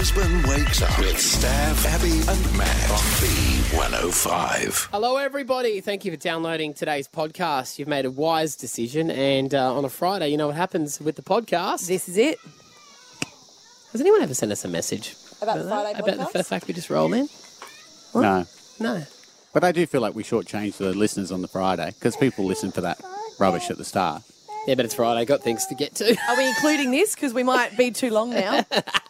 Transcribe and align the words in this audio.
Brisbane 0.00 0.42
wakes 0.48 0.80
up 0.80 0.98
with 0.98 1.16
Stav, 1.16 1.84
Abby, 1.84 2.08
and 2.08 2.56
Matt 2.56 2.90
on 2.90 3.04
B105. 3.20 4.88
Hello, 4.90 5.18
everybody. 5.18 5.82
Thank 5.82 6.06
you 6.06 6.10
for 6.10 6.16
downloading 6.16 6.72
today's 6.72 7.06
podcast. 7.06 7.78
You've 7.78 7.86
made 7.86 8.06
a 8.06 8.10
wise 8.10 8.56
decision, 8.56 9.10
and 9.10 9.54
uh, 9.54 9.76
on 9.76 9.84
a 9.84 9.90
Friday, 9.90 10.28
you 10.28 10.38
know 10.38 10.46
what 10.46 10.56
happens 10.56 11.02
with 11.02 11.16
the 11.16 11.22
podcast. 11.22 11.86
This 11.86 12.08
is 12.08 12.16
it. 12.16 12.38
Has 13.92 14.00
anyone 14.00 14.22
ever 14.22 14.32
sent 14.32 14.50
us 14.52 14.64
a 14.64 14.68
message 14.68 15.14
About 15.42 15.58
the 15.58 15.68
Friday 15.68 15.98
about 15.98 16.16
the 16.16 16.24
podcast? 16.24 16.36
f- 16.36 16.46
fact 16.46 16.66
we 16.66 16.72
just 16.72 16.88
roll 16.88 17.12
in? 17.12 17.28
No. 18.14 18.46
No. 18.80 19.04
But 19.52 19.64
I 19.64 19.72
do 19.72 19.84
feel 19.84 20.00
like 20.00 20.14
we 20.14 20.22
shortchanged 20.22 20.78
the 20.78 20.94
listeners 20.94 21.30
on 21.30 21.42
the 21.42 21.48
Friday 21.48 21.92
because 21.98 22.16
people 22.16 22.46
listen 22.46 22.72
for 22.72 22.80
that 22.80 22.98
rubbish 23.38 23.68
at 23.70 23.76
the 23.76 23.84
start. 23.84 24.22
Yeah, 24.66 24.76
but 24.76 24.86
it's 24.86 24.94
Friday. 24.94 25.20
I 25.20 25.24
got 25.26 25.42
things 25.42 25.66
to 25.66 25.74
get 25.74 25.94
to. 25.96 26.16
Are 26.30 26.36
we 26.38 26.48
including 26.48 26.90
this? 26.90 27.14
Because 27.14 27.34
we 27.34 27.42
might 27.42 27.76
be 27.76 27.90
too 27.90 28.08
long 28.08 28.30
now. 28.30 28.64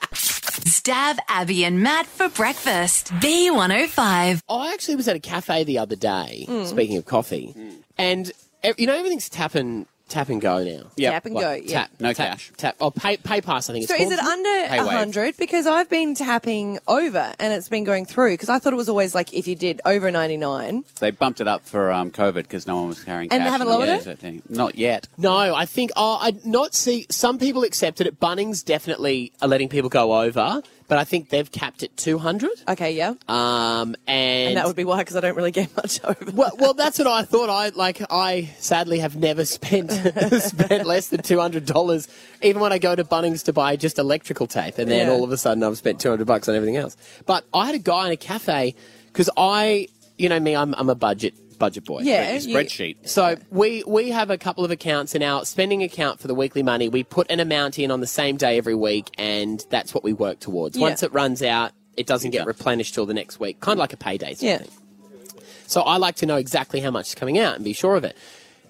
Stav 0.50 1.18
Abby 1.28 1.64
and 1.64 1.82
Matt 1.82 2.06
for 2.06 2.28
breakfast. 2.28 3.12
B105. 3.14 4.42
I 4.48 4.72
actually 4.72 4.96
was 4.96 5.08
at 5.08 5.16
a 5.16 5.20
cafe 5.20 5.64
the 5.64 5.78
other 5.78 5.96
day. 5.96 6.46
Mm. 6.48 6.66
Speaking 6.66 6.96
of 6.96 7.04
coffee, 7.06 7.54
and 7.98 8.30
e- 8.64 8.72
you 8.78 8.86
know 8.86 8.94
everything's 8.96 9.28
tap 9.28 9.54
and 9.54 9.86
tap 10.10 10.28
and 10.28 10.40
go 10.40 10.62
now. 10.62 10.90
Yeah. 10.96 11.12
Tap 11.12 11.26
and 11.26 11.34
go, 11.36 11.52
yeah. 11.52 11.80
Tap, 11.82 11.90
no 12.00 12.12
Tap, 12.12 12.32
cash. 12.32 12.52
Tap. 12.56 12.76
Oh, 12.80 12.90
pay, 12.90 13.16
pay 13.16 13.40
pass. 13.40 13.70
I 13.70 13.72
think 13.72 13.84
it's 13.84 13.92
So 13.92 13.96
is 13.96 14.08
called. 14.08 14.12
it 14.12 14.18
under 14.20 14.66
Hey, 14.68 14.78
a 14.78 14.82
wave. 14.82 14.86
100? 14.88 15.36
Because 15.38 15.66
I've 15.66 15.88
been 15.88 16.14
tapping 16.14 16.78
over 16.86 17.32
and 17.38 17.52
it's 17.52 17.68
been 17.68 17.84
going 17.84 18.04
through. 18.04 18.34
Because 18.34 18.48
I 18.48 18.58
thought 18.58 18.72
it 18.72 18.76
was 18.76 18.88
always 18.88 19.14
like 19.14 19.32
if 19.32 19.48
you 19.48 19.54
did 19.56 19.80
over 19.86 20.10
99. 20.10 20.84
They 21.00 21.10
bumped 21.10 21.40
it 21.40 21.48
up 21.48 21.64
for 21.64 21.90
um, 21.90 22.10
COVID 22.10 22.34
because 22.34 22.66
no 22.66 22.76
one 22.76 22.88
was 22.88 23.02
carrying 23.02 23.32
And 23.32 23.44
they 23.46 23.48
haven't 23.50 23.68
in 23.68 23.72
the 23.72 23.78
lowered 23.78 23.88
years, 23.88 24.06
it? 24.06 24.10
I 24.12 24.14
think. 24.16 24.50
Not 24.50 24.74
yet. 24.74 25.06
No, 25.16 25.36
I 25.54 25.64
think 25.64 25.90
oh, 25.96 26.18
I 26.20 26.34
not 26.44 26.74
see. 26.74 27.06
Some 27.10 27.38
people 27.38 27.62
accepted 27.62 28.06
it. 28.06 28.20
Bunnings 28.20 28.64
definitely 28.64 29.32
are 29.40 29.48
letting 29.48 29.68
people 29.68 29.88
go 29.88 30.20
over, 30.20 30.62
but 30.88 30.98
I 30.98 31.04
think 31.04 31.28
they've 31.30 31.50
capped 31.50 31.82
it 31.82 31.96
two 31.96 32.18
hundred. 32.18 32.50
Okay, 32.68 32.92
yeah. 32.96 33.14
Um, 33.28 33.94
and, 34.06 34.39
And 34.50 34.58
that 34.58 34.66
would 34.66 34.76
be 34.76 34.84
why, 34.84 34.98
because 34.98 35.16
I 35.16 35.20
don't 35.20 35.36
really 35.36 35.50
get 35.50 35.74
much 35.76 36.00
over. 36.04 36.30
well, 36.32 36.52
well, 36.58 36.74
that's 36.74 36.98
what 36.98 37.06
I 37.08 37.22
thought. 37.22 37.48
I 37.50 37.70
like. 37.70 38.00
I 38.10 38.50
sadly 38.58 38.98
have 39.00 39.16
never 39.16 39.44
spent 39.44 39.90
spent 40.42 40.86
less 40.86 41.08
than 41.08 41.22
two 41.22 41.40
hundred 41.40 41.64
dollars, 41.66 42.08
even 42.42 42.60
when 42.60 42.72
I 42.72 42.78
go 42.78 42.94
to 42.94 43.04
Bunnings 43.04 43.44
to 43.44 43.52
buy 43.52 43.76
just 43.76 43.98
electrical 43.98 44.46
tape, 44.46 44.78
and 44.78 44.90
then 44.90 45.06
Yeah. 45.06 45.12
all 45.12 45.24
of 45.24 45.32
a 45.32 45.36
sudden 45.36 45.62
I've 45.62 45.76
spent 45.78 46.00
two 46.00 46.08
hundred 46.10 46.26
bucks 46.26 46.48
on 46.48 46.54
everything 46.54 46.76
else. 46.76 46.96
But 47.26 47.44
I 47.54 47.66
had 47.66 47.74
a 47.74 47.78
guy 47.78 48.06
in 48.06 48.12
a 48.12 48.16
cafe 48.16 48.74
because 49.12 49.30
I, 49.36 49.88
you 50.18 50.28
know 50.28 50.40
me, 50.40 50.54
I'm 50.56 50.74
I'm 50.74 50.88
a 50.90 50.94
budget 50.94 51.34
budget 51.58 51.84
boy. 51.84 52.00
Yeah. 52.00 52.32
Your 52.32 52.40
you- 52.40 52.56
spreadsheet. 52.56 53.08
So 53.08 53.36
we 53.50 53.84
we 53.86 54.10
have 54.10 54.30
a 54.30 54.38
couple 54.38 54.64
of 54.64 54.70
accounts 54.70 55.14
in 55.14 55.22
our 55.22 55.44
spending 55.44 55.82
account 55.82 56.18
for 56.20 56.26
the 56.26 56.34
weekly 56.34 56.62
money. 56.62 56.88
We 56.88 57.04
put 57.04 57.30
an 57.30 57.38
amount 57.38 57.78
in 57.78 57.90
on 57.90 58.00
the 58.00 58.06
same 58.06 58.36
day 58.38 58.56
every 58.56 58.74
week, 58.74 59.10
and 59.18 59.62
that's 59.70 59.92
what 59.92 60.02
we 60.02 60.12
work 60.14 60.40
towards. 60.40 60.76
Yeah. 60.76 60.82
Once 60.82 61.02
it 61.02 61.12
runs 61.12 61.42
out, 61.42 61.72
it 61.96 62.06
doesn't 62.06 62.30
get 62.30 62.46
replenished 62.46 62.94
till 62.94 63.06
the 63.06 63.14
next 63.14 63.38
week, 63.40 63.60
kind 63.60 63.74
of 63.74 63.78
like 63.80 63.92
a 63.92 63.96
payday. 63.96 64.34
Sort 64.34 64.42
Yeah. 64.42 64.54
Of 64.56 64.66
thing. 64.66 65.42
So 65.66 65.82
I 65.82 65.98
like 65.98 66.16
to 66.16 66.26
know 66.26 66.36
exactly 66.36 66.80
how 66.80 66.90
much 66.90 67.08
is 67.08 67.14
coming 67.14 67.38
out 67.38 67.54
and 67.56 67.64
be 67.64 67.72
sure 67.72 67.96
of 67.96 68.04
it. 68.04 68.16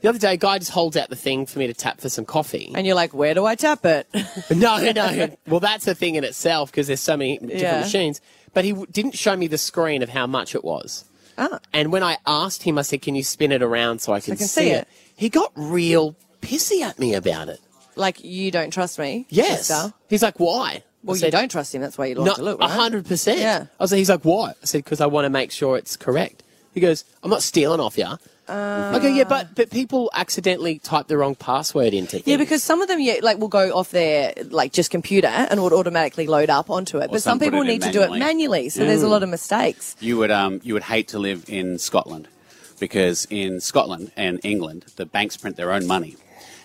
The 0.03 0.09
other 0.09 0.19
day, 0.19 0.33
a 0.35 0.37
guy 0.39 0.59
just 0.59 0.71
holds 0.71 0.97
out 0.97 1.11
the 1.11 1.17
thing 1.17 1.45
for 1.47 1.59
me 1.59 1.67
to 1.67 1.75
tap 1.75 2.01
for 2.01 2.09
some 2.09 2.25
coffee. 2.25 2.73
And 2.75 2.87
you're 2.87 2.95
like, 2.95 3.13
where 3.13 3.35
do 3.35 3.45
I 3.45 3.55
tap 3.55 3.85
it? 3.85 4.07
no, 4.51 4.93
no. 4.93 5.29
Well, 5.47 5.61
that's 5.61 5.87
a 5.87 5.95
thing 5.95 6.15
in 6.15 6.25
itself 6.25 6.71
because 6.71 6.87
there's 6.87 7.01
so 7.01 7.17
many 7.19 7.35
different 7.39 7.61
Yeah. 7.61 7.81
machines. 7.81 8.21
But 8.55 8.65
he 8.65 8.71
w- 8.71 8.87
didn't 8.91 9.13
show 9.17 9.37
me 9.37 9.47
the 9.47 9.59
screen 9.59 10.03
of 10.03 10.09
how 10.09 10.27
much 10.27 10.55
it 10.55 10.65
was. 10.65 11.05
Ah. 11.37 11.61
And 11.73 11.93
when 11.93 12.03
I 12.03 12.17
asked 12.27 12.63
him, 12.65 12.79
I 12.79 12.83
said, 12.83 13.03
"Can 13.03 13.15
you 13.15 13.23
spin 13.23 13.53
it 13.53 13.63
around 13.63 14.01
so 14.01 14.13
I 14.13 14.21
can, 14.21 14.37
can 14.37 14.47
see 14.47 14.71
it." 14.71 14.89
He 15.15 15.29
got 15.29 15.53
real 15.55 16.17
pissy 16.43 16.81
at 16.83 16.99
me 16.99 17.15
about 17.15 17.49
it. 17.49 17.61
like, 17.95 18.23
you 18.25 18.51
don't 18.51 18.71
trust 18.73 18.99
me? 18.99 19.27
Yes. 19.29 19.67
sister? 19.67 19.93
He's 20.09 20.23
like, 20.23 20.41
"Why?" 20.41 20.83
Well, 21.03 21.17
I 21.17 21.27
you 21.27 21.31
don't 21.31 21.51
trust 21.51 21.75
him. 21.75 21.81
That's 21.81 21.97
why 21.97 22.07
you 22.07 22.15
like 22.17 22.27
No, 22.27 22.35
to 22.35 22.43
look, 22.43 22.59
a 22.61 22.65
right? 22.65 22.71
hundred 22.71 23.07
percent. 23.07 23.39
Yeah. 23.41 23.67
I 23.79 23.83
was 23.83 23.91
like, 23.93 23.99
he's 23.99 24.11
like, 24.11 24.23
"Why?" 24.25 24.51
I 24.51 24.65
said, 24.65 24.85
"Because 24.85 25.01
I 25.01 25.07
want 25.07 25.25
to 25.25 25.31
make 25.31 25.51
sure 25.51 25.77
it's 25.77 25.97
correct." 25.97 26.43
He 26.75 26.81
goes, 26.81 27.05
"I'm 27.23 27.31
not 27.31 27.43
stealing 27.43 27.81
off 27.81 27.97
you." 27.99 28.07
I 28.49 28.99
go, 29.01 29.07
"Yeah, 29.09 29.25
but 29.25 29.55
but 29.55 29.71
people 29.71 30.11
accidentally 30.13 30.81
type 30.81 31.07
the 31.07 31.17
wrong 31.17 31.37
password 31.37 31.95
into 31.95 32.13
things." 32.13 32.27
Yeah, 32.27 32.37
because 32.37 32.63
some 32.63 32.83
of 32.83 32.89
them, 32.89 32.99
yeah, 33.01 33.17
like 33.23 33.39
will 33.39 33.49
go 33.49 33.71
off 33.73 33.91
their 33.93 34.35
like 34.51 34.73
just 34.73 34.91
computer 34.91 35.29
and 35.29 35.63
would 35.63 35.73
automatically 35.73 36.27
load 36.27 36.51
up 36.51 36.69
onto 36.69 36.99
it. 36.99 37.11
but 37.13 37.23
some 37.23 37.33
some 37.33 37.39
people 37.39 37.63
need 37.63 37.83
to 37.83 37.93
do 37.93 38.01
it 38.03 38.11
manually. 38.11 38.19
manually, 38.19 38.69
so 38.69 38.85
there's 38.85 39.03
a 39.05 39.09
lot 39.09 39.23
of 39.23 39.29
mistakes. 39.29 39.95
You 40.01 40.19
would 40.19 40.31
um, 40.33 40.61
you 40.65 40.75
would 40.75 40.83
hate 40.83 41.09
to 41.09 41.19
live 41.19 41.45
in 41.49 41.79
Scotland 41.79 42.27
because 42.81 43.27
in 43.31 43.61
Scotland 43.61 44.11
and 44.17 44.41
England 44.43 44.87
the 44.97 45.07
banks 45.07 45.37
print 45.37 45.57
their 45.57 45.71
own 45.73 45.87
money. 45.87 46.17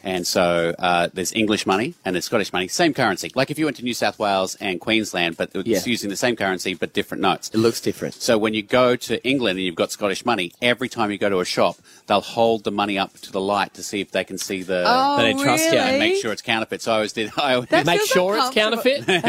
And 0.06 0.26
so 0.28 0.74
uh, 0.78 1.10
there's 1.14 1.34
English 1.34 1.66
money 1.66 1.96
and 2.06 2.16
there's 2.16 2.26
Scottish 2.26 2.54
money, 2.54 2.68
same 2.68 2.94
currency. 2.94 3.32
Like 3.36 3.50
if 3.50 3.58
you 3.58 3.66
went 3.66 3.78
to 3.78 3.84
New 3.84 3.96
South 3.96 4.20
Wales 4.20 4.56
and 4.62 4.80
Queensland, 4.80 5.36
but 5.36 5.50
it's 5.56 5.68
Yeah. 5.68 5.82
using 5.84 6.12
the 6.12 6.16
same 6.16 6.36
currency 6.36 6.76
but 6.76 6.94
different 6.94 7.22
notes. 7.22 7.50
it 7.54 7.58
looks 7.58 7.82
different. 7.82 8.14
So 8.14 8.38
when 8.38 8.54
you 8.54 8.62
go 8.62 8.96
to 8.96 9.28
England 9.28 9.58
and 9.58 9.66
you've 9.66 9.74
got 9.76 9.92
Scottish 9.92 10.24
money, 10.24 10.54
every 10.62 10.90
time 10.90 11.10
you 11.12 11.18
go 11.18 11.30
to 11.30 11.40
a 11.40 11.46
shop, 11.46 11.78
they'll 12.06 12.22
hold 12.22 12.64
the 12.66 12.72
money 12.72 13.00
up 13.00 13.14
to 13.22 13.32
the 13.32 13.42
light 13.42 13.74
to 13.74 13.82
see 13.84 14.00
if 14.00 14.12
they 14.12 14.24
can 14.24 14.38
see 14.38 14.62
the 14.62 14.84
Oh, 14.86 15.18
they 15.18 15.34
trust 15.34 15.72
you. 15.72 15.80
and 15.80 15.98
make 15.98 16.22
sure 16.22 16.32
it's 16.32 16.44
counterfeit. 16.44 16.84
So 16.84 16.92
I 16.92 16.96
always 16.98 17.12
did. 17.14 17.32
I 17.38 17.56
always 17.56 17.72
Make 17.86 18.02
sure 18.04 18.38
it's 18.38 18.52
counterfeit. 18.52 19.08
make 19.08 19.24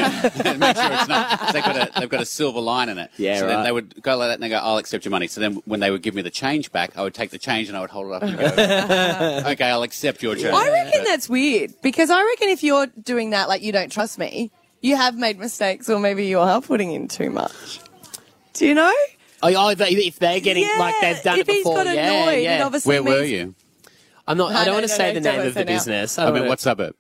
sure 0.76 0.92
it's 0.92 1.08
not. 1.08 1.52
They've 1.54 1.64
got 1.64 1.76
a 1.76 2.00
they've 2.00 2.08
got 2.10 2.20
a 2.20 2.26
silver 2.26 2.60
line 2.60 2.90
in 2.90 2.98
it. 2.98 3.10
Yeah, 3.16 3.38
So 3.38 3.46
then 3.46 3.62
they 3.64 3.72
would 3.72 4.02
go 4.02 4.16
like 4.18 4.28
that 4.28 4.34
and 4.34 4.42
they 4.42 4.50
go, 4.50 4.56
"I'll 4.58 4.76
accept 4.76 5.04
your 5.06 5.10
money." 5.10 5.26
So 5.26 5.40
then 5.40 5.54
when 5.64 5.80
they 5.80 5.90
would 5.90 6.02
give 6.02 6.14
me 6.14 6.20
the 6.22 6.30
change 6.30 6.70
back, 6.70 6.96
I 6.98 7.02
would 7.02 7.14
take 7.14 7.30
the 7.30 7.38
change 7.38 7.68
and 7.68 7.76
I 7.78 7.80
would 7.80 7.90
hold 7.90 8.08
it 8.08 8.12
up 8.12 8.22
and 8.24 8.36
go, 8.38 9.42
"Okay, 9.52 9.64
I'll 9.70 9.82
accept 9.82 10.22
your 10.22 10.34
change." 10.34 10.65
I 10.66 10.84
reckon 10.84 11.04
that's 11.04 11.28
weird 11.28 11.72
because 11.82 12.10
I 12.10 12.22
reckon 12.24 12.48
if 12.48 12.62
you're 12.62 12.86
doing 12.86 13.30
that, 13.30 13.48
like 13.48 13.62
you 13.62 13.72
don't 13.72 13.90
trust 13.90 14.18
me, 14.18 14.50
you 14.80 14.96
have 14.96 15.16
made 15.16 15.38
mistakes, 15.38 15.88
or 15.88 15.98
maybe 15.98 16.26
you 16.26 16.38
are 16.38 16.60
putting 16.60 16.92
in 16.92 17.08
too 17.08 17.30
much. 17.30 17.80
Do 18.54 18.66
you 18.66 18.74
know? 18.74 18.92
Oh, 19.42 19.52
oh, 19.54 19.74
they- 19.74 19.90
if 19.90 20.18
they're 20.18 20.40
getting 20.40 20.62
yeah, 20.64 20.76
like 20.78 20.94
they've 21.00 21.22
done 21.22 21.38
if 21.38 21.48
it 21.48 21.56
before, 21.58 21.76
he's 21.78 21.84
got 21.84 21.94
yeah, 21.94 22.22
annoyed, 22.22 22.42
yeah. 22.42 22.58
it 22.58 22.62
obviously 22.62 22.88
Where 23.00 23.02
were 23.02 23.20
means- 23.20 23.30
you? 23.30 23.54
I'm 24.28 24.36
not. 24.38 24.52
No, 24.52 24.58
I 24.58 24.64
don't 24.64 24.72
no, 24.72 24.72
want 24.80 24.84
to 24.86 24.92
no, 24.92 24.96
say 24.96 25.08
no, 25.08 25.14
the 25.14 25.20
don't 25.20 25.22
name 25.32 25.36
wanna 25.38 25.48
of 25.48 25.54
the 25.54 25.64
now. 25.64 25.72
business. 25.72 26.18
I 26.18 26.24
don't 26.24 26.32
mean, 26.34 26.40
wanna- 26.42 26.48
what 26.50 26.60
suburb? 26.60 26.94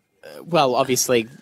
Well, 0.44 0.74
obviously, 0.74 1.22
w- 1.24 1.38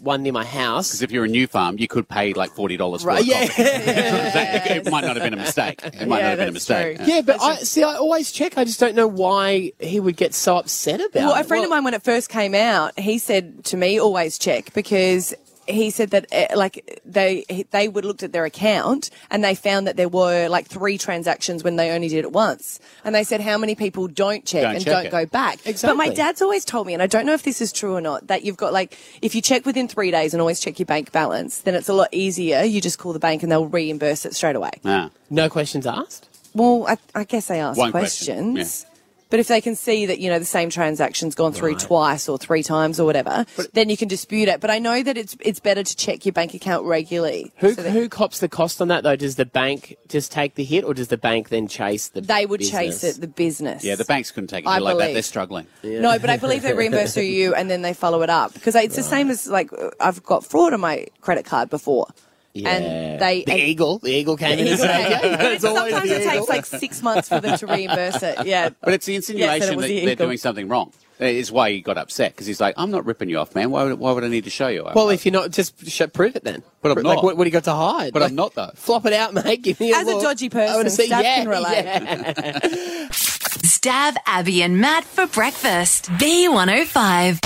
one 0.00 0.22
near 0.22 0.32
my 0.32 0.44
house. 0.44 0.88
Because 0.88 1.02
if 1.02 1.10
you're 1.10 1.24
a 1.24 1.28
New 1.28 1.46
Farm, 1.46 1.78
you 1.78 1.86
could 1.88 2.08
pay 2.08 2.32
like 2.32 2.50
forty 2.52 2.76
dollars 2.76 3.02
for 3.02 3.08
Right, 3.08 3.22
a 3.22 3.26
yeah. 3.26 3.40
coffee. 3.46 3.62
it, 3.62 4.76
it 4.86 4.90
might 4.90 5.04
not 5.04 5.16
have 5.16 5.22
been 5.24 5.34
a 5.34 5.36
mistake. 5.36 5.80
It 5.84 6.06
might 6.08 6.18
Yeah, 6.18 6.22
not 6.22 6.28
have 6.30 6.38
been 6.38 6.48
a 6.48 6.52
mistake. 6.52 6.96
true. 6.98 7.06
Yeah, 7.06 7.20
but 7.22 7.40
I 7.40 7.56
see. 7.56 7.82
I 7.82 7.94
always 7.94 8.32
check. 8.32 8.56
I 8.58 8.64
just 8.64 8.80
don't 8.80 8.94
know 8.94 9.06
why 9.06 9.72
he 9.78 10.00
would 10.00 10.16
get 10.16 10.34
so 10.34 10.56
upset 10.56 11.00
about 11.00 11.14
Well, 11.14 11.34
it. 11.34 11.40
a 11.40 11.44
friend 11.44 11.64
of 11.64 11.70
mine, 11.70 11.84
when 11.84 11.94
it 11.94 12.02
first 12.02 12.28
came 12.28 12.54
out, 12.54 12.98
he 12.98 13.18
said 13.18 13.64
to 13.64 13.76
me, 13.76 14.00
"Always 14.00 14.38
check," 14.38 14.72
because 14.74 15.34
he 15.70 15.90
said 15.90 16.10
that 16.10 16.26
uh, 16.32 16.56
like 16.56 17.00
they 17.04 17.44
they 17.70 17.88
would 17.88 18.04
looked 18.04 18.22
at 18.22 18.32
their 18.32 18.44
account 18.44 19.10
and 19.30 19.42
they 19.44 19.54
found 19.54 19.86
that 19.86 19.96
there 19.96 20.08
were 20.08 20.48
like 20.48 20.66
three 20.66 20.98
transactions 20.98 21.62
when 21.64 21.76
they 21.76 21.90
only 21.90 22.08
did 22.08 22.24
it 22.24 22.32
once, 22.32 22.80
and 23.04 23.14
they 23.14 23.24
said 23.24 23.40
how 23.40 23.56
many 23.58 23.74
people 23.74 24.08
don't 24.08 24.44
check 24.44 24.62
Don't 24.62 24.74
and 24.76 24.84
check 24.84 24.92
don't 24.94 25.06
it. 25.06 25.10
go 25.10 25.26
back. 25.26 25.54
Exactly. 25.66 25.88
But 25.96 26.08
my 26.08 26.14
dad's 26.14 26.42
always 26.42 26.64
told 26.64 26.86
me, 26.86 26.94
and 26.94 27.02
I 27.02 27.06
don't 27.06 27.26
know 27.26 27.34
if 27.34 27.42
this 27.42 27.60
is 27.60 27.72
true 27.72 27.94
or 27.94 28.00
not, 28.00 28.26
that 28.26 28.44
you've 28.44 28.56
got 28.56 28.72
like 28.72 28.98
if 29.22 29.34
you 29.34 29.42
check 29.42 29.64
within 29.66 29.88
three 29.88 30.10
days 30.10 30.34
and 30.34 30.40
always 30.40 30.60
check 30.60 30.78
your 30.78 30.86
bank 30.86 31.12
balance, 31.12 31.60
then 31.60 31.74
it's 31.74 31.88
a 31.88 31.94
lot 31.94 32.08
easier. 32.12 32.62
You 32.62 32.80
just 32.80 32.98
call 32.98 33.12
the 33.12 33.18
bank 33.18 33.42
and 33.42 33.50
they'll 33.50 33.66
reimburse 33.66 34.24
it 34.26 34.34
straight 34.34 34.56
away. 34.56 34.70
Ah. 34.84 35.10
no 35.30 35.48
questions 35.48 35.86
asked. 35.86 36.28
Well, 36.52 36.84
I, 36.88 36.96
I 37.14 37.24
guess 37.24 37.46
they 37.46 37.60
ask 37.60 37.78
One 37.78 37.92
question, 37.92 38.54
questions. 38.54 38.86
But 39.30 39.40
if 39.40 39.48
they 39.48 39.60
can 39.60 39.76
see 39.76 40.06
that, 40.06 40.18
you 40.18 40.28
know, 40.28 40.38
the 40.38 40.44
same 40.44 40.70
transaction's 40.70 41.34
gone 41.34 41.52
through 41.52 41.76
twice 41.76 42.28
or 42.28 42.36
three 42.36 42.62
times 42.62 42.98
or 42.98 43.04
whatever, 43.06 43.46
then 43.72 43.88
you 43.88 43.96
can 43.96 44.08
dispute 44.08 44.48
it. 44.48 44.60
But 44.60 44.70
I 44.70 44.78
know 44.78 45.02
that 45.02 45.16
it's 45.16 45.36
it's 45.40 45.60
better 45.60 45.82
to 45.82 45.96
check 45.96 46.26
your 46.26 46.32
bank 46.32 46.54
account 46.54 46.84
regularly. 46.84 47.52
Who 47.56 47.74
so 47.74 47.82
that 47.82 47.90
who 47.90 48.08
cops 48.08 48.40
the 48.40 48.48
cost 48.48 48.80
on 48.82 48.88
that 48.88 49.04
though? 49.04 49.16
Does 49.16 49.36
the 49.36 49.46
bank 49.46 49.96
just 50.08 50.32
take 50.32 50.56
the 50.56 50.64
hit, 50.64 50.84
or 50.84 50.94
does 50.94 51.08
the 51.08 51.16
bank 51.16 51.48
then 51.48 51.68
chase 51.68 52.08
the? 52.08 52.20
they 52.20 52.46
would 52.46 52.60
chase 52.60 53.04
it, 53.04 53.20
the 53.20 53.28
business. 53.28 53.84
Yeah, 53.84 53.96
the 53.96 54.04
banks 54.04 54.30
couldn't 54.30 54.48
take 54.48 54.64
it 54.64 54.68
I 54.68 54.78
like 54.78 54.94
that. 54.96 55.00
believe. 55.00 55.14
They're 55.14 55.22
struggling. 55.22 55.66
No, 55.82 56.18
but 56.18 56.30
I 56.30 56.36
believe 56.36 56.62
they 56.62 56.74
reimburse 56.74 57.14
through 57.14 57.22
you 57.24 57.54
and 57.54 57.70
then 57.70 57.82
they 57.82 57.94
follow 57.94 58.22
it 58.22 58.30
up. 58.30 58.52
Because 58.54 58.74
it's 58.74 58.96
the 58.96 59.02
same 59.02 59.30
as, 59.30 59.46
like, 59.46 59.70
I've 60.00 60.22
got 60.22 60.44
fraud 60.44 60.72
on 60.72 60.80
my 60.80 61.06
credit 61.20 61.44
card 61.44 61.70
before. 61.70 62.06
Yeah. 62.52 62.68
And 62.70 63.20
they. 63.20 63.44
the 63.44 63.52
and- 63.52 63.60
eagle, 63.60 63.98
the 63.98 64.10
eagle 64.10 64.36
came 64.36 64.58
in. 64.58 64.66
Eagle 64.66 64.70
and 64.72 64.80
said, 64.80 65.20
came. 65.20 65.32
"Okay." 65.32 65.36
But 65.36 65.52
It's 65.52 65.64
always 65.64 65.92
sometimes 65.92 66.10
it 66.10 66.20
eagle. 66.22 66.32
takes 66.32 66.48
like 66.48 66.66
six 66.66 67.02
months 67.02 67.28
for 67.28 67.40
them 67.40 67.56
to 67.58 67.66
reimburse 67.66 68.22
it. 68.22 68.44
Yeah. 68.46 68.70
But 68.80 68.94
it's 68.94 69.06
the 69.06 69.12
Yes, 69.12 69.28
insinuation 69.28 69.60
that 69.60 69.72
it 69.72 69.76
was 69.76 69.86
that 69.86 69.88
the 69.88 70.04
they're 70.06 70.14
doing 70.16 70.38
something 70.38 70.68
wrong. 70.68 70.92
Is 71.20 71.52
why 71.52 71.70
he 71.70 71.82
got 71.82 71.98
upset 71.98 72.32
because 72.32 72.46
he's 72.46 72.62
like, 72.62 72.74
"I'm 72.78 72.90
not 72.90 73.04
ripping 73.04 73.28
you 73.28 73.38
off, 73.38 73.54
man. 73.54 73.70
Why 73.70 73.84
would, 73.84 73.98
why 73.98 74.12
would 74.12 74.24
I 74.24 74.28
need 74.28 74.44
to 74.44 74.50
show 74.50 74.68
you?" 74.68 74.84
i 74.86 74.94
Well, 74.94 75.10
if 75.10 75.26
you're 75.26 75.34
not, 75.34 75.50
just 75.50 75.86
sh- 75.86 76.00
prove 76.14 76.34
it 76.34 76.44
then. 76.44 76.62
But 76.80 76.92
I'm 76.96 77.04
like, 77.04 77.16
not. 77.16 77.24
What, 77.24 77.36
what 77.36 77.44
do 77.44 77.48
you 77.48 77.52
got 77.52 77.64
to 77.64 77.74
hide? 77.74 78.14
But 78.14 78.22
Like, 78.22 78.30
I'm 78.30 78.36
not, 78.36 78.54
though. 78.54 78.70
Flop 78.74 79.04
it 79.04 79.12
out, 79.12 79.34
mate. 79.44 79.60
Give 79.60 79.78
me 79.78 79.92
a 79.92 79.96
As 79.96 80.08
a 80.08 80.18
dodgy 80.18 80.48
person. 80.48 80.72
I 80.72 80.76
wanna 80.76 80.88
see, 80.88 81.06
Steph 81.08 81.22
yeah, 81.22 81.36
can 81.36 81.48
relate. 81.48 81.84
yeah. 81.84 83.08
Stav 83.10 84.16
Abby 84.26 84.62
and 84.62 84.78
Matt 84.80 85.04
for 85.04 85.26
breakfast. 85.26 86.06
B105. 86.12 87.38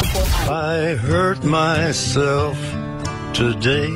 I 0.49 0.95
hurt 0.95 1.43
myself 1.43 2.57
today. 3.35 3.91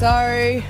So, 0.00 0.62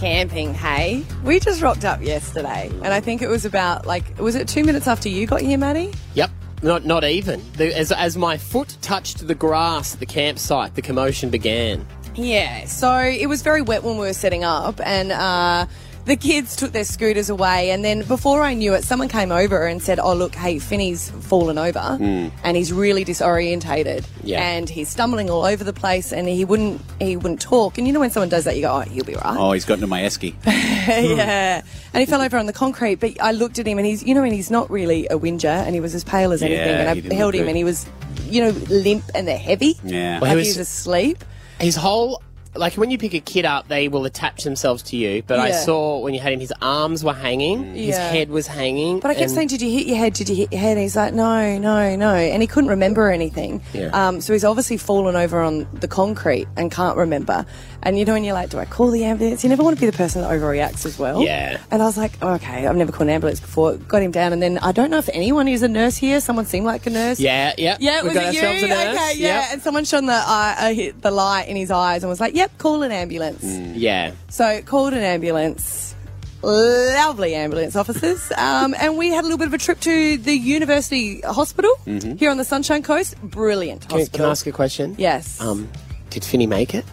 camping, 0.00 0.52
hey? 0.52 1.04
We 1.22 1.38
just 1.38 1.62
rocked 1.62 1.84
up 1.84 2.02
yesterday, 2.02 2.70
and 2.82 2.86
I 2.86 3.00
think 3.00 3.22
it 3.22 3.28
was 3.28 3.44
about 3.44 3.86
like, 3.86 4.18
was 4.18 4.34
it 4.34 4.48
two 4.48 4.64
minutes 4.64 4.88
after 4.88 5.08
you 5.08 5.26
got 5.26 5.42
here, 5.42 5.56
Maddie? 5.56 5.92
Yep. 6.14 6.30
Not 6.62 6.84
not 6.84 7.04
even. 7.04 7.42
The, 7.56 7.76
as 7.76 7.92
as 7.92 8.16
my 8.16 8.38
foot 8.38 8.76
touched 8.80 9.26
the 9.26 9.34
grass 9.34 9.94
at 9.94 10.00
the 10.00 10.06
campsite, 10.06 10.74
the 10.74 10.82
commotion 10.82 11.30
began. 11.30 11.86
Yeah, 12.14 12.64
so 12.64 12.98
it 12.98 13.28
was 13.28 13.42
very 13.42 13.60
wet 13.60 13.82
when 13.82 13.94
we 13.94 14.06
were 14.06 14.12
setting 14.12 14.44
up, 14.44 14.80
and 14.82 15.12
uh, 15.12 15.66
the 16.06 16.16
kids 16.16 16.54
took 16.56 16.72
their 16.72 16.84
scooters 16.84 17.30
away. 17.30 17.70
And 17.70 17.84
then 17.84 18.02
before 18.02 18.42
I 18.42 18.54
knew 18.54 18.74
it, 18.74 18.84
someone 18.84 19.08
came 19.08 19.32
over 19.32 19.66
and 19.66 19.82
said, 19.82 19.98
"Oh, 19.98 20.14
look, 20.14 20.34
hey, 20.34 20.58
Finney's 20.58 21.10
fallen 21.10 21.56
over, 21.58 21.96
hmm. 21.96 22.28
and 22.44 22.56
he's 22.56 22.72
really 22.72 23.04
disorientated, 23.04 24.04
Yeah. 24.22 24.40
and 24.42 24.68
he's 24.68 24.88
stumbling 24.88 25.30
all 25.30 25.44
over 25.44 25.64
the 25.64 25.72
place, 25.72 26.12
and 26.12 26.28
he 26.28 26.44
wouldn't 26.44 26.80
he 27.00 27.16
wouldn't 27.16 27.40
talk." 27.40 27.78
And 27.78 27.86
you 27.86 27.92
know 27.92 28.00
when 28.00 28.10
someone 28.10 28.28
does 28.28 28.44
that, 28.44 28.56
you 28.56 28.62
go, 28.62 28.72
"Oh, 28.72 28.80
he'll 28.80 29.04
be 29.04 29.14
right." 29.14 29.36
Oh, 29.38 29.52
he's 29.52 29.64
got 29.64 29.74
into 29.74 29.86
my 29.86 30.02
esky. 30.02 30.34
yeah. 30.46 31.62
And 31.92 32.00
he 32.00 32.06
fell 32.06 32.20
over 32.20 32.36
on 32.36 32.46
the 32.46 32.52
concrete, 32.52 32.96
but 32.96 33.20
I 33.22 33.32
looked 33.32 33.58
at 33.58 33.66
him 33.66 33.78
and 33.78 33.86
he's, 33.86 34.02
you 34.02 34.14
know, 34.14 34.22
and 34.22 34.32
he's 34.32 34.50
not 34.50 34.70
really 34.70 35.06
a 35.10 35.16
whinger 35.16 35.48
and 35.48 35.74
he 35.74 35.80
was 35.80 35.94
as 35.94 36.02
pale 36.04 36.32
as 36.32 36.42
Yeah, 36.42 36.48
anything. 36.48 36.68
and 36.74 36.82
he 36.82 36.90
I 36.90 36.94
didn't 37.00 37.16
held 37.16 37.34
him 37.34 37.42
good. 37.42 37.48
and 37.48 37.56
he 37.56 37.64
was, 37.64 37.86
you 38.28 38.42
know, 38.42 38.50
limp 38.68 39.04
and 39.14 39.26
they're 39.28 39.38
heavy. 39.38 39.78
Yeah. 39.84 40.18
Well, 40.20 40.30
Like 40.30 40.38
he 40.38 40.44
he 40.44 40.48
was- 40.50 40.58
was 40.58 40.68
asleep. 40.68 41.24
His 41.60 41.76
whole 41.76 42.20
like 42.56 42.74
when 42.74 42.90
you 42.90 42.98
pick 42.98 43.14
a 43.14 43.20
kid 43.20 43.44
up, 43.44 43.68
they 43.68 43.88
will 43.88 44.04
attach 44.04 44.44
themselves 44.44 44.82
to 44.84 44.96
you. 44.96 45.22
But 45.26 45.38
I 45.40 45.48
Yeah. 45.48 45.60
saw 45.64 45.98
when 45.98 46.14
you 46.14 46.20
had 46.20 46.32
him, 46.32 46.40
his 46.40 46.52
arms 46.62 47.02
were 47.04 47.12
hanging, 47.12 47.74
his 47.74 47.88
Yeah. 47.96 48.08
head 48.10 48.30
was 48.30 48.46
hanging. 48.46 49.00
But 49.00 49.10
I 49.10 49.14
kept 49.14 49.24
and- 49.24 49.32
saying, 49.32 49.48
Did 49.48 49.62
you 49.62 49.70
hit 49.70 49.86
your 49.86 49.96
head? 49.96 50.12
Did 50.14 50.28
you 50.28 50.36
hit 50.36 50.52
your 50.52 50.60
head? 50.60 50.72
And 50.76 50.80
he's 50.80 50.96
like, 50.96 51.14
No, 51.14 51.58
no, 51.58 51.96
no. 51.96 52.14
And 52.14 52.42
he 52.42 52.46
couldn't 52.46 52.70
remember 52.70 53.10
anything. 53.10 53.60
Yeah. 53.72 53.88
Um, 53.92 54.20
so 54.20 54.32
he's 54.32 54.44
obviously 54.44 54.76
fallen 54.76 55.16
over 55.16 55.40
on 55.40 55.66
the 55.80 55.88
concrete 55.88 56.46
and 56.56 56.70
can't 56.70 56.96
remember. 56.96 57.44
And 57.82 57.98
you 57.98 58.04
know, 58.04 58.14
when 58.14 58.24
you're 58.24 58.34
like, 58.34 58.50
Do 58.50 58.58
I 58.58 58.64
call 58.64 58.90
the 58.90 59.04
ambulance? 59.04 59.42
You 59.42 59.50
never 59.50 59.62
want 59.62 59.76
to 59.76 59.80
be 59.80 59.86
the 59.90 59.96
person 59.96 60.22
that 60.22 60.30
overreacts 60.30 60.86
as 60.86 60.98
well. 60.98 61.22
Yeah. 61.22 61.58
And 61.70 61.82
I 61.82 61.84
was 61.86 61.96
like, 61.96 62.12
oh, 62.22 62.34
Okay, 62.34 62.66
I've 62.66 62.76
never 62.76 62.92
called 62.92 63.08
an 63.08 63.14
ambulance 63.14 63.40
before. 63.40 63.74
Got 63.74 64.02
him 64.02 64.10
down. 64.10 64.32
And 64.32 64.42
then 64.42 64.58
I 64.58 64.72
don't 64.72 64.90
know 64.90 64.98
if 64.98 65.08
anyone 65.12 65.48
is 65.48 65.62
a 65.62 65.68
nurse 65.68 65.96
here. 65.96 66.20
Someone 66.20 66.46
seemed 66.46 66.66
like 66.66 66.86
a 66.86 66.90
nurse. 66.90 67.18
Yeah, 67.20 67.52
yeah, 67.58 67.76
Yeah, 67.80 68.02
we 68.02 68.08
was 68.08 68.14
got 68.14 68.26
it 68.26 68.34
you? 68.34 68.40
ourselves 68.40 68.62
a 68.62 68.68
nurse. 68.68 68.96
Okay, 68.96 69.12
yeah. 69.18 69.26
Yep. 69.40 69.44
And 69.52 69.62
someone 69.62 69.84
shone 69.84 70.06
the 70.06 70.12
eye, 70.14 70.54
uh, 70.58 70.74
hit 70.74 71.02
the 71.02 71.10
light 71.10 71.48
in 71.48 71.56
his 71.56 71.70
eyes 71.70 72.02
and 72.02 72.10
was 72.10 72.20
like, 72.20 72.34
"Yep, 72.44 72.58
call 72.58 72.82
an 72.82 72.92
ambulance." 72.92 73.44
yeah. 73.76 74.12
So 74.28 74.60
called 74.62 74.92
an 74.92 75.02
ambulance. 75.02 75.94
Lovely 76.42 77.34
ambulance 77.34 77.74
officers, 77.74 78.30
um, 78.36 78.74
and 78.78 78.98
we 78.98 79.08
had 79.08 79.20
a 79.20 79.22
little 79.22 79.38
bit 79.38 79.46
of 79.46 79.54
a 79.54 79.58
trip 79.58 79.80
to 79.80 80.18
the 80.18 80.34
university 80.34 81.22
hospital 81.22 81.70
here 82.18 82.30
on 82.30 82.36
the 82.36 82.44
Sunshine 82.44 82.82
Coast. 82.82 83.18
Brilliant 83.22 83.88
Can, 83.88 83.98
hospital. 84.00 84.16
can 84.18 84.26
I 84.26 84.30
ask 84.30 84.46
a 84.46 84.52
question? 84.52 84.94
Yes, 84.98 85.40
Um, 85.40 85.70
did 86.10 86.22
Finney 86.22 86.46
make 86.46 86.74
it? 86.74 86.84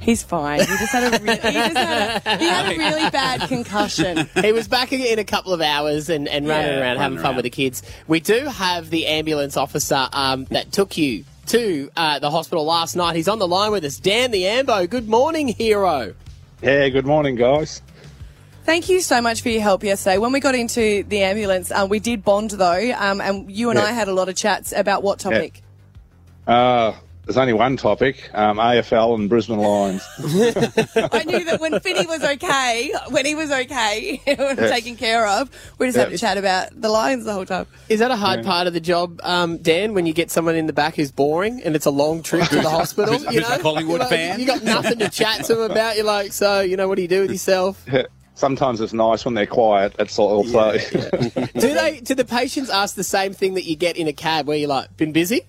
he's 0.00 0.22
fine. 0.22 0.60
He 0.60 0.66
just 0.66 0.92
had 0.92 1.12
a 1.14 1.18
really, 1.22 1.36
he 1.36 1.52
just 1.52 1.76
had 1.76 2.22
a, 2.26 2.38
he 2.38 2.44
had 2.46 2.72
a 2.72 2.78
really 2.78 3.10
bad 3.10 3.42
concussion. 3.48 4.28
he 4.40 4.52
was 4.52 4.66
back 4.68 4.92
in 4.92 5.18
a 5.18 5.24
couple 5.24 5.52
of 5.52 5.60
hours 5.60 6.08
and, 6.08 6.28
and 6.28 6.48
running 6.48 6.66
Yeah, 6.66 6.80
around 6.80 6.96
having 6.96 7.00
running 7.00 7.16
fun 7.18 7.26
around. 7.26 7.36
with 7.36 7.42
the 7.44 7.50
kids. 7.50 7.82
We 8.08 8.20
do 8.20 8.46
have 8.46 8.90
the 8.90 9.06
ambulance 9.06 9.56
officer 9.56 10.08
um, 10.12 10.44
that 10.46 10.72
took 10.72 10.96
you 10.96 11.24
to 11.50 11.90
uh, 11.96 12.18
the 12.20 12.30
hospital 12.30 12.64
last 12.64 12.94
night. 12.96 13.16
He's 13.16 13.26
on 13.28 13.38
the 13.38 13.48
line 13.48 13.72
with 13.72 13.84
us. 13.84 13.98
Dan 13.98 14.30
the 14.30 14.46
Ambo. 14.46 14.86
Good 14.86 15.08
morning, 15.08 15.48
hero. 15.48 16.14
Yeah, 16.62 16.88
good 16.90 17.06
morning, 17.06 17.34
guys. 17.34 17.82
Thank 18.64 18.88
you 18.88 19.00
so 19.00 19.20
much 19.20 19.40
for 19.42 19.48
your 19.48 19.62
help 19.62 19.82
yesterday. 19.82 20.18
When 20.18 20.30
we 20.32 20.38
got 20.38 20.54
into 20.54 21.02
the 21.02 21.22
ambulance, 21.22 21.72
um, 21.72 21.88
we 21.88 21.98
did 21.98 22.22
bond 22.22 22.50
though, 22.52 22.92
um, 22.96 23.20
and 23.20 23.50
you 23.50 23.70
and 23.70 23.78
Yeah. 23.78 23.86
I 23.86 23.92
had 23.92 24.06
a 24.06 24.12
lot 24.12 24.28
of 24.28 24.36
chats 24.36 24.72
about 24.72 25.02
what 25.02 25.18
topic. 25.18 25.62
Uh, 26.46 26.92
there's 27.30 27.38
only 27.38 27.52
one 27.52 27.76
topic 27.76 28.28
um, 28.34 28.56
AFL 28.56 29.14
and 29.14 29.28
Brisbane 29.28 29.58
Lions. 29.58 30.02
I 30.18 31.22
knew 31.22 31.44
that 31.44 31.58
when 31.60 31.78
Finney 31.78 32.04
was 32.04 32.24
okay, 32.24 32.92
when 33.10 33.24
he 33.24 33.36
was 33.36 33.52
okay, 33.52 34.20
and 34.26 34.58
taken 34.58 34.96
care 34.96 35.24
of, 35.24 35.48
we 35.78 35.86
just 35.86 35.96
had 35.96 36.10
to 36.10 36.18
chat 36.18 36.38
about 36.38 36.68
the 36.80 36.88
Lions 36.88 37.26
the 37.26 37.32
whole 37.32 37.46
time. 37.46 37.66
Is 37.88 38.00
that 38.00 38.10
a 38.10 38.16
hard 38.16 38.44
part 38.44 38.66
of 38.66 38.72
the 38.72 38.80
job, 38.80 39.20
um, 39.22 39.58
Dan, 39.58 39.94
when 39.94 40.06
you 40.06 40.12
get 40.12 40.32
someone 40.32 40.56
in 40.56 40.66
the 40.66 40.72
back 40.72 40.96
who's 40.96 41.12
boring 41.12 41.62
and 41.62 41.76
it's 41.76 41.86
a 41.86 41.92
long 41.92 42.24
trip 42.24 42.48
to 42.48 42.56
the 42.56 42.62
hospital? 42.70 43.14
Who's- 43.16 43.32
you 43.32 43.40
who's 43.42 43.48
a 43.48 43.56
know? 43.58 43.62
Collingwood 43.62 44.00
like, 44.00 44.08
fan? 44.08 44.40
You 44.40 44.46
got 44.46 44.64
nothing 44.64 44.98
to 44.98 45.08
chat 45.08 45.44
to 45.44 45.54
them 45.54 45.70
about. 45.70 45.94
You're 45.94 46.06
like, 46.06 46.32
so, 46.32 46.62
you 46.62 46.76
know, 46.76 46.88
what 46.88 46.96
do 46.96 47.02
you 47.02 47.08
do 47.08 47.20
with 47.20 47.30
yourself? 47.30 47.86
Sometimes 48.34 48.80
it's 48.80 48.92
nice 48.92 49.24
when 49.24 49.34
they're 49.34 49.46
quiet. 49.46 49.94
That's 49.98 50.18
all. 50.18 50.42
So, 50.42 50.72
do 50.72 51.74
they? 51.74 52.00
Do 52.02 52.14
the 52.14 52.24
patients 52.24 52.70
ask 52.70 52.96
the 52.96 53.04
same 53.04 53.34
thing 53.34 53.54
that 53.54 53.64
you 53.64 53.76
get 53.76 53.96
in 53.96 54.08
a 54.08 54.12
cab, 54.14 54.48
where 54.48 54.56
you're 54.56 54.68
like, 54.68 54.96
been 54.96 55.12
busy? 55.12 55.42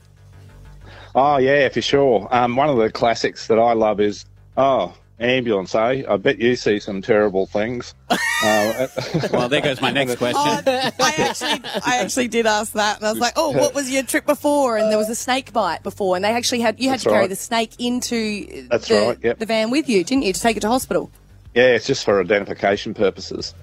Oh 1.15 1.37
yeah, 1.37 1.69
for 1.69 1.81
sure. 1.81 2.27
Um, 2.31 2.55
one 2.55 2.69
of 2.69 2.77
the 2.77 2.91
classics 2.91 3.47
that 3.47 3.59
I 3.59 3.73
love 3.73 3.99
is 3.99 4.25
oh 4.57 4.95
ambulance. 5.19 5.75
Eh? 5.75 6.03
I 6.09 6.17
bet 6.17 6.39
you 6.39 6.55
see 6.55 6.79
some 6.79 7.01
terrible 7.01 7.45
things. 7.45 7.93
uh, 8.09 8.87
Well, 9.31 9.49
there 9.49 9.61
goes 9.61 9.79
my 9.79 9.91
next 9.91 10.15
question. 10.17 10.41
Oh, 10.43 10.61
I 10.99 11.13
actually, 11.19 11.69
I 11.85 11.97
actually 11.99 12.27
did 12.27 12.47
ask 12.47 12.73
that, 12.73 12.97
and 12.97 13.05
I 13.05 13.11
was 13.11 13.19
like, 13.19 13.33
"Oh, 13.35 13.51
what 13.51 13.75
was 13.75 13.89
your 13.91 14.03
trip 14.03 14.25
before?" 14.25 14.77
And 14.77 14.91
there 14.91 14.97
was 14.97 15.09
a 15.09 15.15
snake 15.15 15.53
bite 15.53 15.83
before, 15.83 16.15
and 16.15 16.25
they 16.25 16.31
actually 16.31 16.61
had 16.61 16.79
you 16.79 16.89
had 16.89 16.95
That's 16.95 17.03
to 17.03 17.09
carry 17.09 17.21
right. 17.21 17.29
the 17.29 17.35
snake 17.35 17.73
into 17.79 18.67
That's 18.67 18.87
the, 18.87 18.95
right, 18.95 19.17
yep. 19.23 19.37
the 19.39 19.45
van 19.45 19.69
with 19.69 19.87
you, 19.87 20.03
didn't 20.03 20.23
you, 20.23 20.33
to 20.33 20.41
take 20.41 20.57
it 20.57 20.61
to 20.61 20.69
hospital? 20.69 21.11
yeah, 21.53 21.67
it's 21.75 21.85
just 21.85 22.05
for 22.05 22.19
identification 22.21 22.93
purposes. 22.93 23.53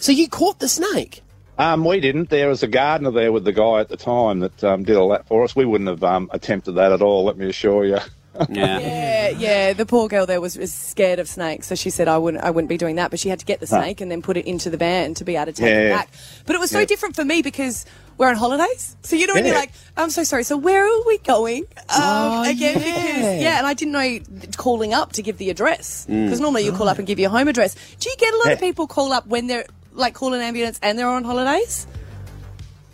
So 0.00 0.12
you 0.12 0.28
caught 0.28 0.58
the 0.60 0.68
snake. 0.68 1.22
Um, 1.58 1.84
we 1.84 2.00
didn't. 2.00 2.28
There 2.30 2.48
was 2.48 2.62
a 2.62 2.66
gardener 2.68 3.10
there 3.10 3.32
with 3.32 3.44
the 3.44 3.52
guy 3.52 3.80
at 3.80 3.88
the 3.88 3.96
time 3.96 4.40
that 4.40 4.62
um, 4.62 4.84
did 4.84 4.96
all 4.96 5.08
that 5.10 5.26
for 5.26 5.42
us. 5.44 5.56
We 5.56 5.64
wouldn't 5.64 5.88
have 5.88 6.04
um, 6.04 6.28
attempted 6.32 6.72
that 6.72 6.92
at 6.92 7.00
all. 7.02 7.24
Let 7.24 7.36
me 7.36 7.48
assure 7.48 7.84
you. 7.84 7.98
Yeah. 8.50 8.78
Yeah, 8.80 9.28
yeah. 9.30 9.72
The 9.72 9.86
poor 9.86 10.08
girl 10.08 10.26
there 10.26 10.42
was, 10.42 10.58
was 10.58 10.70
scared 10.70 11.18
of 11.20 11.26
snakes, 11.26 11.68
so 11.68 11.74
she 11.74 11.88
said, 11.88 12.06
"I 12.06 12.18
wouldn't, 12.18 12.44
I 12.44 12.50
wouldn't 12.50 12.68
be 12.68 12.76
doing 12.76 12.96
that." 12.96 13.10
But 13.10 13.18
she 13.18 13.30
had 13.30 13.38
to 13.38 13.46
get 13.46 13.60
the 13.60 13.66
snake 13.66 14.02
and 14.02 14.10
then 14.10 14.20
put 14.20 14.36
it 14.36 14.44
into 14.44 14.68
the 14.68 14.76
van 14.76 15.14
to 15.14 15.24
be 15.24 15.36
able 15.36 15.46
to 15.46 15.52
take 15.54 15.72
it 15.74 15.90
back. 15.90 16.10
But 16.44 16.54
it 16.54 16.58
was 16.58 16.70
so 16.70 16.80
Yeah. 16.80 16.84
different 16.84 17.16
for 17.16 17.24
me 17.24 17.40
because 17.40 17.86
we're 18.18 18.28
on 18.28 18.36
holidays. 18.36 18.94
So 19.00 19.16
you 19.16 19.26
know, 19.26 19.32
when 19.32 19.46
you're 19.46 19.54
like, 19.54 19.72
"I'm 19.96 20.10
so 20.10 20.22
sorry." 20.22 20.44
So 20.44 20.58
where 20.58 20.84
are 20.86 21.06
we 21.06 21.16
going 21.16 21.62
um, 21.78 21.86
Oh, 21.88 22.42
again? 22.42 22.78
yeah. 22.78 22.84
Because 23.14 23.42
yeah, 23.42 23.56
and 23.56 23.66
I 23.66 23.72
didn't 23.72 23.92
know 23.92 24.18
calling 24.58 24.92
up 24.92 25.12
to 25.12 25.22
give 25.22 25.38
the 25.38 25.48
address 25.48 26.04
Mm. 26.06 26.24
because 26.26 26.38
normally 26.38 26.66
you 26.66 26.72
call 26.72 26.90
up 26.90 26.98
and 26.98 27.06
give 27.06 27.18
your 27.18 27.30
home 27.30 27.48
address. 27.48 27.74
Do 27.98 28.10
you 28.10 28.16
get 28.18 28.34
a 28.34 28.36
lot 28.44 28.52
of 28.52 28.60
people 28.60 28.86
call 28.86 29.14
up 29.14 29.26
when 29.26 29.46
they're 29.46 29.64
like 29.96 30.14
call 30.14 30.34
an 30.34 30.40
ambulance 30.40 30.78
and 30.82 30.98
they're 30.98 31.08
on 31.08 31.24
holidays? 31.24 31.86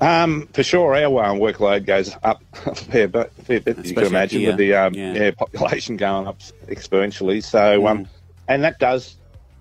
Um, 0.00 0.49
for 0.52 0.62
sure, 0.64 0.96
our 0.96 1.25
um, 1.25 1.38
workload 1.38 1.87
goes 1.87 2.16
up 2.25 2.43
a 2.66 2.75
fair 2.75 3.06
bit, 3.06 3.32
fair 3.44 3.60
bit 3.60 3.76
you 3.76 3.82
Especially 3.84 3.94
can 3.94 4.06
imagine, 4.06 4.40
here. 4.40 4.49
with 4.50 4.56
the 4.58 4.75
um, 4.75 4.94
Yeah. 4.94 5.12
yeah. 5.14 5.31
population 5.31 5.96
going 6.06 6.26
up 6.26 6.40
exponentially. 6.66 7.43
So, 7.43 7.87
um, 7.87 8.08
and 8.49 8.64
that 8.64 8.78
does 8.81 9.16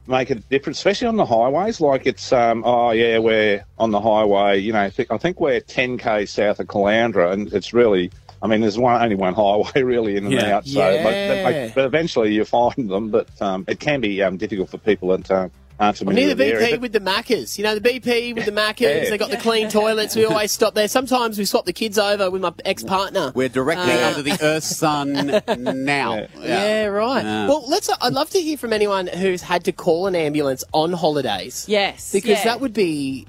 make 0.08 0.32
a 0.32 0.36
difference, 0.36 0.80
especially 0.80 1.08
on 1.10 1.16
the 1.18 1.26
highways. 1.26 1.80
Like 1.80 2.08
it's, 2.08 2.34
um, 2.34 2.64
oh 2.66 2.90
yeah, 2.90 3.20
we're 3.20 3.64
on 3.78 3.92
the 3.92 4.02
highway. 4.02 4.58
You 4.60 4.74
know, 4.74 4.82
I 4.82 4.90
think, 4.90 5.12
I 5.12 5.18
think 5.18 5.40
we're 5.40 5.62
10k 5.62 6.28
south 6.28 6.60
of 6.60 6.68
Caloundra, 6.68 7.32
and 7.34 7.52
it's 7.54 7.74
really. 7.74 8.10
I 8.44 8.48
mean, 8.48 8.62
there's 8.62 8.80
one 8.80 9.00
only 9.00 9.14
one 9.14 9.34
highway 9.36 9.84
really 9.84 10.18
in 10.18 10.24
and 10.26 10.34
Yeah. 10.34 10.56
out. 10.58 10.66
So, 10.66 10.80
but, 11.04 11.14
Yeah. 11.14 11.44
but, 11.68 11.76
but 11.76 11.86
eventually 11.86 12.34
you 12.34 12.44
find 12.46 12.90
them. 12.90 13.12
But 13.12 13.30
um, 13.40 13.66
it 13.68 13.80
can 13.80 14.02
be 14.02 14.24
um, 14.24 14.38
difficult 14.38 14.72
for 14.72 14.80
people 14.80 15.10
that 15.10 15.30
uh, 15.30 15.50
aren't 15.82 16.02
I'm 16.02 16.08
near 16.16 16.28
the 16.28 16.30
with 16.30 16.38
the 16.38 16.46
area. 16.46 16.78
BP 16.78 16.82
with 16.82 16.94
the 16.94 17.00
Maccas. 17.00 17.58
You 17.58 17.64
know, 17.64 17.78
the 17.78 17.82
BP 17.90 18.36
with 18.36 18.46
the 18.46 18.52
Maccas, 18.52 18.82
Yeah. 19.04 19.10
they 19.10 19.18
got 19.18 19.32
the 19.32 19.38
clean 19.38 19.70
toilets. 19.80 20.16
We 20.16 20.26
always 20.26 20.52
stop 20.52 20.76
there. 20.76 20.88
Sometimes 20.88 21.38
we 21.38 21.46
swap 21.46 21.66
the 21.66 21.74
kids 21.74 21.98
over 21.98 22.30
with 22.30 22.42
my 22.42 22.54
ex 22.66 22.84
partner. 22.84 23.32
We're 23.36 23.50
directly 23.50 23.92
Uh, 23.94 24.10
under 24.10 24.22
the 24.22 24.38
Earth's 24.42 24.76
sun 24.76 25.14
now. 25.86 26.16
Yeah. 26.16 26.28
Yeah, 26.42 26.86
right. 26.86 27.24
Yeah. 27.24 27.48
Well, 27.48 27.66
let's. 27.68 27.90
I'd 28.02 28.14
love 28.14 28.30
to 28.32 28.40
hear 28.40 28.58
from 28.58 28.74
anyone 28.74 29.08
who's 29.08 29.42
had 29.42 29.64
to 29.66 29.72
call 29.72 30.08
an 30.08 30.16
ambulance 30.16 30.64
on 30.74 30.94
holidays. 30.94 31.66
Yes, 31.68 32.12
because 32.12 32.30
yeah. 32.40 32.44
that 32.46 32.62
would 32.62 32.74
be, 32.74 33.28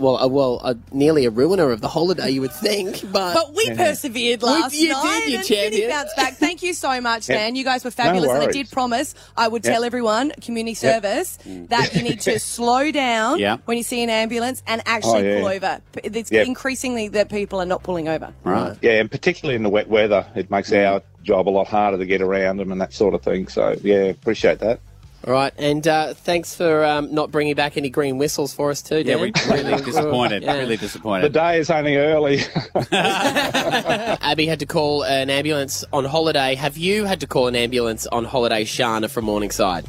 well, 0.00 0.18
a, 0.18 0.26
well, 0.28 0.60
a, 0.64 0.76
nearly 0.92 1.24
a 1.26 1.30
ruiner 1.30 1.70
of 1.70 1.80
the 1.80 1.88
holiday, 1.88 2.30
you 2.30 2.40
would 2.40 2.52
think. 2.52 3.02
But, 3.12 3.34
But 3.34 3.54
we 3.54 3.70
persevered 3.74 4.42
last 4.42 4.74
you 4.74 4.88
did, 4.88 4.92
night 4.94 5.24
you 5.26 5.36
and 5.38 5.46
champion. 5.46 5.72
Finny 5.72 5.88
bounced 5.88 6.16
back. 6.16 6.34
Thank 6.34 6.62
you 6.62 6.72
so 6.74 7.00
much, 7.00 7.28
Yeah. 7.28 7.36
Dan. 7.38 7.56
You 7.56 7.64
guys 7.64 7.84
were 7.84 7.90
fabulous, 7.90 8.28
No 8.28 8.34
and 8.34 8.42
I 8.42 8.46
worries. 8.46 8.56
did 8.56 8.70
promise 8.70 9.14
I 9.36 9.48
would 9.48 9.62
tell 9.62 9.84
everyone, 9.84 10.30
community 10.40 10.74
service, 10.74 11.38
mm. 11.46 11.68
that 11.68 11.94
you 11.94 12.02
need 12.02 12.20
to 12.22 12.38
slow 12.40 12.90
down 12.92 13.38
Yeah. 13.38 13.58
when 13.64 13.76
you 13.76 13.82
see 13.82 14.02
an 14.02 14.10
ambulance 14.10 14.62
and 14.66 14.82
actually 14.86 15.20
Oh, 15.28 15.32
yeah. 15.34 15.40
pull 15.40 15.48
over. 15.48 15.80
P- 15.92 16.00
It's 16.04 16.30
Yeah. 16.32 16.42
increasingly 16.42 17.08
that 17.08 17.28
people 17.28 17.60
are 17.60 17.66
not 17.66 17.82
pulling 17.82 18.08
over. 18.08 18.32
Right. 18.44 18.76
Yeah, 18.82 18.92
and 19.00 19.10
particularly 19.10 19.56
in 19.56 19.62
the 19.62 19.70
wet 19.70 19.88
weather, 19.88 20.24
it 20.34 20.50
makes 20.50 20.70
mm. 20.70 20.86
our 20.86 21.02
job 21.22 21.48
a 21.48 21.50
lot 21.50 21.66
harder 21.66 21.98
to 21.98 22.06
get 22.06 22.22
around 22.22 22.56
them 22.58 22.72
and 22.72 22.80
that 22.80 22.92
sort 22.92 23.14
of 23.14 23.22
thing. 23.22 23.48
So, 23.48 23.76
yeah, 23.82 24.04
appreciate 24.04 24.60
that. 24.60 24.80
All 25.26 25.34
right, 25.34 25.52
and 25.58 25.86
uh, 25.86 26.14
thanks 26.14 26.54
for 26.54 26.82
um, 26.82 27.14
not 27.14 27.30
bringing 27.30 27.54
back 27.54 27.76
any 27.76 27.90
green 27.90 28.16
whistles 28.16 28.54
for 28.54 28.70
us 28.70 28.80
too. 28.80 28.96
Yeah, 28.96 29.16
Dan. 29.16 29.20
we 29.20 29.32
really 29.50 29.82
disappointed. 29.82 30.42
Yeah. 30.42 30.54
Really 30.54 30.78
disappointed. 30.78 31.24
The 31.24 31.38
day 31.38 31.58
is 31.58 31.70
only 31.70 31.96
early. 31.96 32.40
Abby 32.92 34.46
had 34.46 34.60
to 34.60 34.66
call 34.66 35.02
an 35.02 35.28
ambulance 35.28 35.84
on 35.92 36.06
holiday. 36.06 36.54
Have 36.54 36.78
you 36.78 37.04
had 37.04 37.20
to 37.20 37.26
call 37.26 37.48
an 37.48 37.54
ambulance 37.54 38.06
on 38.06 38.24
holiday, 38.24 38.64
Shana 38.64 39.10
from 39.10 39.26
Morningside? 39.26 39.84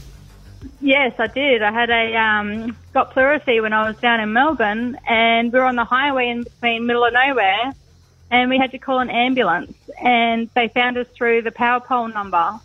Yes, 0.82 1.14
I 1.18 1.28
did. 1.28 1.62
I 1.62 1.72
had 1.72 1.90
a 1.90 2.16
um, 2.16 2.76
got 2.94 3.14
pleurisy 3.14 3.62
when 3.62 3.72
I 3.72 3.88
was 3.88 3.98
down 3.98 4.20
in 4.20 4.34
Melbourne, 4.34 4.98
and 5.08 5.54
we 5.54 5.60
were 5.60 5.66
on 5.66 5.78
the 5.78 5.86
highway 5.86 6.28
in 6.28 6.44
between 6.44 6.86
middle 6.86 7.06
of 7.06 7.14
nowhere, 7.14 7.72
and 8.30 8.50
we 8.50 8.58
had 8.58 8.72
to 8.72 8.80
call 8.80 9.00
an 9.00 9.10
ambulance, 9.10 9.74
and 10.04 10.50
they 10.56 10.68
found 10.68 10.98
us 10.98 11.08
through 11.16 11.44
the 11.44 11.52
power 11.52 11.80
pole 11.80 12.10
number. 12.10 12.60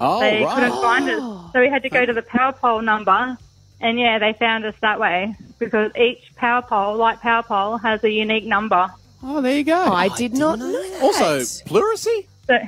Oh, 0.00 0.20
They 0.20 0.42
right. 0.44 0.54
couldn't 0.54 0.72
find 0.82 1.08
us, 1.10 1.52
so 1.52 1.60
we 1.60 1.68
had 1.68 1.82
to 1.82 1.88
go 1.90 2.04
to 2.06 2.12
the 2.12 2.22
power 2.22 2.52
pole 2.52 2.82
number 2.82 3.36
and 3.80 3.98
yeah, 3.98 4.18
they 4.18 4.32
found 4.32 4.64
us 4.64 4.74
that 4.80 4.98
way 4.98 5.34
because 5.58 5.92
each 5.96 6.34
power 6.36 6.62
pole, 6.62 6.96
light 6.96 7.20
power 7.20 7.42
pole, 7.42 7.76
has 7.78 8.02
a 8.04 8.10
unique 8.10 8.44
number. 8.44 8.88
Oh, 9.22 9.40
there 9.42 9.56
you 9.56 9.64
go. 9.64 9.82
I 9.82 10.08
did 10.08 10.32
not 10.34 10.58
know 10.58 10.70
that. 10.72 11.02
Also, 11.02 11.40
pleurisy? 11.66 12.26
So, 12.46 12.58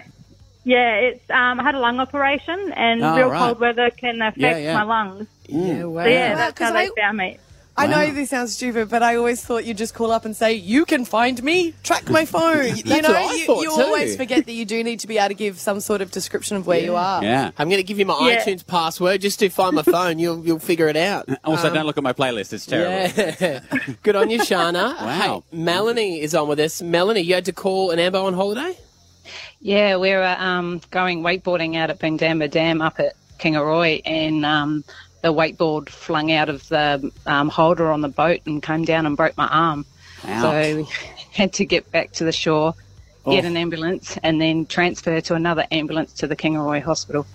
yeah, 0.64 0.96
it's 0.96 1.30
um, 1.30 1.60
I 1.60 1.62
had 1.62 1.74
a 1.74 1.78
lung 1.80 1.98
operation, 2.00 2.72
and 2.72 3.02
Oh, 3.02 3.16
real 3.16 3.28
right. 3.30 3.38
cold 3.38 3.60
weather 3.60 3.90
can 3.90 4.20
affect 4.20 4.38
Yeah, 4.38 4.56
yeah. 4.58 4.74
my 4.74 4.82
lungs. 4.82 5.26
Yeah, 5.46 5.84
wow. 5.84 6.02
So 6.04 6.08
yeah, 6.10 6.34
that's 6.34 6.58
how 6.60 6.72
they 6.72 6.86
I- 6.88 6.90
found 6.98 7.16
me. 7.16 7.38
I 7.78 7.86
know 7.86 8.12
this 8.12 8.30
sounds 8.30 8.54
stupid, 8.54 8.88
but 8.90 9.02
I 9.02 9.16
always 9.16 9.42
thought 9.42 9.64
you'd 9.64 9.78
just 9.78 9.94
call 9.94 10.10
up 10.10 10.24
and 10.24 10.36
say, 10.36 10.52
"You 10.54 10.84
can 10.84 11.04
find 11.04 11.42
me, 11.42 11.74
track 11.82 12.08
my 12.10 12.24
phone." 12.34 12.76
you 12.76 12.82
That's 12.82 13.02
know, 13.02 13.14
what 13.14 13.16
I 13.16 13.34
you, 13.34 13.46
thought 13.46 13.62
you 13.62 13.74
too. 13.76 13.82
always 13.82 14.16
forget 14.16 14.46
that 14.46 14.52
you 14.52 14.64
do 14.64 14.82
need 14.84 15.00
to 15.00 15.06
be 15.06 15.16
able 15.18 15.28
to 15.28 15.34
give 15.34 15.58
some 15.58 15.80
sort 15.80 16.00
of 16.00 16.10
description 16.10 16.56
of 16.56 16.66
where 16.66 16.80
you 16.80 16.96
are. 16.96 17.22
Yeah. 17.22 17.52
I'm 17.58 17.68
going 17.68 17.78
to 17.78 17.84
give 17.84 17.98
you 17.98 18.06
my 18.06 18.18
Yeah. 18.28 18.44
iTunes 18.44 18.66
password 18.66 19.20
just 19.20 19.38
to 19.38 19.48
find 19.48 19.76
my 19.76 19.82
phone. 19.82 20.18
You'll 20.18 20.44
you'll 20.44 20.58
figure 20.58 20.88
it 20.88 20.96
out. 20.96 21.28
Also, 21.44 21.72
don't 21.72 21.86
look 21.86 21.96
at 21.96 22.02
my 22.04 22.12
playlist. 22.12 22.52
It's 22.52 22.66
terrible. 22.66 23.08
Yeah. 23.40 23.60
Good 24.02 24.16
on 24.16 24.28
you, 24.28 24.38
Shana. 24.40 24.94
Wow. 25.00 25.44
Hey, 25.50 25.56
Melanie 25.56 26.20
is 26.20 26.34
on 26.34 26.46
with 26.48 26.58
us. 26.60 26.82
Melanie, 26.82 27.20
you 27.22 27.34
had 27.34 27.44
to 27.46 27.52
call 27.52 27.90
an 27.90 27.98
Ambo 27.98 28.26
on 28.26 28.34
holiday? 28.34 28.76
Yeah, 29.60 29.96
we 29.96 30.10
were 30.10 30.36
um, 30.38 30.80
going 30.90 31.22
wakeboarding 31.22 31.76
out 31.76 31.90
at 31.90 31.98
Boondooma 31.98 32.50
Dam 32.50 32.80
up 32.82 32.98
at 33.00 33.14
Kingaroy, 33.38 34.02
and 34.04 34.44
um, 34.44 34.84
the 35.22 35.32
wakeboard 35.32 35.88
flung 35.88 36.30
out 36.32 36.48
of 36.48 36.66
the 36.68 37.10
um, 37.26 37.48
holder 37.48 37.90
on 37.90 38.00
the 38.00 38.08
boat 38.08 38.40
and 38.46 38.62
came 38.62 38.84
down 38.84 39.06
and 39.06 39.16
broke 39.16 39.36
my 39.36 39.46
arm. 39.48 39.84
Ouch. 40.24 40.42
So 40.42 40.76
we 40.76 40.84
had 41.32 41.52
to 41.54 41.64
get 41.64 41.90
back 41.90 42.12
to 42.12 42.24
the 42.24 42.32
shore, 42.32 42.74
get 43.24 43.44
Oh. 43.44 43.48
an 43.48 43.56
ambulance, 43.56 44.16
and 44.22 44.40
then 44.40 44.66
transfer 44.66 45.20
to 45.20 45.34
another 45.34 45.66
ambulance 45.70 46.12
to 46.14 46.26
the 46.26 46.36
Kingaroy 46.36 46.82
Hospital. 46.82 47.26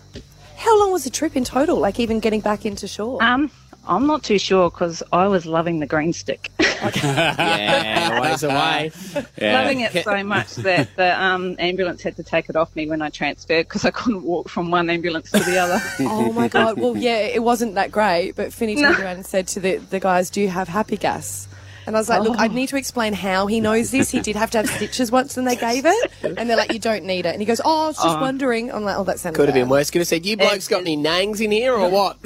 How 0.58 0.80
long 0.80 0.92
was 0.94 1.04
the 1.04 1.10
trip 1.10 1.36
in 1.36 1.44
total? 1.44 1.78
Like 1.78 2.00
even 2.00 2.20
getting 2.20 2.40
back 2.42 2.66
into 2.66 2.88
shore? 2.88 3.22
Um, 3.22 3.52
I'm 3.88 4.08
not 4.08 4.24
too 4.24 4.38
sure 4.40 4.70
because 4.70 5.04
I 5.12 5.28
was 5.28 5.46
loving 5.46 5.80
the 5.80 5.88
green 5.88 6.14
stick. 6.14 6.50
Yeah, 6.84 8.20
ways 8.22 8.44
away. 8.44 8.92
Yeah. 9.38 9.62
loving 9.62 9.80
it 9.80 10.04
so 10.04 10.22
much 10.24 10.56
that 10.56 10.94
the 10.98 11.22
um, 11.22 11.56
ambulance 11.58 12.02
had 12.02 12.18
to 12.18 12.24
take 12.24 12.50
it 12.50 12.58
off 12.58 12.76
me 12.76 12.90
when 12.90 13.02
I 13.02 13.10
transferred 13.10 13.64
because 13.68 13.86
I 13.86 13.92
couldn't 13.92 14.24
walk 14.24 14.50
from 14.50 14.70
one 14.70 14.90
ambulance 14.90 15.32
to 15.32 15.40
the 15.40 15.60
other. 15.60 15.80
oh 16.02 16.34
my 16.34 16.50
god! 16.50 16.78
Well, 16.78 16.98
yeah, 16.98 17.20
it 17.20 17.42
wasn't 17.42 17.76
that 17.76 17.90
great. 17.90 18.34
But 18.36 18.52
Finney 18.52 18.76
turned 18.76 19.00
around 19.00 19.16
and 19.16 19.26
said 19.26 19.48
to 19.50 19.62
the 19.62 19.78
the 19.78 20.00
guys, 20.02 20.30
"Do 20.30 20.42
you 20.42 20.50
have 20.50 20.68
happy 20.68 20.98
gas?" 20.98 21.48
And 21.88 21.96
I 21.96 22.00
was 22.00 22.10
like, 22.10 22.22
"Look, 22.22 22.36
I 22.38 22.48
need 22.48 22.68
to 22.70 22.76
explain 22.78 23.14
how 23.14 23.48
he 23.48 23.62
knows 23.62 23.92
this. 23.92 24.12
He 24.12 24.20
did 24.20 24.36
have 24.36 24.52
to 24.52 24.58
have 24.58 24.70
stitches 24.70 25.10
once 25.10 25.38
and 25.38 25.48
they 25.48 25.56
gave 25.56 25.86
it, 25.86 26.12
and 26.22 26.50
they're 26.50 26.58
like, 26.58 26.74
you 26.74 26.80
don't 26.80 27.06
need 27.06 27.26
it." 27.26 27.30
And 27.30 27.42
he 27.42 27.46
goes, 27.46 27.62
"Oh, 27.64 27.86
I 27.86 27.88
was 27.88 27.96
just 27.96 28.20
wondering." 28.20 28.72
I'm 28.74 28.84
like, 28.84 28.98
"Oh, 28.98 29.06
that 29.06 29.20
sounds 29.20 29.38
Could 29.38 29.48
have 29.48 29.56
been 29.56 29.70
worse. 29.70 29.90
Could 29.90 30.00
have 30.00 30.08
said, 30.08 30.26
you 30.26 30.36
blokes 30.36 30.68
got 30.68 30.82
any 30.82 30.98
nangs 30.98 31.40
in 31.40 31.52
here 31.52 31.74
or 31.74 31.90
what? 31.90 32.18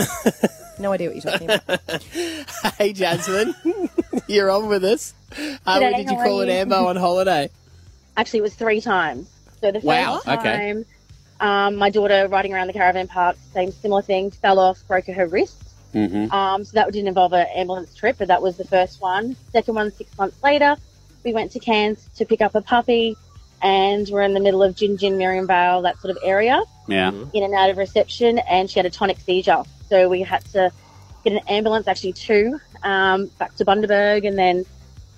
No 0.80 0.92
idea 0.92 1.10
what 1.10 1.16
you're 1.24 1.32
talking 1.32 1.50
about." 1.50 2.04
hey, 2.78 2.94
Jasmine, 2.94 3.56
you're 4.28 4.50
on 4.52 4.68
with 4.68 4.84
us. 4.84 5.14
Uh, 5.32 5.80
G'day, 5.80 5.96
did 5.98 6.10
you 6.12 6.18
call 6.18 6.42
an 6.42 6.48
you? 6.48 6.54
Ambo 6.54 6.88
on 6.88 6.96
holiday? 6.96 7.50
Actually, 8.16 8.40
it 8.40 8.44
was 8.44 8.56
three 8.56 8.82
times. 8.82 9.30
So 9.62 9.68
the 9.72 9.74
first 9.80 9.86
Wow, 9.86 10.20
time, 10.24 10.40
okay. 10.40 10.84
um, 11.40 11.76
my 11.76 11.90
daughter 11.90 12.28
riding 12.28 12.54
around 12.54 12.68
the 12.68 12.74
caravan 12.74 13.08
park, 13.08 13.38
same 13.54 13.72
similar 13.72 14.02
thing, 14.02 14.32
fell 14.32 14.60
off, 14.60 14.80
broke 14.88 15.06
her 15.08 15.28
wrist. 15.28 15.56
Mhm. 15.94 16.32
Um, 16.32 16.64
so 16.64 16.72
that 16.74 16.92
didn't 16.92 17.08
involve 17.08 17.34
an 17.34 17.48
ambulance 17.56 17.94
trip, 17.96 18.18
but 18.20 18.28
that 18.28 18.42
was 18.42 18.58
the 18.58 18.66
first 18.66 19.02
one. 19.02 19.36
Second 19.52 19.74
one, 19.76 19.92
six 19.92 20.16
months 20.18 20.38
later, 20.44 20.76
we 21.24 21.34
went 21.34 21.52
to 21.54 21.60
Cairns 21.60 22.08
to 22.18 22.26
pick 22.26 22.42
up 22.42 22.54
a 22.56 22.62
puppy, 22.62 23.16
and 23.62 24.08
we're 24.10 24.22
in 24.22 24.34
the 24.34 24.40
middle 24.40 24.62
of 24.62 24.76
Gin 24.76 24.98
Gin, 24.98 25.18
Miriam 25.18 25.48
Vale, 25.48 25.82
that 25.84 26.00
sort 26.00 26.12
of 26.12 26.18
area, 26.24 26.62
Yeah. 26.88 27.12
in 27.34 27.44
and 27.44 27.54
out 27.56 27.70
of 27.72 27.78
reception, 27.78 28.38
and 28.40 28.70
she 28.70 28.78
had 28.80 28.86
a 28.86 28.90
tonic 28.92 29.20
seizure. 29.20 29.64
So 29.90 30.10
we 30.10 30.22
had 30.22 30.44
to 30.52 30.72
get 31.24 31.34
an 31.34 31.40
ambulance, 31.48 31.88
actually 31.88 32.14
two, 32.14 32.60
um, 32.84 33.28
back 33.40 33.56
to 33.56 33.66
Bundaberg, 33.66 34.28
and 34.28 34.38
then 34.38 34.66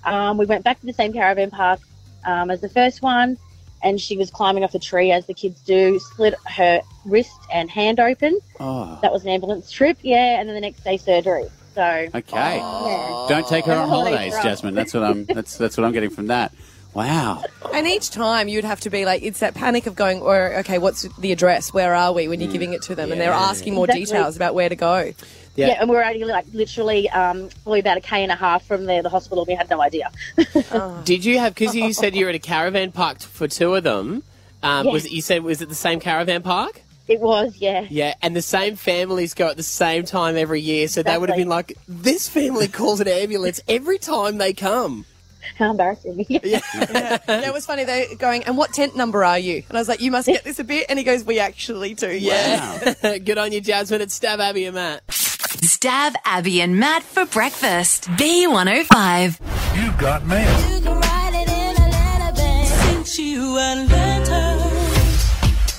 um, 0.04 0.38
we 0.38 0.46
went 0.46 0.64
back 0.64 0.80
to 0.80 0.86
the 0.86 0.92
same 0.92 1.12
caravan 1.12 1.50
park 1.50 1.80
um, 2.24 2.50
as 2.50 2.60
the 2.60 2.68
first 2.68 3.02
one, 3.02 3.36
and 3.82 4.00
she 4.00 4.16
was 4.16 4.30
climbing 4.30 4.64
off 4.64 4.74
a 4.74 4.78
tree 4.78 5.12
as 5.12 5.26
the 5.26 5.34
kids 5.34 5.60
do, 5.60 5.98
split 5.98 6.34
her 6.46 6.80
wrist 7.04 7.38
and 7.52 7.70
hand 7.70 8.00
open. 8.00 8.38
Oh. 8.58 8.98
That 9.02 9.12
was 9.12 9.24
an 9.24 9.30
ambulance 9.30 9.70
trip, 9.70 9.98
yeah, 10.02 10.38
and 10.40 10.48
then 10.48 10.54
the 10.54 10.60
next 10.60 10.84
day 10.84 10.96
surgery. 10.96 11.46
So 11.74 11.82
Okay. 12.14 12.56
yeah. 12.56 13.26
Don't 13.28 13.46
take 13.46 13.64
her 13.66 13.72
on 13.72 13.88
Holidays 13.88 14.14
holidays, 14.14 14.34
are 14.34 14.38
up. 14.38 14.44
Jasmine. 14.44 14.74
That's 14.74 14.92
what 14.92 15.04
I'm. 15.04 15.24
That's 15.26 15.56
that's 15.56 15.76
what 15.76 15.84
I'm 15.84 15.92
getting 15.92 16.10
from 16.10 16.26
that. 16.26 16.52
Wow. 16.94 17.42
And 17.72 17.86
each 17.86 18.10
time 18.10 18.48
you'd 18.48 18.64
have 18.64 18.80
to 18.80 18.90
be 18.90 19.04
like, 19.04 19.22
it's 19.22 19.40
that 19.40 19.54
panic 19.54 19.86
of 19.86 19.94
going, 19.94 20.20
or 20.22 20.54
okay, 20.58 20.78
what's 20.78 21.02
the 21.18 21.30
address? 21.32 21.72
Where 21.72 21.94
are 21.94 22.12
we? 22.12 22.26
When 22.26 22.40
you're 22.40 22.50
giving 22.50 22.72
it 22.72 22.82
to 22.82 22.94
them, 22.96 23.12
and 23.12 23.20
they're 23.20 23.32
asking 23.32 23.74
more 23.74 23.84
Exactly. 23.84 24.04
details 24.06 24.36
about 24.36 24.54
where 24.54 24.68
to 24.68 24.76
go. 24.76 25.12
Yeah. 25.56 25.66
Yeah. 25.66 25.76
and 25.80 25.90
we 25.90 25.96
were 25.96 26.04
only 26.04 26.24
like 26.24 26.46
literally 26.52 27.08
um, 27.10 27.48
probably 27.64 27.80
about 27.80 27.98
a 27.98 28.00
k 28.00 28.22
and 28.22 28.32
a 28.32 28.36
half 28.36 28.64
from 28.64 28.86
the, 28.86 29.02
the 29.02 29.08
hospital. 29.08 29.44
We 29.44 29.54
had 29.54 29.68
no 29.70 29.80
idea. 29.80 30.10
Did 31.04 31.24
you 31.24 31.38
have, 31.38 31.54
because 31.54 31.74
you 31.74 31.92
said 31.92 32.14
you 32.14 32.24
were 32.24 32.30
at 32.30 32.34
a 32.36 32.40
caravan 32.40 32.92
park 32.92 33.20
for 33.20 33.46
two 33.48 33.74
of 33.74 33.84
them, 33.84 34.22
um, 34.62 34.86
Yes. 34.86 34.92
was 34.92 35.04
it, 35.06 35.12
you 35.12 35.22
said, 35.22 35.42
was 35.42 35.60
it 35.62 35.68
the 35.68 35.74
same 35.74 36.00
caravan 36.00 36.42
park? 36.42 36.82
It 37.08 37.20
was, 37.20 37.56
yeah. 37.58 37.86
Yeah, 37.90 38.14
and 38.22 38.36
the 38.36 38.42
same 38.42 38.76
families 38.76 39.34
go 39.34 39.48
at 39.48 39.56
the 39.56 39.64
same 39.64 40.04
time 40.04 40.36
every 40.36 40.60
year, 40.60 40.86
so 40.86 41.02
they 41.02 41.18
would 41.18 41.28
have 41.28 41.36
been 41.38 41.48
like, 41.48 41.76
this 41.88 42.28
family 42.28 42.68
calls 42.68 43.00
an 43.00 43.08
ambulance 43.08 43.60
every 43.68 43.98
time 43.98 44.38
they 44.38 44.52
come. 44.52 45.04
How 45.58 45.70
embarrassing. 45.70 46.26
Yeah, 46.28 47.18
it 47.28 47.52
was 47.52 47.66
funny. 47.66 47.84
They 47.84 48.14
going, 48.18 48.44
and 48.44 48.56
what 48.56 48.72
tent 48.72 48.96
number 48.96 49.24
are 49.24 49.38
you? 49.38 49.62
And 49.68 49.76
I 49.76 49.80
was 49.80 49.88
like, 49.88 50.00
you 50.00 50.10
must 50.10 50.26
get 50.26 50.44
this 50.44 50.58
a 50.58 50.64
bit. 50.64 50.86
And 50.88 50.98
he 50.98 51.04
goes, 51.04 51.24
we 51.24 51.38
actually 51.38 51.94
do. 51.94 52.10
Yeah. 52.10 52.94
Wow. 53.02 53.18
Good 53.24 53.38
on 53.38 53.52
you, 53.52 53.60
Jasmine. 53.60 54.00
It's 54.00 54.18
Stav 54.18 54.38
Abby 54.38 54.66
and 54.66 54.74
Matt. 54.74 55.06
Stav 55.08 56.14
Abby 56.24 56.60
and 56.60 56.78
Matt 56.78 57.02
for 57.02 57.24
breakfast. 57.26 58.04
B105. 58.10 59.40
You 59.76 60.00
got 60.00 60.26
mail. 60.26 60.80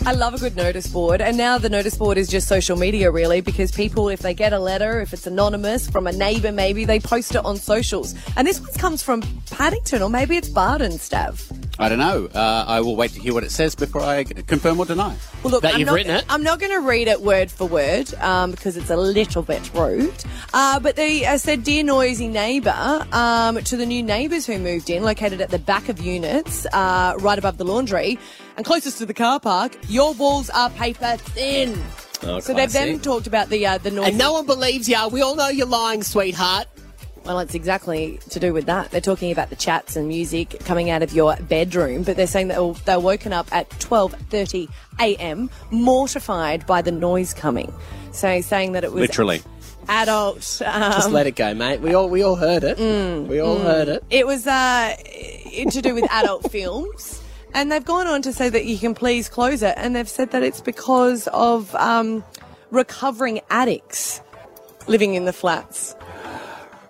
I 0.04 0.14
love 0.14 0.34
a 0.34 0.40
good 0.40 0.56
notice 0.56 0.88
board, 0.88 1.22
and 1.22 1.38
now 1.38 1.60
the 1.60 1.70
notice 1.70 1.96
board 1.96 2.18
is 2.18 2.28
just 2.28 2.48
social 2.48 2.76
media, 2.76 3.12
really, 3.12 3.40
because 3.40 3.72
people, 3.72 4.10
if 4.10 4.22
they 4.22 4.34
get 4.34 4.52
a 4.52 4.58
letter, 4.58 5.00
if 5.00 5.14
it's 5.14 5.28
anonymous 5.28 5.88
from 5.88 6.08
a 6.08 6.12
neighbour, 6.12 6.52
maybe 6.52 6.86
they 6.86 7.00
post 7.00 7.36
it 7.36 7.46
on 7.46 7.56
socials. 7.56 8.16
And 8.36 8.48
this 8.48 8.60
one 8.60 8.74
comes 8.74 9.04
from 9.04 9.22
Paddington, 9.52 10.02
or 10.02 10.10
maybe 10.10 10.38
it's 10.38 10.50
Bardon, 10.50 10.94
Stav. 10.94 11.56
I 11.78 11.88
don't 11.88 12.00
know. 12.00 12.28
Uh, 12.34 12.66
I 12.68 12.82
will 12.82 12.96
wait 12.96 13.12
to 13.12 13.20
hear 13.20 13.34
what 13.34 13.44
it 13.44 13.52
says 13.52 13.76
before 13.76 14.02
I 14.02 14.24
confirm 14.24 14.80
or 14.80 14.86
deny. 14.86 15.16
Well, 15.44 15.52
look, 15.52 15.62
That 15.62 15.76
I'm 15.76 15.80
you've 15.80 15.88
not, 15.88 15.96
written 15.96 16.16
it? 16.16 16.26
I'm 16.30 16.44
not 16.44 16.60
going 16.60 16.72
to 16.72 16.82
read 16.82 17.08
it 17.08 17.22
word 17.22 17.52
for 17.52 17.68
word 17.68 18.12
um, 18.16 18.52
because 18.52 18.78
it's 18.78 18.90
a 18.90 18.98
little 18.98 19.44
bit 19.44 19.72
rude. 19.74 20.14
Uh, 20.54 20.80
but 20.80 20.96
they 20.96 21.26
uh, 21.26 21.38
said, 21.38 21.64
"Dear 21.64 21.84
noisy 21.84 22.28
neighbour," 22.28 23.06
um, 23.12 23.58
to 23.64 23.78
the 23.78 23.86
new 23.86 24.04
neighbours 24.04 24.46
who 24.46 24.58
moved 24.58 24.90
in, 24.90 25.04
located 25.04 25.42
at 25.42 25.50
the 25.50 25.60
back 25.60 25.90
of 25.90 26.00
units, 26.02 26.66
uh, 26.74 27.16
right 27.20 27.40
above 27.40 27.58
the 27.58 27.66
laundry 27.66 28.20
and 28.62 28.66
closest 28.68 29.00
to 29.00 29.08
the 29.08 29.14
car 29.14 29.40
park. 29.40 29.76
Your 29.90 30.14
walls 30.14 30.52
are 30.52 30.70
paper 30.70 31.18
thin. 31.18 31.82
Oh, 32.22 32.40
so 32.40 32.54
they've 32.54 32.72
then 32.72 33.00
talked 33.00 33.26
about 33.26 33.50
the 33.50 33.66
uh, 33.66 33.80
the 33.80 33.90
noise. 33.90 34.10
And 34.10 34.20
no 34.20 34.34
one 34.34 34.46
believes 34.46 34.88
you. 34.88 35.08
We 35.08 35.24
all 35.24 35.36
know 35.36 35.48
you're 35.48 35.66
lying, 35.66 36.04
sweetheart. 36.04 36.68
Well, 37.26 37.40
it's 37.40 37.56
exactly 37.56 38.20
to 38.30 38.40
do 38.40 38.54
with 38.54 38.68
that. 38.68 38.92
They're 38.92 39.02
talking 39.02 39.32
about 39.32 39.50
the 39.50 39.56
chats 39.56 39.96
and 39.96 40.08
music 40.08 40.60
coming 40.66 40.92
out 40.92 41.02
of 41.02 41.12
your 41.12 41.36
bedroom, 41.38 42.04
but 42.04 42.18
they're 42.18 42.28
saying 42.28 42.50
that 42.50 42.82
they're 42.86 43.00
woken 43.00 43.34
up 43.34 43.48
at 43.52 43.68
12:30 43.72 44.70
a.m. 45.00 45.50
mortified 45.72 46.68
by 46.68 46.84
the 46.84 46.92
noise 46.92 47.34
coming. 47.34 47.74
So 48.12 48.42
saying 48.42 48.74
that 48.74 48.84
it 48.84 48.92
was 48.92 49.02
Literally. 49.02 49.42
adult. 49.90 50.62
Um, 50.64 50.92
Just 50.92 51.10
let 51.10 51.26
it 51.26 51.36
go, 51.36 51.56
mate. 51.56 51.82
We 51.82 51.96
all 51.96 52.10
we 52.10 52.22
all 52.22 52.36
heard 52.36 52.64
it. 52.64 52.78
Mm. 52.78 53.26
we 53.26 53.40
all 53.40 53.58
heard 53.58 53.88
it. 53.88 54.04
it 54.12 54.28
was 54.28 54.46
uh, 54.46 54.96
to 55.72 55.82
do 55.82 55.96
with 55.96 56.06
adult 56.12 56.52
films. 56.52 57.21
And 57.54 57.72
they've 57.72 57.84
gone 57.86 58.08
on 58.08 58.22
to 58.24 58.34
say 58.34 58.50
that 58.50 58.66
you 58.66 58.78
can 58.78 58.94
please 58.94 59.28
close 59.30 59.62
it. 59.62 59.74
And 59.78 59.96
they've 59.96 60.08
said 60.10 60.32
that 60.32 60.44
it's 60.44 60.62
because 60.62 61.28
of 61.34 61.74
um, 61.76 62.24
recovering 62.70 63.42
addicts 63.50 64.22
living 64.88 65.14
in 65.16 65.26
the 65.26 65.34
flats. 65.34 65.96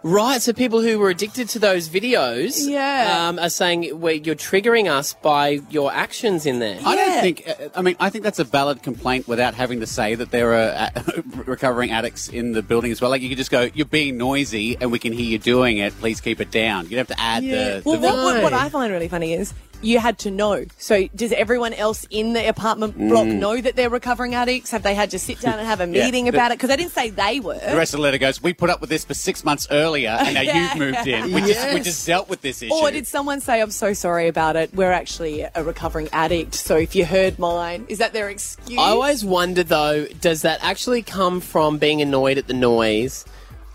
Right, 0.03 0.41
so 0.41 0.51
people 0.51 0.81
who 0.81 0.97
were 0.97 1.11
addicted 1.11 1.47
to 1.49 1.59
those 1.59 1.87
videos 1.87 2.67
Yeah. 2.67 3.27
um, 3.29 3.37
are 3.37 3.51
saying 3.51 3.99
well, 3.99 4.13
you're 4.13 4.33
triggering 4.33 4.89
us 4.89 5.13
by 5.13 5.61
your 5.69 5.93
actions 5.93 6.47
in 6.47 6.57
there. 6.57 6.79
I 6.83 6.95
don't 6.95 7.21
think. 7.21 7.47
uh, 7.47 7.69
I 7.75 7.83
mean, 7.83 7.95
I 7.99 8.09
think 8.09 8.23
that's 8.23 8.39
a 8.39 8.43
valid 8.43 8.81
complaint 8.81 9.27
without 9.27 9.53
having 9.53 9.79
to 9.81 9.85
say 9.85 10.15
that 10.15 10.31
there 10.31 10.53
are 10.53 10.89
uh, 10.95 11.21
recovering 11.45 11.91
addicts 11.91 12.29
in 12.29 12.53
the 12.53 12.63
building 12.63 12.91
as 12.91 12.99
well. 12.99 13.11
Like 13.11 13.21
you 13.21 13.29
could 13.29 13.37
just 13.37 13.51
go, 13.51 13.69
"You're 13.75 13.85
being 13.85 14.17
noisy, 14.17 14.75
and 14.81 14.91
we 14.91 14.97
can 14.97 15.13
hear 15.13 15.25
you 15.25 15.37
doing 15.37 15.77
it. 15.77 15.93
Please 15.99 16.19
keep 16.19 16.41
it 16.41 16.49
down." 16.49 16.85
You 16.85 16.97
don't 16.97 17.07
have 17.07 17.15
to 17.15 17.21
add 17.21 17.43
the. 17.43 17.83
Well, 17.85 17.97
the 17.99 18.07
what, 18.07 18.15
what, 18.17 18.43
what 18.43 18.53
I 18.53 18.69
find 18.69 18.91
really 18.91 19.07
funny 19.07 19.33
is 19.33 19.53
you 19.81 19.99
had 19.99 20.17
to 20.19 20.31
know. 20.31 20.65
So, 20.77 21.07
does 21.15 21.31
everyone 21.31 21.73
else 21.73 22.05
in 22.09 22.33
the 22.33 22.47
apartment 22.47 22.97
block 22.97 23.25
mm. 23.25 23.39
know 23.39 23.59
that 23.59 23.75
they're 23.75 23.89
recovering 23.89 24.35
addicts? 24.35 24.71
Have 24.71 24.83
they 24.83 24.95
had 24.95 25.11
to 25.11 25.19
sit 25.19 25.39
down 25.39 25.59
and 25.59 25.67
have 25.67 25.81
a 25.81 25.87
Yeah. 25.91 26.05
meeting 26.05 26.25
The- 26.25 26.29
about 26.29 26.51
it? 26.51 26.57
Because 26.57 26.69
they 26.69 26.77
didn't 26.77 26.91
say 26.93 27.09
they 27.09 27.39
were. 27.39 27.59
the 27.59 27.75
rest 27.75 27.93
of 27.93 27.97
the 27.99 28.03
letter 28.03 28.17
goes, 28.17 28.41
"We 28.41 28.53
put 28.53 28.69
up 28.69 28.81
with 28.81 28.89
this 28.89 29.03
for 29.05 29.13
six 29.13 29.43
months 29.43 29.67
earlier, 29.71 30.09
and 30.09 30.33
now 30.35 30.41
Yeah. 30.41 30.69
you've 30.69 30.77
moved 30.95 31.07
in. 31.07 31.33
We 31.33 31.41
just 31.41 31.73
we 31.73 31.79
just 31.81 32.05
dealt 32.05 32.29
with 32.29 32.41
this 32.41 32.61
issue." 32.61 32.73
or 32.73 32.91
did 32.91 33.07
someone 33.07 33.41
say, 33.41 33.61
I'm 33.61 33.71
so 33.71 33.93
sorry 33.93 34.27
about 34.27 34.55
it? 34.55 34.73
We're 34.73 34.91
actually 34.91 35.41
a 35.53 35.63
recovering 35.63 36.09
addict. 36.11 36.55
So, 36.55 36.77
if 36.77 36.95
you 36.95 37.05
heard 37.05 37.39
mine, 37.39 37.85
is 37.89 37.97
that 37.99 38.13
their 38.13 38.29
excuse? 38.29 38.79
I 38.79 38.89
always 38.89 39.25
wonder 39.25 39.63
though, 39.63 40.05
does 40.05 40.43
that 40.43 40.59
actually 40.61 41.01
come 41.01 41.41
from 41.41 41.77
being 41.77 42.01
annoyed 42.01 42.37
at 42.37 42.47
the 42.47 42.53
noise? 42.53 43.25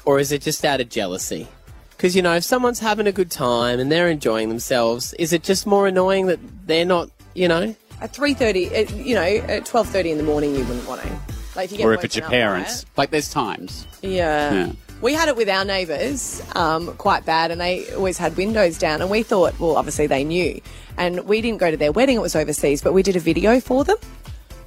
or 0.07 0.21
is 0.21 0.31
it 0.31 0.41
just 0.41 0.65
out 0.65 0.81
of 0.81 0.89
jealousy? 0.89 1.49
Because 1.97 2.15
you 2.15 2.23
know, 2.23 2.35
if 2.35 2.45
someone's 2.45 2.79
having 2.79 3.07
a 3.07 3.12
good 3.12 3.31
time 3.31 3.81
and 3.81 3.91
they're 3.91 4.09
enjoying 4.09 4.49
themselves, 4.49 5.15
is 5.15 5.33
it 5.33 5.43
just 5.43 5.67
more 5.67 5.87
annoying 5.87 6.26
that 6.26 6.38
they're 6.67 6.85
not? 6.85 7.11
You 7.35 7.49
know, 7.49 7.76
At 8.00 8.15
three 8.15 8.35
thirty, 8.35 8.71
you 8.97 9.15
know, 9.15 9.23
at 9.23 9.67
twelve 9.67 9.88
thirty 9.88 10.11
in 10.11 10.19
the 10.19 10.25
morning, 10.25 10.55
you 10.55 10.65
wouldn't 10.65 10.87
want 10.88 11.03
to. 11.03 11.09
Like 11.55 11.67
if 11.67 11.73
you 11.73 11.79
get 11.79 11.87
or 11.87 11.95
if 11.95 12.05
it's 12.05 12.17
your 12.17 12.25
woken 12.25 12.38
up 12.38 12.41
parents. 12.41 12.87
Like 12.97 13.11
there's 13.11 13.31
times. 13.31 13.87
Yeah. 14.03 14.53
Yeah. 14.53 14.73
We 15.03 15.12
had 15.12 15.29
it 15.29 15.37
with 15.37 15.49
our 15.50 15.65
neighbours 15.65 16.43
um, 16.55 16.95
quite 16.97 17.26
bad, 17.26 17.50
and 17.50 17.61
they 17.61 17.93
always 17.93 18.17
had 18.17 18.35
windows 18.38 18.79
down. 18.79 19.03
And 19.03 19.11
we 19.11 19.23
thought, 19.23 19.59
well, 19.61 19.76
obviously 19.76 20.07
they 20.07 20.25
knew. 20.25 20.61
And 20.97 21.26
we 21.26 21.43
didn't 21.43 21.59
go 21.59 21.71
to 21.71 21.76
their 21.76 21.93
wedding; 21.93 22.17
it 22.17 22.23
was 22.23 22.35
overseas. 22.35 22.81
But 22.83 22.95
we 22.95 23.03
did 23.03 23.17
a 23.17 23.21
video 23.21 23.61
for 23.61 23.85
them. 23.85 23.97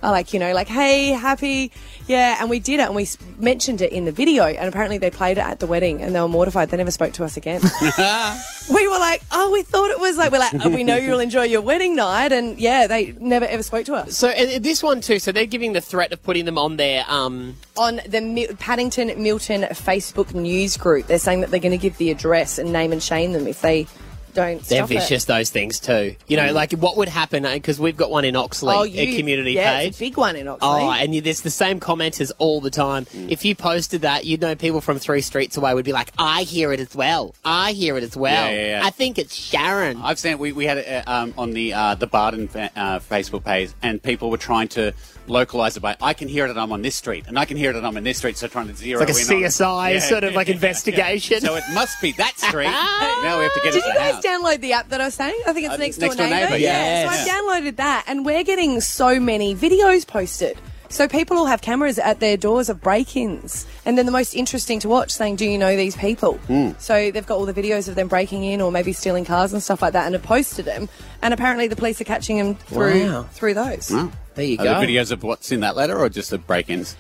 Uh, 0.02 0.12
like 0.12 0.34
you 0.34 0.40
know, 0.40 0.54
like 0.54 0.68
hey, 0.68 1.10
happy, 1.10 1.72
yeah. 2.08 2.38
And 2.40 2.50
we 2.50 2.60
did 2.60 2.80
it, 2.80 2.84
and 2.84 2.96
we 2.96 3.08
mentioned 3.38 3.82
it 3.82 3.92
in 3.92 4.06
the 4.06 4.12
video. 4.12 4.46
And 4.46 4.68
apparently, 4.68 4.98
they 4.98 5.10
played 5.12 5.38
it 5.38 5.42
at 5.44 5.60
the 5.60 5.68
wedding, 5.68 6.02
and 6.02 6.16
they 6.16 6.22
were 6.22 6.28
mortified. 6.28 6.70
They 6.70 6.78
never 6.78 6.92
spoke 6.92 7.14
to 7.14 7.26
us 7.26 7.36
again. 7.36 7.62
we 8.74 8.88
were 8.88 9.00
like, 9.00 9.22
oh, 9.32 9.52
we 9.52 9.62
thought 9.64 9.92
it 9.92 10.00
was 10.00 10.18
like 10.18 10.32
we're 10.32 10.40
like, 10.40 10.54
oh, 10.66 10.70
we 10.70 10.84
know 10.84 10.96
you'll 10.96 11.20
enjoy 11.20 11.44
your 11.44 11.62
wedding 11.62 11.96
night, 11.96 12.32
and 12.32 12.58
yeah, 12.60 12.88
they 12.88 13.14
never 13.20 13.46
ever 13.46 13.64
spoke 13.64 13.86
to 13.86 13.96
us. 13.96 14.16
so 14.16 14.30
and 14.30 14.64
this 14.64 14.82
one 14.82 15.02
too. 15.02 15.20
So 15.20 15.32
they're 15.32 15.46
giving 15.46 15.74
the 15.74 15.82
threat 15.82 16.14
of 16.14 16.24
putting 16.24 16.46
them 16.46 16.58
on 16.58 16.78
their 16.78 17.04
um. 17.08 17.58
on 17.76 18.00
the 18.08 18.22
Mi- 18.22 18.48
Paddington 18.48 19.22
Milton 19.22 19.64
Facebook 19.64 20.34
news 20.34 20.78
group. 20.78 21.08
They're 21.08 21.20
saying 21.20 21.42
that 21.42 21.52
they're 21.52 21.60
going 21.60 21.72
to 21.72 21.78
give 21.78 21.98
the 21.98 22.12
address 22.12 22.58
and 22.58 22.72
name 22.72 22.92
and 22.92 23.04
shame 23.04 23.34
them 23.34 23.48
if 23.48 23.62
they 23.62 23.88
don't. 24.34 24.62
They're 24.64 24.80
stop 24.86 24.92
it. 24.92 25.00
vicious, 25.00 25.26
those 25.26 25.50
things 25.50 25.80
too. 25.80 26.16
You 26.28 26.38
know, 26.38 26.52
like 26.54 26.72
what 26.74 26.98
would 26.98 27.10
happen 27.10 27.44
because 27.44 27.80
we've 27.80 27.98
got 27.98 28.12
one 28.12 28.26
in 28.26 28.36
Oxley, 28.36 28.74
Oh, 28.76 28.84
a 28.86 29.18
community 29.18 29.54
yeah, 29.54 29.78
page. 29.80 29.88
It's 29.90 29.98
a 29.98 30.00
big 30.00 30.18
one 30.18 30.36
in 30.36 30.48
Oxley. 30.48 30.68
Oh, 30.70 30.92
and 30.92 31.14
you, 31.14 31.22
there's 31.22 31.42
the 31.42 31.50
same 31.50 31.80
commenters 31.80 32.32
all 32.38 32.62
the 32.62 32.70
time. 32.70 33.06
If 33.14 33.46
you 33.46 33.56
posted 33.56 34.02
that, 34.02 34.26
you'd 34.26 34.42
know 34.42 34.56
people 34.56 34.82
from 34.82 35.00
three 35.00 35.22
streets 35.22 35.58
away 35.58 35.74
would 35.74 35.86
be 35.86 35.94
like, 35.94 36.12
"I 36.18 36.44
hear 36.44 36.72
it 36.74 36.80
as 36.80 36.96
well. 36.96 37.36
I 37.44 37.72
hear 37.74 37.98
it 37.98 38.04
as 38.04 38.16
well. 38.18 38.50
Yeah, 38.52 38.56
yeah, 38.56 38.68
yeah. 38.80 38.86
I 38.86 38.90
think 38.90 39.18
it's 39.18 39.36
Sharon." 39.36 40.02
I've 40.02 40.20
seen 40.20 40.38
we, 40.38 40.52
we 40.52 40.66
had 40.66 40.78
it 40.80 41.08
uh, 41.08 41.12
um, 41.12 41.34
on 41.38 41.52
the 41.52 41.74
uh, 41.74 41.96
the 41.96 42.08
Bardon 42.08 42.48
fa- 42.50 42.72
uh, 42.76 43.00
Facebook 43.00 43.44
page, 43.44 43.72
and 43.82 44.02
people 44.02 44.30
were 44.30 44.38
trying 44.38 44.68
to 44.70 44.94
localize 45.30 45.78
it 45.78 45.82
by 45.82 45.96
I 46.02 46.14
can 46.14 46.28
hear 46.28 46.46
it 46.46 46.50
and 46.52 46.60
I'm 46.60 46.72
on 46.72 46.82
this 46.82 46.96
street, 46.96 47.26
and 47.28 47.38
I 47.40 47.46
can 47.46 47.58
hear 47.58 47.70
it 47.72 47.76
and 47.76 47.86
I'm 47.86 47.96
on 47.96 48.04
this 48.04 48.18
street, 48.18 48.38
so 48.38 48.48
trying 48.48 48.68
to 48.68 48.76
zero 48.76 49.02
It's 49.04 49.12
like 49.30 49.30
a 49.30 49.38
in 49.38 49.44
on- 49.46 49.50
CSI 49.52 49.94
Yeah, 49.94 50.00
sort 50.00 50.24
of 50.24 50.34
like 50.34 50.48
yeah, 50.48 50.54
investigation. 50.56 51.42
So 51.42 51.56
it 51.56 51.64
must 51.74 52.02
be 52.02 52.12
that 52.14 52.38
street. 52.40 52.66
now 53.24 53.38
we 53.38 53.44
have 53.44 53.54
to 53.54 53.60
get 53.64 53.74
Did 53.74 53.84
it 53.84 53.88
you 53.88 53.94
guys 53.94 54.14
house. 54.16 54.26
download 54.26 54.62
the 54.62 54.74
app 54.74 54.90
that 54.90 55.02
I 55.02 55.06
was 55.06 55.14
saying? 55.14 55.40
I 55.48 55.54
think 55.54 55.66
it's 55.66 55.76
Uh, 55.76 55.78
next, 55.78 55.98
Next 56.00 56.16
door 56.16 56.26
Door 56.28 56.36
neighbor. 56.36 56.50
Neighbour, 56.52 56.58
yeah. 56.58 57.04
yes. 57.12 57.26
So 57.26 57.32
I've 57.32 57.64
downloaded 57.64 57.76
that, 57.78 58.04
and 58.08 58.26
we're 58.26 58.44
getting 58.44 58.82
so 58.82 59.20
many 59.20 59.56
videos 59.56 60.06
posted. 60.08 60.58
So 60.92 61.08
people 61.08 61.38
will 61.38 61.46
have 61.46 61.62
cameras 61.62 62.00
at 62.00 62.20
their 62.20 62.36
doors 62.36 62.68
of 62.68 62.82
break-ins, 62.82 63.68
and 63.86 63.96
then 63.98 64.08
the 64.08 64.12
most 64.12 64.34
interesting 64.34 64.80
to 64.80 64.90
watch, 64.90 65.12
saying, 65.12 65.36
"Do 65.36 65.46
you 65.46 65.58
know 65.58 65.78
these 65.78 65.96
people?" 65.96 66.34
Hmm. 66.48 66.72
So 66.80 67.12
they've 67.12 67.26
got 67.26 67.38
all 67.38 67.46
the 67.46 67.54
videos 67.54 67.88
of 67.88 67.94
them 67.96 68.08
breaking 68.08 68.44
in, 68.44 68.60
or 68.60 68.72
maybe 68.72 68.92
stealing 68.92 69.24
cars 69.24 69.54
and 69.54 69.62
stuff 69.62 69.84
like 69.84 69.94
that, 69.94 70.06
and 70.08 70.16
have 70.16 70.24
posted 70.24 70.66
them. 70.66 70.90
And 71.22 71.32
apparently, 71.34 71.68
the 71.68 71.76
police 71.76 72.02
are 72.02 72.06
catching 72.06 72.38
them 72.38 72.56
through 72.56 73.04
Wow. 73.12 73.26
through 73.34 73.54
those. 73.54 73.92
Oh. 73.94 74.12
there 74.36 74.46
you 74.46 74.58
Are 74.60 74.64
go. 74.64 74.80
the 74.82 74.88
videos 74.88 75.12
of 75.12 75.22
what's 75.24 75.52
in 75.52 75.60
that 75.60 75.76
letter, 75.76 75.98
or 75.98 76.10
just 76.10 76.32
the 76.32 76.38
break-ins? 76.40 76.96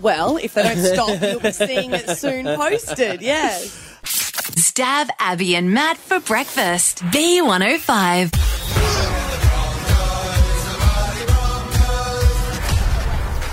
Well, 0.00 0.36
if 0.36 0.54
they 0.54 0.62
don't 0.62 0.78
stop, 0.84 1.20
you'll 1.22 1.40
be 1.40 1.50
seeing 1.52 1.92
it 1.92 2.08
soon 2.16 2.44
posted. 2.44 3.20
Yes. 3.20 3.76
Stav 4.04 5.08
Abby 5.18 5.56
and 5.56 5.72
Matt 5.72 5.96
for 5.96 6.20
breakfast. 6.20 7.02
B105. 7.06 9.15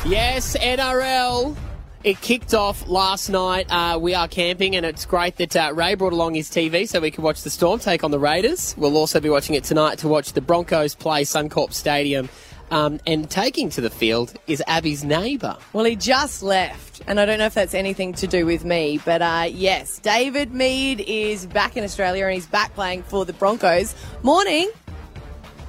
Yes, 0.06 0.58
NRL. 0.58 1.56
It 2.04 2.20
kicked 2.20 2.54
off 2.54 2.90
last 2.90 3.30
night. 3.30 3.68
Uh, 3.70 3.98
we 3.98 4.14
are 4.14 4.28
camping, 4.28 4.76
and 4.76 4.86
it's 4.86 5.06
great 5.06 5.38
that 5.38 5.56
uh, 5.56 5.72
Ray 5.74 5.96
brought 5.96 6.12
along 6.12 6.34
his 6.34 6.50
TV 6.50 6.86
so 6.90 7.00
we 7.00 7.10
can 7.10 7.24
watch 7.24 7.44
the 7.44 7.50
Storm 7.50 7.80
take 7.80 8.04
on 8.04 8.12
the 8.12 8.20
Raiders. 8.20 8.76
We'll 8.78 8.98
also 8.98 9.22
be 9.22 9.30
watching 9.30 9.56
it 9.56 9.64
tonight 9.64 10.00
to 10.00 10.10
watch 10.10 10.34
the 10.34 10.42
Broncos 10.42 10.94
play 10.94 11.24
Suncorp 11.24 11.72
Stadium. 11.72 12.28
Um, 12.70 13.00
and 13.08 13.30
taking 13.30 13.70
to 13.70 13.82
the 13.82 13.90
field 13.90 14.34
is 14.46 14.62
Abby's 14.68 15.06
neighbour. 15.06 15.56
Well, 15.72 15.86
he 15.86 15.96
just 15.96 16.44
left, 16.44 17.02
and 17.08 17.18
I 17.18 17.26
don't 17.26 17.40
know 17.40 17.46
if 17.46 17.54
that's 17.54 17.74
anything 17.74 18.12
to 18.16 18.28
do 18.28 18.46
with 18.46 18.66
me, 18.66 19.00
but 19.06 19.22
uh, 19.22 19.46
yes, 19.50 20.00
David 20.00 20.54
Mead 20.54 21.00
is 21.00 21.46
back 21.46 21.78
in 21.78 21.84
Australia 21.86 22.26
and 22.26 22.34
he's 22.34 22.48
back 22.48 22.74
playing 22.74 23.04
for 23.04 23.24
the 23.24 23.34
Broncos. 23.34 23.96
Morning. 24.22 24.70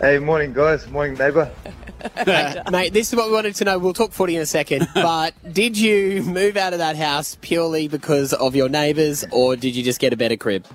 Hey, 0.00 0.18
morning, 0.18 0.52
guys. 0.52 0.88
Morning, 0.88 1.16
neighbour. 1.16 1.52
Mate, 2.70 2.92
this 2.92 3.10
is 3.12 3.16
what 3.16 3.26
we 3.28 3.32
wanted 3.32 3.54
to 3.56 3.64
know. 3.64 3.78
We'll 3.78 3.92
talk 3.94 4.12
footy 4.12 4.36
in 4.36 4.42
a 4.42 4.46
second. 4.46 4.88
But 4.94 5.34
did 5.52 5.76
you 5.78 6.22
move 6.22 6.56
out 6.56 6.72
of 6.72 6.78
that 6.78 6.96
house 6.96 7.36
purely 7.40 7.88
because 7.88 8.32
of 8.32 8.54
your 8.56 8.68
neighbours, 8.68 9.24
or 9.30 9.56
did 9.56 9.74
you 9.76 9.82
just 9.82 10.00
get 10.00 10.12
a 10.12 10.16
better 10.16 10.36
crib? 10.36 10.66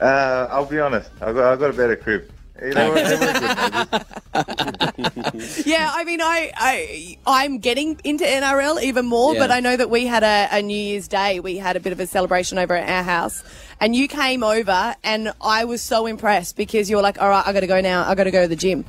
Uh, 0.00 0.46
I'll 0.50 0.66
be 0.66 0.78
honest. 0.78 1.10
I 1.20 1.32
got, 1.32 1.52
I 1.52 1.56
got 1.56 1.70
a 1.70 1.72
better 1.72 1.96
crib. 1.96 2.30
You 2.62 2.72
know 2.72 2.90
what? 2.90 3.04
They 3.04 3.16
were 3.16 3.32
good 3.32 3.90
neighbours. 3.92 5.66
Yeah, 5.66 5.90
I 5.92 6.04
mean, 6.04 6.20
I, 6.22 6.52
I 6.56 7.18
I'm 7.26 7.58
getting 7.58 7.98
into 8.04 8.24
NRL 8.24 8.82
even 8.82 9.06
more, 9.06 9.34
Yeah. 9.34 9.40
but 9.40 9.50
I 9.50 9.60
know 9.60 9.76
that 9.76 9.90
we 9.90 10.06
had 10.06 10.22
a, 10.22 10.48
a 10.50 10.62
New 10.62 10.76
Year's 10.76 11.08
Day. 11.08 11.40
We 11.40 11.56
had 11.58 11.76
a 11.76 11.80
bit 11.80 11.92
of 11.92 12.00
a 12.00 12.06
celebration 12.06 12.58
over 12.58 12.74
at 12.74 12.88
our 12.88 13.02
house, 13.02 13.42
and 13.80 13.94
you 13.96 14.08
came 14.08 14.42
over, 14.42 14.94
and 15.04 15.32
I 15.40 15.64
was 15.64 15.82
so 15.82 16.06
impressed 16.06 16.56
because 16.56 16.88
you 16.90 16.96
were 16.96 17.02
like, 17.02 17.20
"All 17.20 17.28
right, 17.28 17.46
I 17.46 17.52
got 17.52 17.60
to 17.60 17.66
go 17.66 17.80
now. 17.80 18.08
I 18.08 18.14
got 18.14 18.24
to 18.24 18.30
go 18.30 18.42
to 18.42 18.48
the 18.48 18.56
gym." 18.56 18.84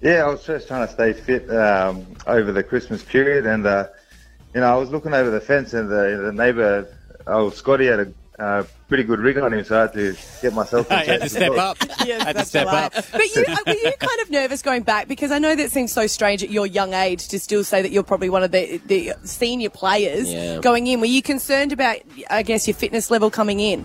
Yeah, 0.00 0.24
I 0.24 0.28
was 0.28 0.44
just 0.44 0.68
trying 0.68 0.86
to 0.86 0.92
stay 0.92 1.12
fit 1.12 1.50
um, 1.50 2.06
over 2.26 2.52
the 2.52 2.62
Christmas 2.62 3.02
period, 3.02 3.46
and 3.46 3.66
uh, 3.66 3.88
you 4.54 4.60
know, 4.60 4.66
I 4.72 4.76
was 4.76 4.90
looking 4.90 5.12
over 5.14 5.30
the 5.30 5.40
fence, 5.40 5.74
and 5.74 5.90
the, 5.90 6.22
the 6.26 6.32
neighbour, 6.32 6.86
oh 7.26 7.50
Scotty, 7.50 7.86
had 7.86 8.00
a 8.00 8.12
uh, 8.38 8.62
pretty 8.86 9.02
good 9.02 9.18
rig 9.18 9.36
on 9.38 9.52
him, 9.52 9.64
so 9.64 9.76
I 9.76 9.80
had 9.82 9.92
to 9.94 10.16
get 10.40 10.54
myself. 10.54 10.88
I 10.92 11.02
had 11.04 11.22
to 11.22 11.28
step 11.28 11.42
as 11.42 11.50
well. 11.50 11.70
up. 11.70 11.78
Yes, 12.06 12.22
had 12.22 12.28
to 12.28 12.34
that's 12.38 12.48
step 12.50 12.66
right. 12.68 12.84
up. 12.96 13.04
But 13.10 13.34
you, 13.34 13.44
uh, 13.46 13.56
were 13.66 13.72
you 13.74 13.92
kind 13.98 14.20
of 14.22 14.30
nervous 14.30 14.62
going 14.62 14.82
back 14.84 15.08
because 15.08 15.32
I 15.32 15.38
know 15.40 15.56
that 15.56 15.72
seems 15.72 15.92
so 15.92 16.06
strange 16.06 16.44
at 16.44 16.48
your 16.50 16.64
young 16.64 16.94
age 16.94 17.26
to 17.28 17.40
still 17.40 17.64
say 17.64 17.82
that 17.82 17.90
you're 17.90 18.04
probably 18.04 18.30
one 18.30 18.44
of 18.44 18.52
the 18.52 18.80
the 18.86 19.14
senior 19.24 19.68
players 19.68 20.32
Yeah. 20.32 20.60
going 20.60 20.86
in. 20.86 21.00
Were 21.00 21.06
you 21.06 21.20
concerned 21.22 21.72
about, 21.72 21.96
I 22.30 22.44
guess, 22.44 22.68
your 22.68 22.76
fitness 22.76 23.10
level 23.10 23.30
coming 23.30 23.58
in? 23.58 23.84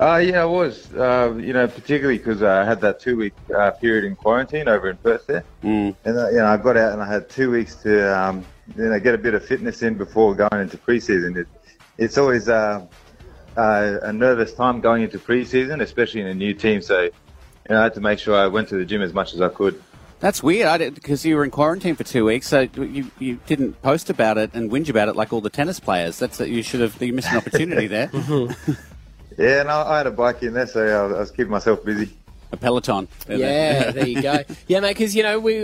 Uh, 0.00 0.16
yeah, 0.18 0.42
I 0.42 0.44
was. 0.44 0.92
Uh, 0.94 1.34
you 1.38 1.52
know, 1.52 1.66
particularly 1.66 2.18
because 2.18 2.42
I 2.42 2.64
had 2.64 2.80
that 2.82 3.00
two-week 3.00 3.32
uh, 3.56 3.72
period 3.72 4.04
in 4.04 4.14
quarantine 4.14 4.68
over 4.68 4.88
in 4.90 4.96
Perth 4.98 5.26
there, 5.26 5.44
Mm. 5.64 5.96
and 6.04 6.16
uh, 6.18 6.28
you 6.30 6.36
know, 6.36 6.46
I 6.46 6.56
got 6.56 6.76
out 6.76 6.92
and 6.92 7.02
I 7.02 7.12
had 7.12 7.28
two 7.28 7.50
weeks 7.50 7.74
to 7.82 8.16
um, 8.16 8.44
you 8.76 8.84
know 8.84 9.00
get 9.00 9.14
a 9.14 9.18
bit 9.18 9.34
of 9.34 9.44
fitness 9.44 9.82
in 9.82 9.94
before 9.94 10.34
going 10.36 10.62
into 10.62 10.78
preseason. 10.78 11.36
It, 11.36 11.48
it's 11.98 12.16
always 12.16 12.48
uh, 12.48 12.86
uh, 13.56 13.98
a 14.02 14.12
nervous 14.12 14.54
time 14.54 14.80
going 14.80 15.02
into 15.02 15.18
preseason, 15.18 15.82
especially 15.82 16.20
in 16.20 16.28
a 16.28 16.34
new 16.34 16.54
team. 16.54 16.80
So, 16.80 17.02
you 17.02 17.10
know, 17.70 17.80
I 17.80 17.82
had 17.84 17.94
to 17.94 18.00
make 18.00 18.20
sure 18.20 18.36
I 18.36 18.46
went 18.46 18.68
to 18.68 18.76
the 18.76 18.84
gym 18.84 19.02
as 19.02 19.12
much 19.12 19.34
as 19.34 19.40
I 19.40 19.48
could. 19.48 19.82
That's 20.20 20.42
weird, 20.44 20.66
I 20.68 20.78
did 20.78 20.94
because 20.94 21.24
you 21.24 21.34
were 21.36 21.44
in 21.44 21.50
quarantine 21.50 21.94
for 21.96 22.02
two 22.04 22.24
weeks, 22.24 22.46
so 22.48 22.60
you, 22.76 23.10
you 23.20 23.38
didn't 23.46 23.80
post 23.82 24.10
about 24.10 24.36
it 24.36 24.50
and 24.52 24.68
whinge 24.70 24.88
about 24.88 25.08
it 25.08 25.14
like 25.16 25.32
all 25.32 25.40
the 25.40 25.50
tennis 25.50 25.78
players. 25.80 26.18
That's 26.20 26.38
that 26.38 26.50
you 26.50 26.62
should 26.62 26.80
have 26.80 27.00
you 27.02 27.12
missed 27.12 27.30
an 27.30 27.36
opportunity 27.36 27.86
there. 27.88 28.10
Yeah, 29.38 29.60
and 29.60 29.70
I, 29.70 29.92
I 29.92 29.98
had 29.98 30.06
a 30.08 30.10
bike 30.10 30.42
in 30.42 30.52
there, 30.52 30.66
so 30.66 30.84
I 30.84 31.20
was, 31.20 31.30
keeping 31.30 31.50
myself 31.50 31.84
busy. 31.84 32.10
A 32.50 32.56
peloton. 32.56 33.06
Yeah, 33.28 33.92
there 33.92 34.08
you 34.08 34.20
go. 34.20 34.42
Yeah, 34.66 34.80
mate, 34.80 34.96
because 34.96 35.14
you 35.14 35.22
know 35.22 35.38
we 35.38 35.54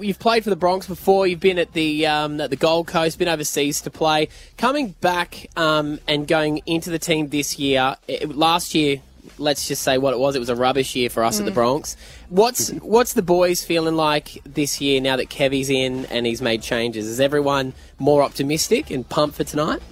you've 0.00 0.18
played 0.18 0.44
for 0.44 0.50
the 0.50 0.56
Broncs 0.56 0.88
before. 0.88 1.26
You've 1.26 1.40
been 1.40 1.58
at 1.58 1.72
the 1.72 2.06
um, 2.06 2.40
at 2.40 2.50
the 2.50 2.56
Gold 2.56 2.86
Coast, 2.86 3.18
been 3.18 3.28
overseas 3.28 3.82
to 3.82 3.90
play. 3.90 4.28
Coming 4.56 4.88
back 5.00 5.48
um, 5.56 6.00
and 6.08 6.26
going 6.26 6.62
into 6.66 6.90
the 6.90 6.98
team 6.98 7.28
this 7.28 7.58
year. 7.58 7.96
It, 8.08 8.34
last 8.34 8.74
year, 8.74 9.02
let's 9.38 9.68
just 9.68 9.82
say 9.82 9.98
what 9.98 10.14
it 10.14 10.18
was. 10.18 10.34
It 10.34 10.38
was 10.38 10.48
a 10.48 10.56
rubbish 10.56 10.96
year 10.96 11.10
for 11.10 11.22
us 11.22 11.38
at 11.38 11.44
the 11.44 11.52
Broncs. 11.52 11.96
What's 12.30 12.70
what's 12.80 13.12
the 13.12 13.22
boys 13.22 13.62
feeling 13.62 13.94
like 13.94 14.42
this 14.44 14.80
year 14.80 15.00
now 15.00 15.16
that 15.16 15.28
Kevy's 15.28 15.70
in 15.70 16.06
and 16.06 16.26
he's 16.26 16.40
made 16.42 16.62
changes? 16.62 17.06
Is 17.06 17.20
everyone 17.20 17.74
more 17.98 18.22
optimistic 18.22 18.90
and 18.90 19.06
pumped 19.06 19.36
for 19.36 19.44
tonight? 19.44 19.82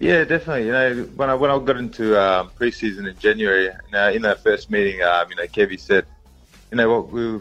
Yeah, 0.00 0.24
definitely. 0.24 0.66
You 0.66 0.72
know, 0.72 1.02
when 1.16 1.30
I 1.30 1.34
when 1.34 1.50
I 1.50 1.58
got 1.58 1.76
into 1.76 2.20
um, 2.20 2.50
preseason 2.58 3.08
in 3.08 3.18
January, 3.18 3.70
know, 3.92 4.10
in 4.10 4.22
that 4.22 4.42
first 4.42 4.70
meeting, 4.70 5.02
um, 5.02 5.28
you 5.30 5.36
know, 5.36 5.44
Kevy 5.44 5.78
said, 5.78 6.06
you 6.70 6.76
know, 6.78 6.88
what 6.88 7.12
we 7.12 7.40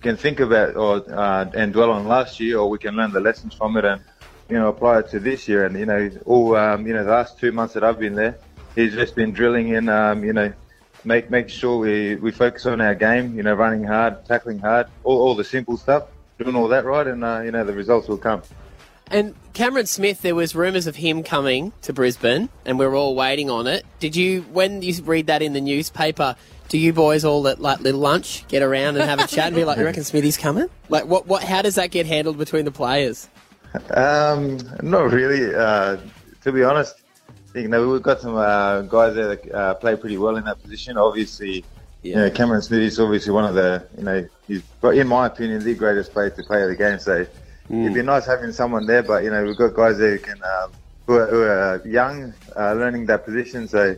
can 0.00 0.16
think 0.16 0.40
about 0.40 0.76
or 0.76 1.04
uh, 1.12 1.48
and 1.54 1.72
dwell 1.72 1.90
on 1.90 2.06
last 2.06 2.40
year, 2.40 2.58
or 2.58 2.68
we 2.68 2.78
can 2.78 2.96
learn 2.96 3.12
the 3.12 3.20
lessons 3.20 3.54
from 3.54 3.76
it 3.76 3.84
and 3.84 4.02
you 4.48 4.58
know 4.58 4.68
apply 4.68 4.98
it 5.00 5.08
to 5.10 5.20
this 5.20 5.48
year. 5.48 5.64
And 5.64 5.78
you 5.78 5.86
know, 5.86 6.10
all 6.26 6.56
um, 6.56 6.86
you 6.86 6.92
know, 6.92 7.04
the 7.04 7.10
last 7.10 7.38
two 7.38 7.52
months 7.52 7.74
that 7.74 7.84
I've 7.84 8.00
been 8.00 8.14
there, 8.16 8.36
he's 8.74 8.94
just 8.94 9.14
been 9.14 9.32
drilling 9.32 9.68
in, 9.68 9.88
um, 9.88 10.24
you 10.24 10.32
know, 10.32 10.52
make 11.04 11.30
make 11.30 11.48
sure 11.48 11.78
we 11.78 12.16
we 12.16 12.32
focus 12.32 12.66
on 12.66 12.80
our 12.80 12.96
game. 12.96 13.36
You 13.36 13.44
know, 13.44 13.54
running 13.54 13.84
hard, 13.84 14.26
tackling 14.26 14.58
hard, 14.58 14.88
all, 15.04 15.20
all 15.22 15.34
the 15.36 15.44
simple 15.44 15.76
stuff, 15.76 16.08
doing 16.38 16.56
all 16.56 16.68
that 16.68 16.84
right, 16.84 17.06
and 17.06 17.22
uh, 17.22 17.42
you 17.44 17.52
know, 17.52 17.64
the 17.64 17.72
results 17.72 18.08
will 18.08 18.18
come. 18.18 18.42
And 19.12 19.34
Cameron 19.52 19.84
Smith, 19.84 20.22
there 20.22 20.34
was 20.34 20.54
rumours 20.54 20.86
of 20.86 20.96
him 20.96 21.22
coming 21.22 21.74
to 21.82 21.92
Brisbane, 21.92 22.48
and 22.64 22.78
we 22.78 22.86
are 22.86 22.94
all 22.94 23.14
waiting 23.14 23.50
on 23.50 23.66
it. 23.66 23.84
Did 24.00 24.16
you, 24.16 24.40
when 24.52 24.80
you 24.80 25.02
read 25.02 25.26
that 25.26 25.42
in 25.42 25.52
the 25.52 25.60
newspaper, 25.60 26.34
do 26.68 26.78
you 26.78 26.94
boys 26.94 27.22
all 27.22 27.46
at 27.46 27.60
like 27.60 27.80
little 27.80 28.00
lunch 28.00 28.48
get 28.48 28.62
around 28.62 28.96
and 28.96 29.04
have 29.04 29.20
a 29.20 29.26
chat 29.26 29.48
and 29.48 29.54
be 29.54 29.66
like, 29.66 29.76
"You 29.76 29.84
reckon 29.84 30.04
Smithy's 30.04 30.38
coming?" 30.38 30.70
Like, 30.88 31.04
what, 31.04 31.26
what, 31.26 31.44
how 31.44 31.60
does 31.60 31.74
that 31.74 31.90
get 31.90 32.06
handled 32.06 32.38
between 32.38 32.64
the 32.64 32.70
players? 32.70 33.28
Um, 33.90 34.58
not 34.82 35.12
really. 35.12 35.54
Uh, 35.54 35.98
to 36.44 36.50
be 36.52 36.64
honest, 36.64 37.02
you 37.54 37.68
know, 37.68 37.86
we've 37.86 38.02
got 38.02 38.22
some 38.22 38.36
uh, 38.36 38.80
guys 38.82 39.14
there 39.14 39.36
that 39.36 39.54
uh, 39.54 39.74
play 39.74 39.94
pretty 39.96 40.16
well 40.16 40.36
in 40.36 40.44
that 40.44 40.62
position. 40.62 40.96
Obviously, 40.96 41.62
you 42.02 42.14
know, 42.14 42.30
Cameron 42.30 42.62
Smith 42.62 42.80
is 42.80 42.98
obviously 42.98 43.32
one 43.32 43.44
of 43.44 43.54
the, 43.54 43.86
you 43.98 44.04
know, 44.04 44.26
he's, 44.46 44.62
but 44.80 44.96
in 44.96 45.06
my 45.06 45.26
opinion, 45.26 45.62
the 45.62 45.74
greatest 45.74 46.12
player 46.12 46.30
to 46.30 46.42
play 46.42 46.66
the 46.66 46.74
game. 46.74 46.98
So 46.98 47.26
it'd 47.70 47.94
be 47.94 48.02
nice 48.02 48.26
having 48.26 48.52
someone 48.52 48.86
there, 48.86 49.02
but, 49.02 49.24
you 49.24 49.30
know, 49.30 49.44
we've 49.44 49.56
got 49.56 49.74
guys 49.74 49.98
there 49.98 50.12
who 50.12 50.18
can, 50.18 50.42
um, 50.42 50.72
who, 51.06 51.14
are, 51.14 51.26
who 51.26 51.42
are 51.42 51.82
young, 51.86 52.34
uh, 52.56 52.74
learning 52.74 53.06
that 53.06 53.24
position. 53.24 53.68
So 53.68 53.96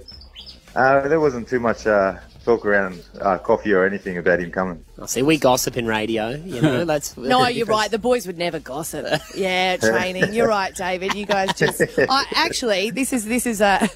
uh, 0.74 1.08
there 1.08 1.20
wasn't 1.20 1.48
too 1.48 1.60
much 1.60 1.86
uh, 1.86 2.18
talk 2.44 2.66
around 2.66 3.02
uh, 3.20 3.38
coffee 3.38 3.72
or 3.72 3.84
anything 3.84 4.18
about 4.18 4.40
him 4.40 4.50
coming. 4.50 4.84
I 5.00 5.06
see. 5.06 5.22
We 5.22 5.38
gossip 5.38 5.76
in 5.76 5.86
radio. 5.86 6.30
You 6.30 6.60
know, 6.60 6.84
that's 6.92 7.16
No, 7.16 7.46
you're 7.48 7.66
right. 7.66 7.90
The 7.90 7.98
boys 7.98 8.26
would 8.26 8.38
never 8.38 8.60
gossip. 8.60 9.06
Yeah, 9.34 9.76
training. 9.76 10.34
You're 10.34 10.48
right, 10.48 10.74
David. 10.74 11.14
You 11.14 11.26
guys 11.26 11.54
just. 11.54 11.80
I, 11.98 12.24
actually, 12.34 12.90
this 12.90 13.12
is 13.12 13.24
this 13.24 13.46
is 13.46 13.60
a. 13.60 13.88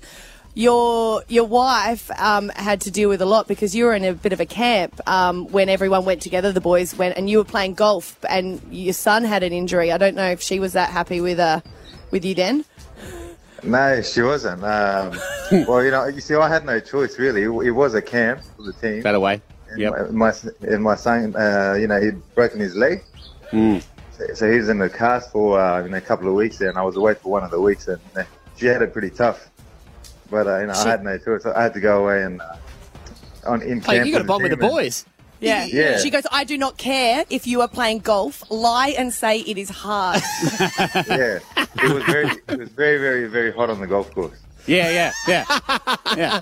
Your 0.54 1.22
your 1.28 1.44
wife 1.44 2.10
um, 2.20 2.48
had 2.50 2.80
to 2.82 2.90
deal 2.90 3.08
with 3.08 3.22
a 3.22 3.26
lot 3.26 3.46
because 3.46 3.74
you 3.74 3.84
were 3.84 3.94
in 3.94 4.04
a 4.04 4.12
bit 4.12 4.32
of 4.32 4.40
a 4.40 4.46
camp 4.46 5.00
um, 5.08 5.46
when 5.48 5.68
everyone 5.68 6.04
went 6.04 6.20
together. 6.20 6.52
The 6.52 6.60
boys 6.60 6.96
went, 6.96 7.16
and 7.16 7.30
you 7.30 7.38
were 7.38 7.44
playing 7.44 7.74
golf, 7.74 8.18
and 8.28 8.60
your 8.70 8.94
son 8.94 9.24
had 9.24 9.42
an 9.42 9.52
injury. 9.52 9.92
I 9.92 9.98
don't 9.98 10.16
know 10.16 10.30
if 10.30 10.40
she 10.40 10.58
was 10.58 10.72
that 10.72 10.90
happy 10.90 11.20
with 11.20 11.38
uh, 11.38 11.60
with 12.10 12.24
you 12.24 12.34
then. 12.34 12.64
No, 13.62 14.02
she 14.02 14.22
wasn't. 14.22 14.62
Um, 14.64 15.18
well, 15.66 15.82
you 15.84 15.90
know, 15.90 16.06
you 16.06 16.20
see, 16.20 16.34
I 16.34 16.48
had 16.48 16.64
no 16.64 16.80
choice 16.80 17.18
really. 17.18 17.42
It, 17.42 17.66
it 17.66 17.70
was 17.72 17.94
a 17.94 18.02
camp 18.02 18.40
for 18.56 18.62
the 18.62 18.72
team. 18.72 19.02
Better 19.02 19.20
way. 19.20 19.40
And 19.70 19.80
Yep. 19.80 20.10
My, 20.12 20.32
and 20.62 20.82
my 20.82 20.94
son, 20.94 21.36
uh, 21.36 21.76
you 21.78 21.86
know, 21.86 22.00
he'd 22.00 22.34
broken 22.34 22.60
his 22.60 22.74
leg. 22.74 23.04
Mm. 23.50 23.82
So, 24.12 24.34
so 24.34 24.50
he 24.50 24.58
was 24.58 24.68
in 24.68 24.78
the 24.78 24.88
cast 24.88 25.32
for 25.32 25.60
uh, 25.60 25.82
you 25.82 25.90
know, 25.90 25.96
a 25.96 26.00
couple 26.00 26.28
of 26.28 26.34
weeks 26.34 26.58
there, 26.58 26.68
and 26.68 26.78
I 26.78 26.82
was 26.82 26.96
away 26.96 27.14
for 27.14 27.30
one 27.30 27.44
of 27.44 27.50
the 27.50 27.60
weeks, 27.60 27.88
and 27.88 28.00
uh, 28.16 28.24
she 28.56 28.66
had 28.66 28.82
it 28.82 28.92
pretty 28.92 29.10
tough. 29.10 29.50
But 30.30 30.46
uh, 30.46 30.58
you 30.60 30.66
know, 30.66 30.74
She- 30.74 30.80
I 30.80 30.88
had 30.90 31.04
no 31.04 31.18
choice. 31.18 31.44
I 31.46 31.62
had 31.62 31.74
to 31.74 31.80
go 31.80 32.04
away 32.04 32.22
and 32.24 32.40
uh, 32.40 32.56
on 33.46 33.62
in 33.62 33.78
Oh, 33.78 33.82
camp. 33.82 34.06
you 34.06 34.12
got 34.12 34.18
to 34.18 34.24
bond 34.24 34.42
with 34.42 34.52
the 34.52 34.56
boys. 34.58 35.04
Yeah. 35.40 35.66
Yeah. 35.70 35.98
She 35.98 36.10
goes, 36.10 36.26
I 36.32 36.42
do 36.44 36.58
not 36.58 36.76
care 36.78 37.24
if 37.30 37.46
you 37.46 37.60
are 37.60 37.68
playing 37.68 38.00
golf. 38.00 38.42
Lie 38.50 38.94
and 38.98 39.14
say 39.14 39.38
it 39.40 39.56
is 39.56 39.70
hard. 39.70 40.20
yeah, 40.52 41.38
it 41.56 41.94
was 41.94 42.02
very, 42.04 42.26
it 42.48 42.58
was 42.58 42.68
very, 42.70 42.98
very, 42.98 43.26
very 43.28 43.52
hot 43.52 43.70
on 43.70 43.80
the 43.80 43.86
golf 43.86 44.12
course. 44.12 44.36
Yeah, 44.66 44.90
yeah, 44.90 45.12
yeah. 45.28 45.90
yeah. 46.16 46.40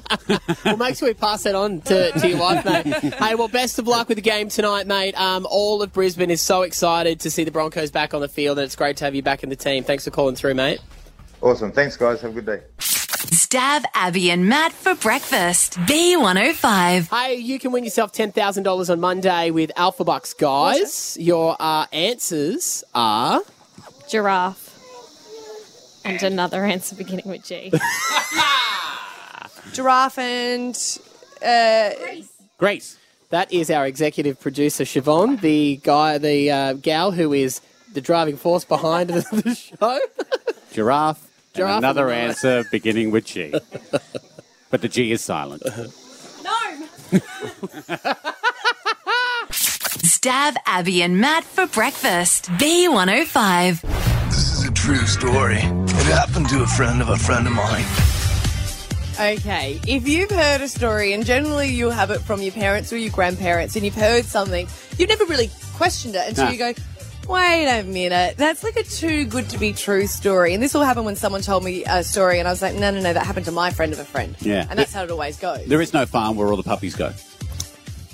well, 0.64 0.76
make 0.78 0.96
sure 0.96 1.06
we 1.08 1.14
pass 1.14 1.44
that 1.44 1.54
on 1.54 1.80
to, 1.82 2.10
to 2.12 2.28
your 2.28 2.38
wife, 2.40 2.64
mate. 2.64 2.86
hey, 3.14 3.34
well, 3.36 3.46
best 3.48 3.78
of 3.78 3.86
luck 3.86 4.08
with 4.08 4.16
the 4.16 4.22
game 4.22 4.48
tonight, 4.48 4.86
mate. 4.88 5.14
Um, 5.20 5.46
all 5.48 5.80
of 5.82 5.92
Brisbane 5.92 6.30
is 6.30 6.40
so 6.40 6.62
excited 6.62 7.20
to 7.20 7.30
see 7.30 7.44
the 7.44 7.52
Broncos 7.52 7.90
back 7.92 8.14
on 8.14 8.20
the 8.22 8.28
field, 8.28 8.58
and 8.58 8.64
it's 8.64 8.74
great 8.74 8.96
to 8.96 9.04
have 9.04 9.14
you 9.14 9.22
back 9.22 9.44
in 9.44 9.48
the 9.50 9.54
team. 9.56 9.84
Thanks 9.84 10.04
for 10.06 10.10
calling 10.10 10.34
through, 10.34 10.54
mate. 10.54 10.80
Awesome. 11.40 11.70
Thanks, 11.70 11.96
guys. 11.96 12.20
Have 12.22 12.32
a 12.36 12.40
good 12.40 12.46
day. 12.46 12.62
Stav 13.30 13.84
Abby 13.94 14.30
and 14.30 14.48
Matt 14.48 14.72
for 14.72 14.94
breakfast. 14.94 15.78
B105. 15.80 17.08
Hey, 17.08 17.36
you 17.36 17.58
can 17.58 17.72
win 17.72 17.84
yourself 17.84 18.12
$10,000 18.12 18.90
on 18.90 19.00
Monday 19.00 19.50
with 19.50 19.72
Alpha 19.76 20.04
Bucks, 20.04 20.32
guys. 20.32 21.16
Your 21.20 21.56
uh, 21.58 21.86
answers 21.92 22.84
are. 22.94 23.40
Giraffe. 24.08 24.72
And 26.04 26.22
another 26.22 26.64
answer 26.64 26.94
beginning 26.94 27.26
with 27.26 27.44
G. 27.44 27.72
Giraffe 29.72 30.18
and. 30.18 30.98
Uh, 31.44 31.90
Grace. 32.58 32.96
That 33.30 33.52
is 33.52 33.70
our 33.70 33.86
executive 33.86 34.38
producer, 34.38 34.84
Siobhan, 34.84 35.40
the 35.40 35.80
guy, 35.82 36.18
the 36.18 36.50
uh, 36.50 36.72
gal 36.74 37.10
who 37.10 37.32
is 37.32 37.60
the 37.92 38.00
driving 38.00 38.36
force 38.36 38.64
behind 38.64 39.10
the, 39.10 39.22
the 39.42 39.54
show. 39.56 39.98
Giraffe. 40.72 41.25
And 41.56 41.68
Giraffe 41.68 41.78
another 41.78 42.10
and 42.10 42.28
answer 42.30 42.64
beginning 42.70 43.10
with 43.10 43.24
G. 43.26 43.50
but 44.70 44.82
the 44.82 44.88
G 44.88 45.12
is 45.12 45.22
silent. 45.22 45.62
No! 46.44 47.20
Stav 49.50 50.56
Abby 50.66 51.02
and 51.02 51.18
Matt 51.20 51.44
for 51.44 51.66
breakfast. 51.66 52.46
B105. 52.52 53.80
This 54.26 54.52
is 54.58 54.68
a 54.68 54.72
true 54.72 55.06
story. 55.06 55.56
It 55.58 56.06
happened 56.12 56.48
to 56.50 56.62
a 56.62 56.66
friend 56.66 57.00
of 57.00 57.08
a 57.08 57.16
friend 57.16 57.46
of 57.46 57.52
mine. 57.54 57.84
Okay, 59.18 59.80
if 59.88 60.06
you've 60.06 60.30
heard 60.30 60.60
a 60.60 60.68
story, 60.68 61.14
and 61.14 61.24
generally 61.24 61.68
you'll 61.68 61.90
have 61.90 62.10
it 62.10 62.20
from 62.20 62.42
your 62.42 62.52
parents 62.52 62.92
or 62.92 62.98
your 62.98 63.10
grandparents, 63.10 63.74
and 63.74 63.82
you've 63.84 63.94
heard 63.94 64.26
something, 64.26 64.68
you've 64.98 65.08
never 65.08 65.24
really 65.24 65.48
questioned 65.74 66.14
it 66.14 66.28
until 66.28 66.44
Nah. 66.44 66.50
you 66.50 66.58
go, 66.58 66.74
wait 67.28 67.66
a 67.66 67.82
minute, 67.82 68.36
that's 68.36 68.62
like 68.62 68.76
a 68.76 68.82
too 68.82 69.24
good 69.24 69.48
to 69.50 69.58
be 69.58 69.72
true 69.72 70.06
story. 70.06 70.54
And 70.54 70.62
this 70.62 70.74
all 70.74 70.82
happened 70.82 71.06
when 71.06 71.16
someone 71.16 71.42
told 71.42 71.64
me 71.64 71.84
a 71.84 72.02
story, 72.04 72.38
and 72.38 72.48
I 72.48 72.50
was 72.50 72.62
like, 72.62 72.74
no, 72.74 72.90
no, 72.90 73.00
no, 73.00 73.12
that 73.12 73.24
happened 73.26 73.46
to 73.46 73.52
my 73.52 73.70
friend 73.70 73.92
of 73.92 73.98
a 73.98 74.04
friend. 74.04 74.36
Yeah. 74.40 74.66
And 74.68 74.78
that's 74.78 74.92
how 74.92 75.04
it 75.04 75.10
always 75.10 75.36
goes. 75.38 75.66
There 75.66 75.80
is 75.80 75.92
no 75.92 76.06
farm 76.06 76.36
where 76.36 76.48
all 76.48 76.56
the 76.56 76.62
puppies 76.62 76.94
go. 76.94 77.12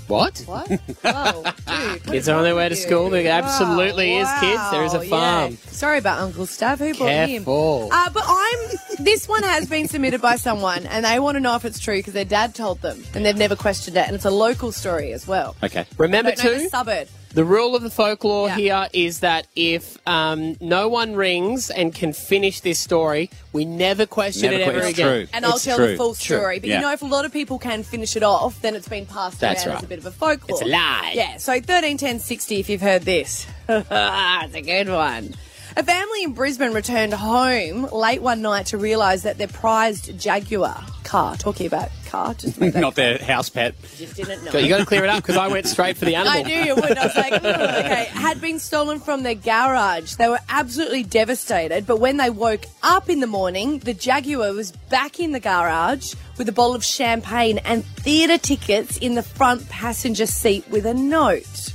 What? 0.09 0.43
What? 0.47 0.69
Whoa, 1.03 1.43
dude. 1.67 2.03
Kids 2.05 2.29
are 2.29 2.37
on 2.37 2.43
their 2.43 2.55
way 2.57 2.69
to 2.69 2.77
school. 2.77 3.09
There 3.09 3.27
absolutely 3.31 4.17
is, 4.17 4.29
kids. 4.41 4.61
There 4.71 4.85
is 4.85 4.93
a 4.93 5.01
farm. 5.01 5.53
yeah. 5.53 5.57
Sorry 5.71 5.99
about 5.99 6.19
Uncle 6.19 6.45
Stav. 6.45 6.79
Who 6.79 6.93
brought 6.95 7.07
Careful. 7.09 7.85
him? 7.85 7.89
Uh, 7.93 8.11
but 8.11 8.25
I'm. 8.27 8.59
This 8.99 9.27
one 9.27 9.43
has 9.43 9.69
been 9.69 9.89
submitted 9.89 10.21
by 10.21 10.37
someone, 10.37 10.87
and 10.87 11.05
they 11.07 11.19
want 11.19 11.37
to 11.37 11.41
know 11.41 11.55
if 11.57 11.65
it's 11.65 11.79
true 11.79 11.97
because 11.97 12.13
their 12.13 12.27
dad 12.27 12.55
told 12.55 12.83
them, 12.83 13.03
and 13.15 13.25
they've 13.25 13.37
never 13.37 13.57
questioned 13.57 13.97
it, 13.97 14.07
and 14.07 14.15
it's 14.15 14.27
a 14.27 14.31
local 14.31 14.71
story 14.71 15.13
as 15.13 15.27
well. 15.27 15.57
Okay. 15.63 15.87
Remember 15.97 16.33
I 16.33 16.35
don't 16.35 16.45
know 16.45 16.59
to 16.59 16.63
the 16.65 16.69
suburb. 16.69 17.09
The 17.35 17.45
rule 17.45 17.75
of 17.75 17.83
the 17.83 17.89
folklore 17.91 18.49
Yeah. 18.49 18.57
here 18.57 18.89
is 18.93 19.21
that 19.21 19.47
if 19.57 19.97
um, 20.07 20.57
no 20.61 20.89
one 20.89 21.15
rings 21.17 21.71
and 21.71 21.95
can 21.95 22.13
finish 22.13 22.61
this 22.61 22.79
story, 22.79 23.31
we 23.55 23.65
never 23.65 24.05
question 24.05 24.51
Never 24.51 24.63
it 24.63 24.69
ever 24.69 24.81
que- 24.81 24.89
it's 24.89 24.99
again. 24.99 25.07
true. 25.09 25.27
And 25.33 25.47
I'll 25.47 25.59
tell 25.59 25.79
true. 25.79 25.89
the 25.89 25.97
full 25.97 26.15
True. 26.15 26.37
story. 26.37 26.59
But 26.59 26.69
Yeah. 26.69 26.77
you 26.77 26.83
know, 26.83 26.93
if 26.93 27.01
a 27.01 27.07
lot 27.07 27.25
of 27.25 27.33
people 27.33 27.59
can 27.59 27.85
finish 27.85 28.17
it 28.17 28.23
off, 28.23 28.61
then 28.61 28.75
it's 28.75 28.89
been 28.89 29.07
passed 29.07 29.41
That's 29.41 29.65
around 29.65 29.75
right. 29.77 29.79
as 29.79 29.85
a 29.85 29.89
bit 29.89 29.99
of 29.99 30.07
a 30.07 30.11
folklore. 30.11 30.59
It's 30.61 30.63
a 30.63 30.71
lie. 30.71 31.13
Yeah, 31.15 31.39
so 31.39 31.59
13, 31.59 31.97
10, 31.97 32.19
60 32.21 32.61
if 32.61 32.69
you've 32.69 32.83
heard 32.83 33.03
this. 33.03 33.47
it's 33.69 34.55
a 34.55 34.61
good 34.61 34.89
one. 34.91 35.35
A 35.75 35.83
family 35.83 36.25
in 36.25 36.33
Brisbane 36.33 36.73
returned 36.73 37.15
home 37.15 37.85
late 37.93 38.21
one 38.21 38.43
night 38.43 38.67
to 38.67 38.79
realise 38.79 39.23
that 39.23 39.39
their 39.39 39.49
prized 39.49 40.19
Jaguar 40.19 40.85
car, 41.05 41.37
talking 41.37 41.67
about 41.67 41.91
car, 42.07 42.35
just 42.35 42.61
make 42.61 42.75
that 42.75 42.81
Not 42.83 42.95
their 42.95 43.17
house 43.19 43.49
pet. 43.49 43.75
just 43.97 44.17
didn't 44.17 44.45
know. 44.45 44.51
So 44.51 44.59
you 44.59 44.69
got 44.69 44.79
to 44.81 44.87
clear 44.87 45.03
it 45.03 45.09
up 45.09 45.23
because 45.23 45.39
I 45.39 45.49
went 45.49 45.67
straight 45.67 45.97
for 45.97 46.05
the 46.05 46.15
animal. 46.15 46.39
I 46.39 46.43
knew 46.43 46.57
you 46.61 46.75
would. 46.75 46.99
I 46.99 47.07
was 47.07 47.17
like, 47.17 47.33
"Hmm, 47.41 47.47
okay, 47.47 48.05
had 48.13 48.41
been 48.41 48.59
stolen 48.59 49.01
from 49.01 49.23
their 49.23 49.35
garage. 49.35 50.15
They 50.17 50.29
were 50.29 50.41
absolutely 50.51 51.05
devastated. 51.05 51.87
But 51.87 51.97
when 51.99 52.19
they 52.19 52.29
woke 52.31 52.65
up 52.83 53.09
in 53.09 53.21
the 53.21 53.27
morning, 53.27 53.79
the 53.79 53.95
Jaguar 53.95 54.53
was 54.53 54.73
back 54.73 55.21
in 55.21 55.33
the 55.33 55.41
garage 55.41 56.15
with 56.37 56.49
a 56.51 56.53
bottle 56.53 56.75
of 56.75 56.85
champagne 56.85 57.59
and 57.59 57.83
theatre 57.85 58.39
tickets 58.39 58.99
in 58.99 59.15
the 59.15 59.23
front 59.23 59.67
passenger 59.71 60.27
seat 60.27 60.69
with 60.69 60.85
a 60.85 60.95
note. 60.95 61.73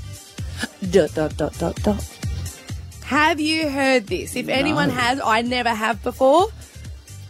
Dot 0.92 1.14
dot 1.16 1.36
dot 1.38 1.58
dot 1.58 1.76
dot. 1.84 2.17
Have 3.08 3.40
you 3.40 3.70
heard 3.70 4.08
this? 4.08 4.36
If 4.36 4.50
anyone 4.50 4.90
has, 4.90 5.22
I 5.24 5.42
never 5.42 5.70
have 5.70 6.04
before. 6.04 6.48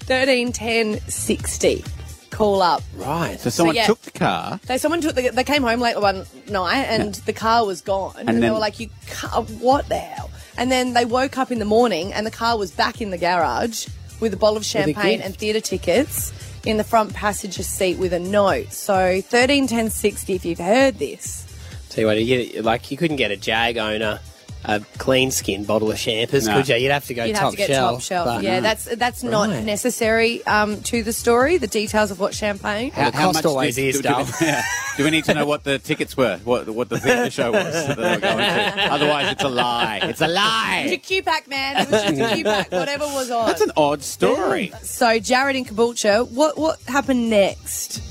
13 0.07 0.51
10 0.51 0.99
60. 1.01 1.83
Call 2.31 2.63
up. 2.63 2.81
Right. 2.95 3.39
So 3.39 3.51
someone 3.51 3.75
yeah. 3.75 3.85
took 3.85 4.01
the 4.01 4.09
car. 4.09 4.59
They 4.65 4.79
someone 4.79 5.01
took 5.01 5.13
the, 5.13 5.29
they 5.29 5.43
came 5.43 5.61
home 5.61 5.79
late 5.79 5.95
one 6.01 6.25
night 6.49 6.85
and 6.85 7.13
the 7.13 7.33
car 7.33 7.63
was 7.63 7.81
gone 7.81 8.15
and, 8.17 8.27
they 8.27 8.39
then- 8.39 8.53
were 8.53 8.59
like 8.59 8.79
you 8.79 8.89
ca- 9.05 9.43
what 9.43 9.87
the 9.87 9.97
hell 9.97 10.31
and 10.57 10.71
then 10.71 10.93
they 10.93 11.05
woke 11.05 11.37
up 11.37 11.51
in 11.51 11.59
the 11.59 11.65
morning 11.65 12.11
and 12.11 12.25
the 12.25 12.31
car 12.31 12.57
was 12.57 12.71
back 12.71 12.99
in 12.99 13.11
the 13.11 13.17
garage 13.19 13.87
with 14.19 14.33
a 14.33 14.37
bottle 14.37 14.57
of 14.57 14.65
champagne 14.65 15.17
gift. 15.17 15.25
and 15.25 15.37
theatre 15.37 15.61
tickets 15.61 16.33
in 16.65 16.77
the 16.77 16.83
front 16.83 17.13
passenger 17.13 17.61
seat 17.61 17.99
with 17.99 18.13
a 18.13 18.19
note 18.19 18.73
so 18.73 19.21
13 19.21 19.67
10 19.67 19.91
60 19.91 20.33
if 20.33 20.43
you've 20.43 20.57
heard 20.57 20.97
this 20.97 21.43
Tell 21.89 22.01
you 22.01 22.07
what, 22.07 22.23
you, 22.23 22.63
like 22.63 22.89
you 22.89 22.97
couldn't 22.97 23.17
get 23.17 23.29
a 23.29 23.37
Jag 23.37 23.77
owner 23.77 24.19
a 24.65 24.81
clean 24.97 25.31
skin 25.31 25.63
bottle 25.63 25.91
of 25.91 25.97
champers, 25.97 26.45
No. 26.47 26.55
could 26.55 26.67
you? 26.67 26.75
You'd 26.75 26.91
have 26.91 27.05
to 27.05 27.13
go 27.13 27.23
you'd 27.23 27.35
top 27.35 27.43
have 27.43 27.51
to 27.51 27.57
get 27.57 27.67
shelf. 27.69 27.93
top 27.99 28.01
shelf 28.01 28.25
but- 28.25 28.43
yeah 28.43 28.59
that's 28.59 28.85
that's 28.95 29.23
not 29.23 29.49
Right. 29.49 29.63
necessary 29.63 30.45
um, 30.45 30.81
to 30.83 31.03
the 31.03 31.13
story 31.13 31.57
the 31.57 31.67
details 31.67 32.11
of 32.11 32.19
what 32.19 32.33
champagne 32.33 32.91
Well, 32.97 33.11
the 33.11 33.17
cost 33.17 33.45
always 33.45 33.75
do, 33.75 33.83
is, 33.87 34.01
do, 34.01 34.09
do, 34.09 34.15
we, 34.17 34.23
yeah. 34.41 34.63
do 34.97 35.03
we 35.05 35.11
need 35.11 35.23
to 35.25 35.33
know 35.35 35.45
what 35.45 35.63
the 35.63 35.79
tickets 35.79 36.17
were? 36.17 36.37
What 36.43 36.67
what 36.69 36.89
the 36.89 36.99
theatre 36.99 37.29
show 37.31 37.51
was 37.51 37.71
that 37.87 37.97
they 37.97 38.03
were 38.15 38.19
going 38.19 38.37
to? 38.39 38.87
Otherwise, 38.93 39.31
it's 39.31 39.43
a 39.43 39.49
lie. 39.49 39.99
It's 40.03 40.21
a 40.21 40.27
lie. 40.27 40.87
to 40.89 40.97
QPAC 40.97 41.47
man 41.47 41.77
it 41.77 41.89
was 41.91 42.01
just 42.03 42.19
a 42.19 42.35
QPAC 42.43 42.71
whatever 42.71 43.05
was 43.05 43.29
on 43.31 43.45
That's 43.47 43.61
an 43.61 43.71
odd 43.77 44.01
story. 44.03 44.73
So, 44.81 45.19
Jared 45.19 45.55
in 45.55 45.65
Caboolture, 45.65 46.29
what 46.31 46.57
what 46.57 46.79
happened 46.87 47.29
next? 47.29 48.01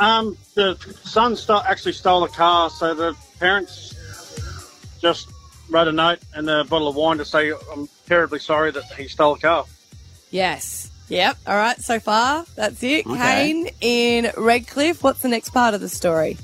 Um, 0.00 0.36
the 0.54 0.76
son 1.04 1.36
sto- 1.36 1.62
actually 1.68 1.92
stole 1.92 2.24
a 2.24 2.28
car, 2.28 2.68
so 2.70 2.94
the 2.94 3.14
parents 3.38 3.94
just 5.00 5.28
wrote 5.70 5.88
a 5.88 5.92
note 5.92 6.20
and 6.34 6.48
a 6.48 6.64
bottle 6.64 6.88
of 6.88 6.96
wine 6.96 7.18
to 7.18 7.24
say, 7.24 7.52
"I'm 7.72 7.88
terribly 8.06 8.38
sorry 8.38 8.70
that 8.72 8.84
he 8.96 9.08
stole 9.08 9.34
a 9.34 9.38
car." 9.38 9.64
Yes. 10.30 10.90
Yep. 11.08 11.36
All 11.46 11.56
right. 11.56 11.78
So 11.80 12.00
far, 12.00 12.44
that's 12.56 12.82
it. 12.82 13.06
Okay. 13.06 13.16
Kane 13.16 13.70
in 13.80 14.30
Redcliffe. 14.36 15.02
What's 15.02 15.20
the 15.20 15.28
next 15.28 15.50
part 15.50 15.74
of 15.74 15.80
the 15.80 15.88
story? 15.88 16.38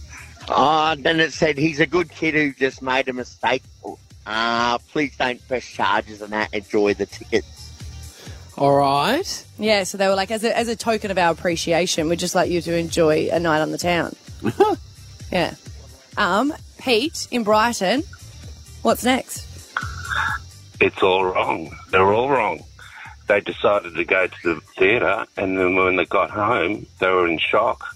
Uh, 0.48 0.96
then 0.98 1.20
it 1.20 1.32
said 1.32 1.56
he's 1.56 1.80
a 1.80 1.86
good 1.86 2.10
kid 2.10 2.34
who 2.34 2.52
just 2.52 2.82
made 2.82 3.08
a 3.08 3.12
mistake. 3.12 3.62
Uh, 4.26 4.78
please 4.92 5.16
don't 5.16 5.46
press 5.48 5.64
charges 5.64 6.22
on 6.22 6.30
that. 6.30 6.52
Enjoy 6.52 6.94
the 6.94 7.06
tickets. 7.06 7.60
All 8.58 8.76
right. 8.76 9.46
Yeah, 9.58 9.84
so 9.84 9.96
they 9.96 10.06
were 10.06 10.14
like, 10.14 10.30
as 10.30 10.44
a, 10.44 10.56
as 10.56 10.68
a 10.68 10.76
token 10.76 11.10
of 11.10 11.16
our 11.16 11.32
appreciation, 11.32 12.08
we'd 12.08 12.18
just 12.18 12.34
like 12.34 12.50
you 12.50 12.60
to 12.60 12.76
enjoy 12.76 13.30
a 13.32 13.40
night 13.40 13.60
on 13.60 13.70
the 13.72 13.78
town. 13.78 14.14
yeah. 15.32 15.54
Um, 16.16 16.52
Pete 16.78 17.26
in 17.30 17.42
Brighton, 17.42 18.02
what's 18.82 19.04
next? 19.04 19.46
It's 20.80 21.02
all 21.02 21.24
wrong. 21.24 21.74
They're 21.90 22.12
all 22.12 22.30
wrong. 22.30 22.62
They 23.28 23.40
decided 23.40 23.94
to 23.94 24.04
go 24.04 24.26
to 24.26 24.54
the 24.54 24.60
theatre, 24.78 25.24
and 25.36 25.56
then 25.56 25.76
when 25.76 25.96
they 25.96 26.04
got 26.06 26.30
home, 26.30 26.86
they 26.98 27.08
were 27.08 27.28
in 27.28 27.38
shock. 27.38 27.94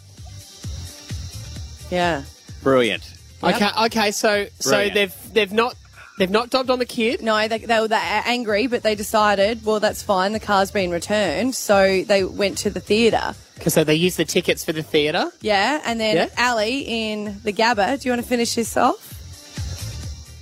Yeah. 1.90 2.24
Brilliant. 2.62 3.10
Okay. 3.42 3.68
Okay. 3.86 4.10
So 4.10 4.46
so 4.58 4.70
Brilliant. 4.70 4.94
they've 4.94 5.32
they've 5.34 5.52
not 5.52 5.74
they've 6.18 6.30
not 6.30 6.50
dobbed 6.50 6.70
on 6.70 6.78
the 6.78 6.86
kid. 6.86 7.20
No, 7.22 7.46
they, 7.48 7.58
they 7.58 7.80
were 7.80 7.88
that 7.88 8.24
angry, 8.26 8.66
but 8.68 8.82
they 8.82 8.94
decided, 8.94 9.64
well, 9.64 9.80
that's 9.80 10.02
fine. 10.02 10.32
The 10.32 10.40
car's 10.40 10.70
been 10.70 10.90
returned, 10.90 11.54
so 11.54 12.02
they 12.04 12.24
went 12.24 12.58
to 12.58 12.70
the 12.70 12.80
theatre. 12.80 13.34
So 13.66 13.84
they 13.84 13.94
used 13.94 14.16
the 14.16 14.24
tickets 14.24 14.64
for 14.64 14.72
the 14.72 14.82
theatre. 14.82 15.30
Yeah, 15.40 15.80
and 15.84 16.00
then 16.00 16.16
Yeah. 16.16 16.50
Ali 16.50 16.80
in 16.80 17.40
the 17.44 17.52
Gabba. 17.52 18.00
Do 18.00 18.08
you 18.08 18.12
want 18.12 18.22
to 18.22 18.28
finish 18.28 18.54
this 18.54 18.76
off? 18.76 19.13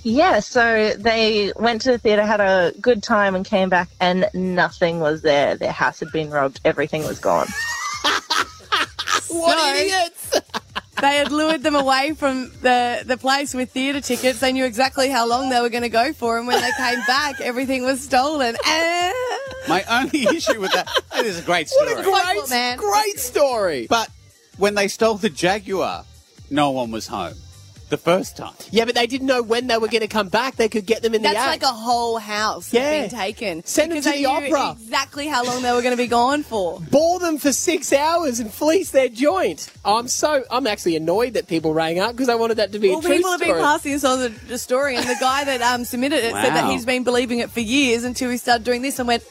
Yeah, 0.03 0.39
so 0.39 0.93
they 0.97 1.53
went 1.55 1.81
to 1.83 1.91
the 1.91 1.97
theatre, 1.97 2.25
had 2.25 2.41
a 2.41 2.73
good 2.81 3.01
time, 3.01 3.35
and 3.35 3.45
came 3.45 3.69
back, 3.69 3.89
and 4.01 4.29
nothing 4.33 4.99
was 4.99 5.21
there. 5.21 5.55
Their 5.55 5.71
house 5.71 6.01
had 6.01 6.11
been 6.11 6.29
robbed, 6.29 6.59
everything 6.65 7.05
was 7.05 7.19
gone. 7.19 7.47
What 9.33 9.77
idiots! 9.77 10.39
they 11.01 11.17
had 11.17 11.31
lured 11.31 11.63
them 11.63 11.75
away 11.75 12.13
from 12.13 12.51
the, 12.61 13.03
the 13.05 13.17
place 13.17 13.53
with 13.53 13.71
theatre 13.71 14.01
tickets. 14.01 14.39
They 14.39 14.51
knew 14.51 14.65
exactly 14.65 15.09
how 15.09 15.27
long 15.27 15.49
they 15.49 15.59
were 15.59 15.69
going 15.69 15.83
to 15.83 15.89
go 15.89 16.13
for, 16.13 16.37
and 16.37 16.45
when 16.47 16.61
they 16.61 16.71
came 16.77 16.99
back, 17.07 17.41
everything 17.41 17.83
was 17.83 18.01
stolen. 18.01 18.55
Eh. 18.63 19.13
My 19.67 19.83
only 19.89 20.23
issue 20.23 20.59
with 20.59 20.71
that, 20.73 20.87
that 21.11 21.25
is 21.25 21.39
a 21.39 21.41
great 21.41 21.69
story. 21.69 21.95
What 21.95 21.99
a 21.99 22.03
great, 22.03 22.49
man. 22.49 22.77
great 22.77 23.19
story. 23.19 23.87
But 23.89 24.09
when 24.57 24.75
they 24.75 24.87
stole 24.87 25.15
the 25.15 25.29
Jaguar, 25.29 26.05
no 26.49 26.71
one 26.71 26.91
was 26.91 27.07
home. 27.07 27.35
The 27.93 27.97
first 27.99 28.35
time. 28.37 28.55
Yeah, 28.71 28.85
but 28.85 28.95
they 28.95 29.05
didn't 29.05 29.27
know 29.27 29.43
when 29.43 29.67
they 29.67 29.77
were 29.77 29.87
going 29.87 30.01
to 30.01 30.07
come 30.07 30.27
back. 30.27 30.55
They 30.55 30.67
could 30.67 30.87
get 30.87 31.03
them 31.03 31.13
in 31.13 31.21
the 31.21 31.27
That's 31.27 31.37
act. 31.37 31.61
like 31.61 31.71
a 31.71 31.75
whole 31.75 32.17
house 32.17 32.73
Yeah. 32.73 32.81
had 32.89 33.11
been 33.11 33.19
taken. 33.19 33.63
Send 33.65 33.91
them 33.91 33.99
to 34.01 34.09
they 34.09 34.23
the 34.23 34.27
knew 34.49 34.55
opera. 34.55 34.71
Exactly 34.71 35.27
how 35.27 35.43
long 35.45 35.61
they 35.61 35.71
were 35.71 35.83
going 35.83 35.93
to 35.95 36.01
be 36.03 36.07
gone 36.07 36.41
for. 36.41 36.79
Bore 36.89 37.19
them 37.19 37.37
for 37.37 37.51
six 37.53 37.93
hours 37.93 38.39
and 38.39 38.51
fleece 38.51 38.89
their 38.89 39.09
joint. 39.09 39.71
I'm 39.85 40.07
so 40.07 40.43
I'm 40.49 40.65
actually 40.65 40.95
annoyed 40.95 41.33
that 41.35 41.45
people 41.47 41.75
rang 41.75 41.99
up 41.99 42.13
because 42.13 42.29
I 42.29 42.35
wanted 42.35 42.55
that 42.57 42.71
to 42.71 42.79
be 42.79 42.89
Well, 42.89 42.97
a 42.97 43.01
true 43.03 43.15
people 43.17 43.29
have 43.29 43.41
story. 43.41 43.53
been 43.53 43.61
passing 43.63 43.91
this 43.91 44.03
on 44.03 44.19
the, 44.21 44.29
the 44.29 44.57
story, 44.57 44.95
and 44.95 45.05
the 45.05 45.17
guy 45.19 45.43
that 45.43 45.61
um, 45.61 45.85
submitted 45.85 46.23
it 46.23 46.31
said 46.33 46.55
that 46.55 46.71
he's 46.71 46.85
been 46.85 47.03
believing 47.03 47.39
it 47.39 47.51
for 47.51 47.59
years 47.59 48.03
until 48.05 48.31
he 48.31 48.37
started 48.37 48.63
doing 48.63 48.81
this 48.81 48.97
and 48.97 49.07
went, 49.07 49.23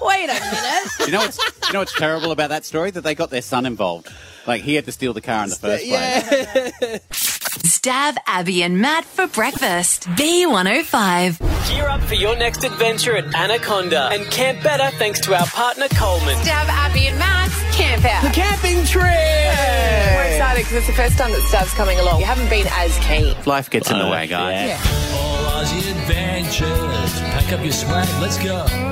wait 0.00 0.24
a 0.24 0.34
minute. 0.34 0.88
You 1.06 1.12
know 1.12 1.18
what's 1.20 1.38
you 1.66 1.72
know 1.72 1.78
what's 1.80 1.98
terrible 1.98 2.30
about 2.30 2.50
that 2.50 2.64
story? 2.64 2.92
That 2.92 3.00
they 3.00 3.16
got 3.16 3.30
their 3.30 3.42
son 3.42 3.66
involved. 3.66 4.08
Like 4.46 4.62
he 4.62 4.74
had 4.76 4.84
to 4.86 4.92
steal 4.92 5.12
the 5.14 5.20
car 5.20 5.44
in 5.44 5.50
the 5.50 5.56
first 5.56 5.84
place. 5.86 7.00
Stav 7.62 8.16
Abby 8.26 8.62
and 8.62 8.80
Matt 8.80 9.04
for 9.04 9.26
breakfast. 9.26 10.04
B105. 10.10 11.68
Gear 11.68 11.88
up 11.88 12.00
for 12.02 12.14
your 12.14 12.36
next 12.36 12.64
adventure 12.64 13.16
at 13.16 13.34
Anaconda 13.34 14.08
and 14.12 14.30
camp 14.30 14.62
better 14.62 14.96
thanks 14.96 15.20
to 15.20 15.34
our 15.34 15.46
partner 15.46 15.88
Coleman. 15.88 16.36
Stav 16.36 16.66
Abby 16.68 17.06
and 17.08 17.18
Matt's 17.18 17.76
camp 17.76 18.04
out. 18.04 18.22
The 18.22 18.30
camping 18.30 18.84
trip. 18.84 19.02
We're 19.04 20.32
excited 20.32 20.64
because 20.64 20.76
it's 20.78 20.86
the 20.86 20.92
first 20.92 21.18
time 21.18 21.30
that 21.32 21.42
Stav's 21.42 21.74
coming 21.74 21.98
along. 21.98 22.20
You 22.20 22.26
haven't 22.26 22.50
been 22.50 22.66
as 22.70 22.96
keen. 22.98 23.36
Life 23.44 23.70
gets 23.70 23.90
in 23.90 23.98
the 23.98 24.06
oh, 24.06 24.10
way, 24.10 24.26
guys. 24.26 24.78
All 25.14 25.62
Aussie 25.62 25.90
adventures. 25.90 27.20
Pack 27.32 27.52
up 27.52 27.62
your 27.62 27.72
swag. 27.72 28.08
Let's 28.20 28.42
go. 28.42 28.87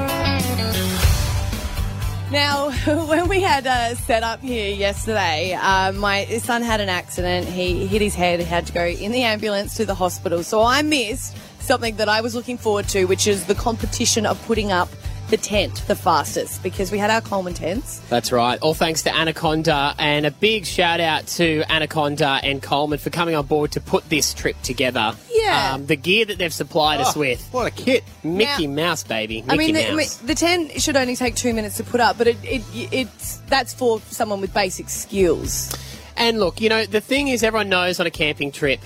Now, 2.30 2.70
when 3.06 3.28
we 3.28 3.40
had 3.40 3.68
uh, 3.68 3.94
set 3.94 4.24
up 4.24 4.40
here 4.40 4.74
yesterday, 4.74 5.52
uh, 5.52 5.92
my 5.92 6.24
son 6.38 6.62
had 6.62 6.80
an 6.80 6.88
accident. 6.88 7.46
He 7.46 7.86
hit 7.86 8.02
his 8.02 8.16
head. 8.16 8.40
Had 8.40 8.66
to 8.66 8.72
go 8.72 8.84
in 8.84 9.12
the 9.12 9.22
ambulance 9.22 9.76
to 9.76 9.86
the 9.86 9.94
hospital. 9.94 10.42
So 10.42 10.62
I 10.62 10.82
missed 10.82 11.36
something 11.60 11.96
that 11.96 12.08
I 12.08 12.20
was 12.20 12.34
looking 12.34 12.58
forward 12.58 12.88
to, 12.88 13.04
which 13.04 13.28
is 13.28 13.46
the 13.46 13.54
competition 13.54 14.26
of 14.26 14.44
putting 14.46 14.72
up 14.72 14.88
the 15.28 15.36
tent 15.36 15.82
the 15.88 15.96
fastest 15.96 16.62
because 16.62 16.92
we 16.92 16.98
had 16.98 17.10
our 17.10 17.20
Coleman 17.20 17.54
tents. 17.54 17.98
That's 18.08 18.30
right. 18.30 18.60
All 18.60 18.74
thanks 18.74 19.02
to 19.02 19.14
Anaconda, 19.14 19.94
and 19.98 20.24
a 20.24 20.30
big 20.30 20.64
shout 20.66 21.00
out 21.00 21.26
to 21.28 21.62
Anaconda 21.68 22.38
and 22.42 22.62
Coleman 22.62 22.98
for 22.98 23.10
coming 23.10 23.34
on 23.34 23.46
board 23.46 23.72
to 23.72 23.80
put 23.80 24.08
this 24.08 24.32
trip 24.34 24.60
together. 24.62 25.14
Yeah. 25.32 25.72
Um, 25.74 25.86
the 25.86 25.96
gear 25.96 26.24
that 26.26 26.38
they've 26.38 26.52
supplied 26.52 27.00
us 27.00 27.16
Oh, 27.16 27.20
with. 27.20 27.46
What 27.50 27.66
a 27.66 27.70
kit. 27.70 28.04
Mickey 28.22 28.66
Mouse, 28.66 29.02
baby. 29.04 29.42
Mickey 29.42 29.52
I 29.52 29.56
mean, 29.56 29.74
the, 29.74 29.80
Mouse. 29.96 30.18
I 30.18 30.22
mean, 30.22 30.26
the 30.28 30.34
tent 30.34 30.80
should 30.80 30.96
only 30.96 31.16
take 31.16 31.34
two 31.34 31.52
minutes 31.54 31.76
to 31.78 31.84
put 31.84 32.00
up, 32.00 32.18
but 32.18 32.28
it, 32.28 32.36
it 32.44 32.62
it's 32.92 33.38
that's 33.48 33.74
for 33.74 34.00
someone 34.10 34.40
with 34.40 34.54
basic 34.54 34.88
skills. 34.88 35.74
And 36.16 36.38
look, 36.40 36.60
you 36.60 36.68
know, 36.68 36.86
the 36.86 37.00
thing 37.00 37.28
is, 37.28 37.42
everyone 37.42 37.68
knows 37.68 38.00
on 38.00 38.06
a 38.06 38.10
camping 38.10 38.50
trip, 38.52 38.80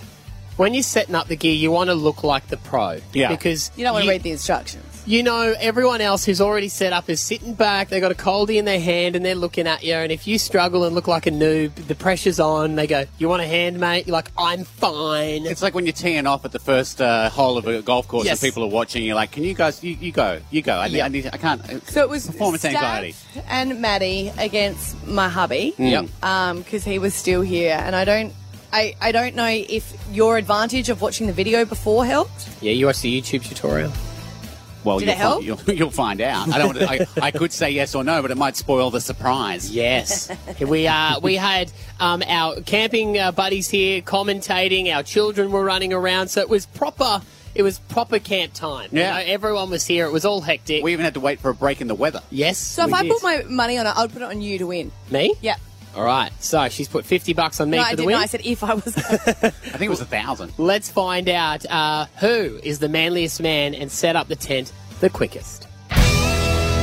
when 0.57 0.74
you're 0.74 0.83
setting 0.83 1.14
up 1.14 1.29
the 1.29 1.37
gear, 1.37 1.55
you 1.55 1.70
want 1.70 1.88
to 1.88 1.94
look 1.94 2.24
like 2.24 2.48
the 2.48 2.57
pro. 2.57 2.98
Yeah. 3.12 3.29
Because 3.29 3.70
You 3.76 3.85
don't 3.85 3.92
want 3.94 4.05
to 4.05 4.11
read 4.11 4.22
the 4.22 4.33
instructions. 4.33 4.85
You 5.07 5.23
know, 5.23 5.55
everyone 5.59 6.01
else 6.01 6.25
who's 6.25 6.41
already 6.41 6.69
set 6.69 6.93
up 6.93 7.09
is 7.09 7.21
sitting 7.21 7.55
back, 7.55 7.89
they've 7.89 8.03
got 8.03 8.13
a 8.13 8.15
coldie 8.15 8.57
in 8.59 8.65
their 8.65 8.79
hand 8.79 9.17
and 9.17 9.25
they're 9.25 9.35
looking 9.35 9.67
at 9.67 9.83
you. 9.83 9.95
And 9.95 10.13
if 10.13 10.27
you 10.27 10.39
struggle 10.39 10.85
and 10.85 10.95
look 10.95 11.09
like 11.09 11.27
a 11.27 11.31
noob, 11.31 11.75
the 11.87 11.95
pressure's 11.95 12.39
on. 12.39 12.77
They 12.77 12.87
go, 12.87 13.07
You 13.19 13.29
want 13.29 13.43
a 13.43 13.47
hand, 13.47 13.81
mate? 13.81 14.07
You're 14.07 14.13
like, 14.13 14.31
I'm 14.39 14.65
fine. 14.65 15.47
It's 15.47 15.63
like 15.63 15.75
when 15.75 15.87
you're 15.87 15.93
teeing 15.95 16.27
off 16.27 16.45
at 16.45 16.53
the 16.53 16.59
first 16.59 17.01
uh, 17.01 17.29
hole 17.31 17.57
of 17.59 17.67
a 17.67 17.83
golf 17.83 18.07
course 18.09 18.27
Yes. 18.27 18.43
and 18.43 18.49
people 18.53 18.63
are 18.63 18.69
watching. 18.71 19.03
You're 19.03 19.15
like, 19.17 19.33
"Can 19.33 19.43
you 19.43 19.55
guys? 19.55 19.83
You, 19.83 19.97
you 20.01 20.13
go, 20.13 20.41
you 20.51 20.63
go. 20.63 20.79
I, 20.79 20.89
need- 20.89 20.97
Yeah. 20.99 21.05
I, 21.07 21.09
need, 21.09 21.27
I 21.33 21.37
can't." 21.39 21.61
Uh, 21.69 21.81
so 21.87 22.03
it 22.03 22.09
was 22.09 22.27
performance 22.27 22.63
Stav 22.63 22.75
anxiety. 22.75 23.15
and 23.49 23.81
Maddie 23.81 24.31
against 24.39 25.07
my 25.07 25.29
hubby. 25.29 25.75
Mm. 25.79 25.91
Yep. 25.91 26.07
because 26.65 26.87
um, 26.87 26.93
he 26.93 26.99
was 26.99 27.15
still 27.15 27.41
here, 27.41 27.77
and 27.83 27.97
I 27.97 28.05
don't. 28.05 28.33
I, 28.73 28.95
I 29.01 29.11
don't 29.11 29.35
know 29.35 29.49
if 29.49 29.93
your 30.13 30.37
advantage 30.37 30.91
of 30.91 31.01
watching 31.03 31.27
the 31.27 31.33
video 31.33 31.65
before 31.65 32.05
helped. 32.05 32.49
Yeah, 32.61 32.71
you 32.73 32.87
watch 32.87 33.01
the 33.01 33.21
YouTube 33.21 33.45
tutorial. 33.45 33.93
Well, 34.85 34.99
Did 34.99 35.07
you'll, 35.07 35.12
it 35.12 35.19
help? 35.19 35.35
Find, 35.35 35.47
you'll, 35.47 35.75
you'll 35.77 35.90
find 35.90 36.21
out. 36.21 36.49
I 36.53 36.59
don't. 36.59 36.77
I, 36.83 37.07
I 37.21 37.31
could 37.31 37.53
say 37.53 37.71
yes 37.71 37.95
or 37.95 38.03
no, 38.05 38.23
but 38.23 38.31
it 38.31 38.37
might 38.38 38.57
spoil 38.57 38.90
the 38.90 39.01
surprise. 39.01 39.71
Yes, 39.71 40.31
we 40.61 40.87
uh, 40.87 41.21
we 41.21 41.37
had 41.37 41.71
um, 41.99 42.23
our 42.27 42.61
camping 42.62 43.19
uh, 43.19 43.33
buddies 43.33 43.69
here 43.69 44.01
commentating. 44.03 44.95
Our 44.95 45.03
children 45.03 45.51
were 45.53 45.64
running 45.64 45.93
around, 45.93 46.29
so 46.29 46.40
it 46.40 46.49
was 46.49 46.66
proper. 46.66 47.21
It 47.53 47.64
was 47.64 47.81
proper 47.81 48.21
camp 48.21 48.53
time. 48.55 48.90
You 48.93 49.01
Yeah. 49.01 49.11
know, 49.14 49.25
everyone 49.27 49.71
was 49.71 49.85
here. 49.85 50.07
It 50.07 50.12
was 50.12 50.25
all 50.25 50.40
hectic. 50.40 50.85
We 50.85 50.93
even 50.93 51.05
had 51.05 51.14
to 51.14 51.21
wait 51.21 51.40
for 51.40 51.51
a 51.51 51.55
break 51.55 51.81
in 51.81 51.88
the 51.88 51.97
weather. 51.97 52.23
yes. 52.31 52.59
So 52.59 52.85
if 52.85 52.93
we 52.93 52.95
I 52.95 53.03
did. 53.03 53.11
put 53.12 53.23
my 53.25 53.43
money 53.49 53.77
on 53.77 53.87
it, 53.88 53.93
I'd 53.97 54.12
put 54.12 54.23
it 54.23 54.27
on 54.27 54.40
you 54.40 54.59
to 54.59 54.66
win. 54.69 54.93
me, 55.11 55.35
Yeah. 55.40 55.57
All 55.96 56.05
right. 56.05 56.31
So 56.40 56.68
she's 56.68 56.88
put 56.88 57.05
fifty 57.05 57.33
bucks 57.33 57.61
on 57.61 57.70
me 57.70 57.79
no, 57.79 57.85
for 57.85 57.88
I 57.88 57.90
the 57.92 57.96
didn't. 57.96 58.07
win. 58.07 58.16
I 58.16 58.26
said 58.26 58.42
if 58.44 58.62
I 58.62 58.74
was. 58.74 58.96
I 58.96 59.50
think 59.50 59.83
it 59.83 59.88
was 59.88 60.00
a 60.00 60.07
thousand. 60.07 60.53
Let's 60.59 60.90
find 60.90 61.29
out 61.29 61.66
uh, 61.66 62.07
who 62.18 62.61
is 62.62 62.79
the 62.79 62.88
manliest 62.88 63.42
man 63.42 63.74
and 63.74 63.90
set 63.90 64.16
up 64.16 64.29
the 64.29 64.37
tent 64.37 64.72
the 65.00 65.11
quickest. 65.11 65.66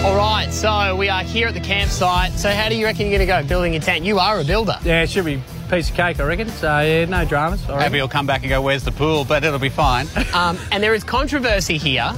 All 0.05 0.15
right, 0.15 0.47
so 0.51 0.95
we 0.95 1.09
are 1.09 1.23
here 1.23 1.47
at 1.47 1.53
the 1.53 1.59
campsite. 1.59 2.31
So 2.33 2.51
how 2.51 2.69
do 2.69 2.75
you 2.75 2.85
reckon 2.85 3.07
you're 3.07 3.17
going 3.17 3.27
to 3.27 3.43
go 3.43 3.47
building 3.47 3.75
a 3.75 3.79
tent? 3.79 4.05
You 4.05 4.19
are 4.19 4.39
a 4.39 4.43
builder. 4.43 4.77
Yeah, 4.83 5.01
it 5.01 5.09
should 5.09 5.25
be 5.25 5.41
piece 5.69 5.89
of 5.89 5.95
cake, 5.95 6.19
I 6.19 6.23
reckon. 6.23 6.47
So, 6.49 6.79
yeah, 6.79 7.05
no 7.05 7.25
dramas. 7.25 7.63
I 7.65 7.69
reckon. 7.69 7.79
Maybe 7.79 7.97
he'll 7.97 8.07
come 8.07 8.25
back 8.27 8.41
and 8.41 8.49
go, 8.49 8.61
"Where's 8.61 8.83
the 8.83 8.91
pool?" 8.91 9.25
But 9.25 9.43
it'll 9.43 9.59
be 9.59 9.69
fine. 9.69 10.07
Um, 10.33 10.57
and 10.71 10.81
there 10.83 10.93
is 10.93 11.03
controversy 11.03 11.77
here 11.77 12.13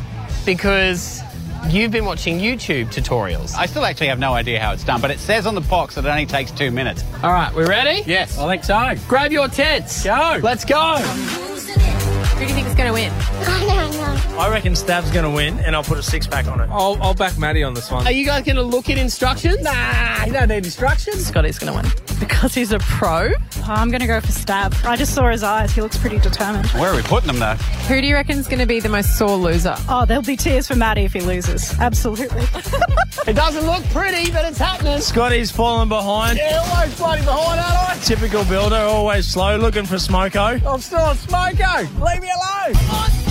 because 0.45 1.21
you've 1.67 1.91
been 1.91 2.05
watching 2.05 2.39
YouTube 2.39 2.87
tutorials. 2.87 3.55
I 3.55 3.65
still 3.65 3.85
actually 3.85 4.07
have 4.07 4.19
no 4.19 4.33
idea 4.33 4.59
how 4.59 4.71
it's 4.73 4.83
done, 4.83 5.01
but 5.01 5.11
it 5.11 5.19
says 5.19 5.45
on 5.45 5.55
the 5.55 5.61
box 5.61 5.95
that 5.95 6.05
it 6.05 6.09
only 6.09 6.25
takes 6.25 6.51
two 6.51 6.71
minutes. 6.71 7.03
All 7.23 7.31
right, 7.31 7.53
we 7.53 7.65
ready? 7.65 8.03
Yes. 8.05 8.37
I 8.37 8.47
think 8.47 8.63
so. 8.63 8.95
Grab 9.07 9.31
your 9.31 9.47
tents. 9.47 10.03
Go. 10.03 10.39
Let's 10.41 10.65
go. 10.65 10.97
Who 10.97 12.39
do 12.39 12.45
you 12.45 12.53
think 12.53 12.67
is 12.67 12.75
going 12.75 12.87
to 12.87 12.93
win? 12.93 13.11
I 13.41 14.49
reckon 14.49 14.73
Stav's 14.73 15.11
going 15.11 15.25
to 15.25 15.29
win, 15.29 15.59
and 15.59 15.75
I'll 15.75 15.83
put 15.83 15.97
a 15.97 16.03
six 16.03 16.25
pack 16.25 16.47
on 16.47 16.61
it. 16.61 16.69
I'll, 16.71 16.97
I'll 17.01 17.13
back 17.13 17.37
Maddie 17.37 17.63
on 17.63 17.73
this 17.73 17.91
one. 17.91 18.05
Are 18.07 18.11
you 18.11 18.25
guys 18.25 18.45
going 18.45 18.55
to 18.55 18.63
look 18.63 18.89
at 18.89 18.97
instructions? 18.97 19.61
Nah, 19.61 20.25
you 20.25 20.31
don't 20.33 20.47
need 20.47 20.65
instructions. 20.65 21.25
Scotty's 21.25 21.59
going 21.59 21.73
to 21.73 21.79
win 21.81 22.19
because 22.19 22.53
he's 22.53 22.71
a 22.71 22.79
pro. 22.79 23.31
I'm 23.65 23.89
going 23.89 24.01
to 24.01 24.07
go 24.07 24.19
for 24.21 24.27
Stav. 24.27 24.85
I 24.85 24.95
just 24.95 25.13
saw 25.13 25.29
his 25.29 25.43
eyes. 25.43 25.71
He 25.71 25.81
looks 25.81 25.97
pretty 25.97 26.19
determined. 26.19 26.67
Where 26.69 26.91
are 26.91 26.95
we 26.95 27.01
putting 27.03 27.27
them 27.27 27.39
though? 27.39 27.55
Who 27.87 27.99
do 28.01 28.07
you 28.07 28.15
reckon's 28.15 28.47
going 28.47 28.59
to 28.59 28.65
be 28.65 28.79
the 28.79 28.89
most 28.89 29.17
sore 29.17 29.35
loser? 29.35 29.75
Oh, 29.89 30.05
there'll 30.05 30.23
be 30.23 30.37
tears 30.37 30.67
for 30.67 30.75
Maddie 30.75 31.03
if 31.03 31.13
he 31.13 31.21
loses. 31.21 31.77
Absolutely. 31.79 32.43
It 33.27 33.33
doesn't 33.33 33.65
look 33.65 33.83
pretty, 33.89 34.31
but 34.31 34.45
it's 34.45 34.57
happening. 34.57 34.99
Scotty's 35.01 35.51
falling 35.51 35.89
behind. 35.89 36.37
Yeah, 36.37 36.63
always 36.73 36.95
bloody 36.95 37.21
behind, 37.21 37.59
aren't 37.59 37.89
I? 37.89 37.97
Typical 38.03 38.43
builder, 38.45 38.77
always 38.77 39.27
slow, 39.27 39.57
looking 39.57 39.85
for 39.85 39.95
Smoko. 39.95 40.65
I'm 40.65 40.79
still 40.79 41.01
on 41.01 41.15
Smoko. 41.15 42.01
Leave 42.01 42.21
me 42.21 42.29
alone. 42.31 43.28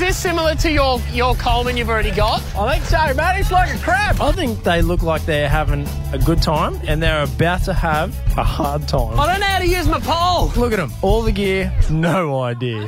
This 0.00 0.16
similar 0.16 0.54
to 0.54 0.72
your, 0.72 0.98
your 1.12 1.34
Coleman 1.34 1.76
you've 1.76 1.90
already 1.90 2.10
got? 2.10 2.42
I 2.56 2.78
think 2.78 2.86
so, 2.86 3.14
mate. 3.14 3.38
It's 3.38 3.50
like 3.50 3.74
a 3.74 3.78
crab. 3.80 4.18
I 4.18 4.32
think 4.32 4.64
they 4.64 4.80
look 4.80 5.02
like 5.02 5.26
they're 5.26 5.46
having 5.46 5.86
a 6.14 6.18
good 6.18 6.40
time, 6.40 6.80
and 6.88 7.02
they're 7.02 7.22
about 7.24 7.64
to 7.64 7.74
have 7.74 8.16
a 8.38 8.42
hard 8.42 8.88
time. 8.88 9.20
I 9.20 9.26
don't 9.26 9.40
know 9.40 9.46
how 9.46 9.58
to 9.58 9.68
use 9.68 9.86
my 9.86 10.00
pole. 10.00 10.52
Look 10.56 10.72
at 10.72 10.78
them. 10.78 10.90
All 11.02 11.20
the 11.20 11.32
gear, 11.32 11.70
no 11.90 12.40
idea. 12.40 12.86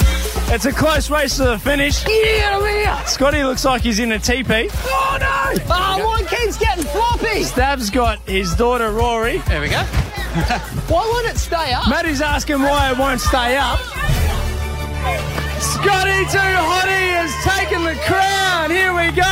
It's 0.48 0.64
a 0.64 0.72
close 0.72 1.11
race 1.11 1.37
to 1.37 1.44
the 1.44 1.59
finish. 1.59 2.03
Get 2.03 2.55
over 2.55 2.66
here! 2.66 2.98
Scotty 3.05 3.44
looks 3.44 3.66
like 3.66 3.83
he's 3.83 3.98
in 3.98 4.11
a 4.12 4.18
teepee. 4.18 4.70
Oh 4.72 5.18
no! 5.20 5.64
Oh, 5.68 6.18
my 6.18 6.27
kid's 6.27 6.57
getting 6.57 6.85
floppy! 6.85 7.44
Stav's 7.44 7.90
got 7.90 8.20
his 8.20 8.55
daughter 8.55 8.90
Rory. 8.90 9.37
There 9.48 9.61
we 9.61 9.68
go. 9.68 9.83
Why 10.88 11.07
won't 11.07 11.27
it 11.27 11.37
stay 11.37 11.75
up? 11.75 11.90
Maddie's 11.90 12.22
asking 12.22 12.62
why 12.62 12.90
it 12.90 12.96
won't 12.96 13.20
stay 13.20 13.59
up. 13.59 13.79
Scotty 15.62 16.25
Too 16.27 16.38
Hottie 16.38 17.12
has 17.14 17.33
taken 17.44 17.85
the 17.85 17.94
crown. 18.05 18.70
Here 18.70 18.92
we 18.92 19.12
go. 19.14 19.22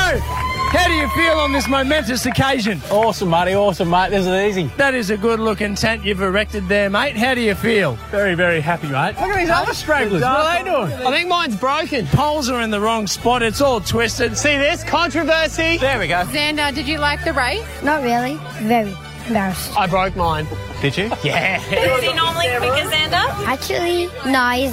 How 0.71 0.87
do 0.87 0.93
you 0.95 1.09
feel 1.09 1.33
on 1.33 1.53
this 1.53 1.67
momentous 1.67 2.25
occasion? 2.27 2.81
Awesome, 2.93 3.31
Marty. 3.31 3.55
Awesome, 3.57 3.91
mate. 3.91 4.11
This 4.11 4.25
is 4.25 4.33
easy. 4.33 4.71
That 4.77 4.95
is 4.95 5.11
a 5.11 5.17
good 5.17 5.41
looking 5.41 5.75
tent 5.75 6.05
you've 6.05 6.23
erected 6.23 6.69
there, 6.69 6.89
mate. 6.89 7.17
How 7.17 7.35
do 7.35 7.41
you 7.41 7.57
feel? 7.57 7.97
Very, 8.13 8.37
very 8.37 8.61
happy, 8.61 8.87
mate. 8.87 9.17
Look 9.21 9.31
at 9.31 9.39
these 9.39 9.51
other 9.51 9.75
stragglers. 9.75 10.23
What 10.23 10.31
are 10.31 10.63
they 10.63 10.71
doing? 10.71 10.93
I 11.05 11.11
think 11.11 11.29
mine's 11.29 11.57
broken. 11.57 12.07
Poles 12.07 12.49
are 12.49 12.61
in 12.63 12.71
the 12.71 12.81
wrong 12.81 13.09
spot. 13.09 13.43
It's 13.43 13.61
all 13.61 13.81
twisted. 13.81 14.37
See 14.37 14.57
this? 14.57 14.85
Controversy. 14.85 15.79
There 15.79 15.99
we 15.99 16.07
go. 16.07 16.23
Xander, 16.27 16.73
did 16.73 16.87
you 16.87 16.99
like 16.99 17.25
the 17.25 17.33
race? 17.33 17.67
Not 17.83 18.05
really. 18.05 18.39
Very 18.63 18.97
embarrassed. 19.27 19.77
I 19.77 19.89
broke 19.89 20.15
mine. 20.15 20.47
Did 20.81 20.97
you? 20.97 21.11
Yeah. 21.25 21.61
Is 21.61 22.03
he 22.05 22.13
normally 22.15 22.47
quick 22.59 22.85
as 22.85 22.93
Xander? 22.93 23.47
Actually, 23.47 24.07
no, 24.31 24.49
he's, 24.51 24.73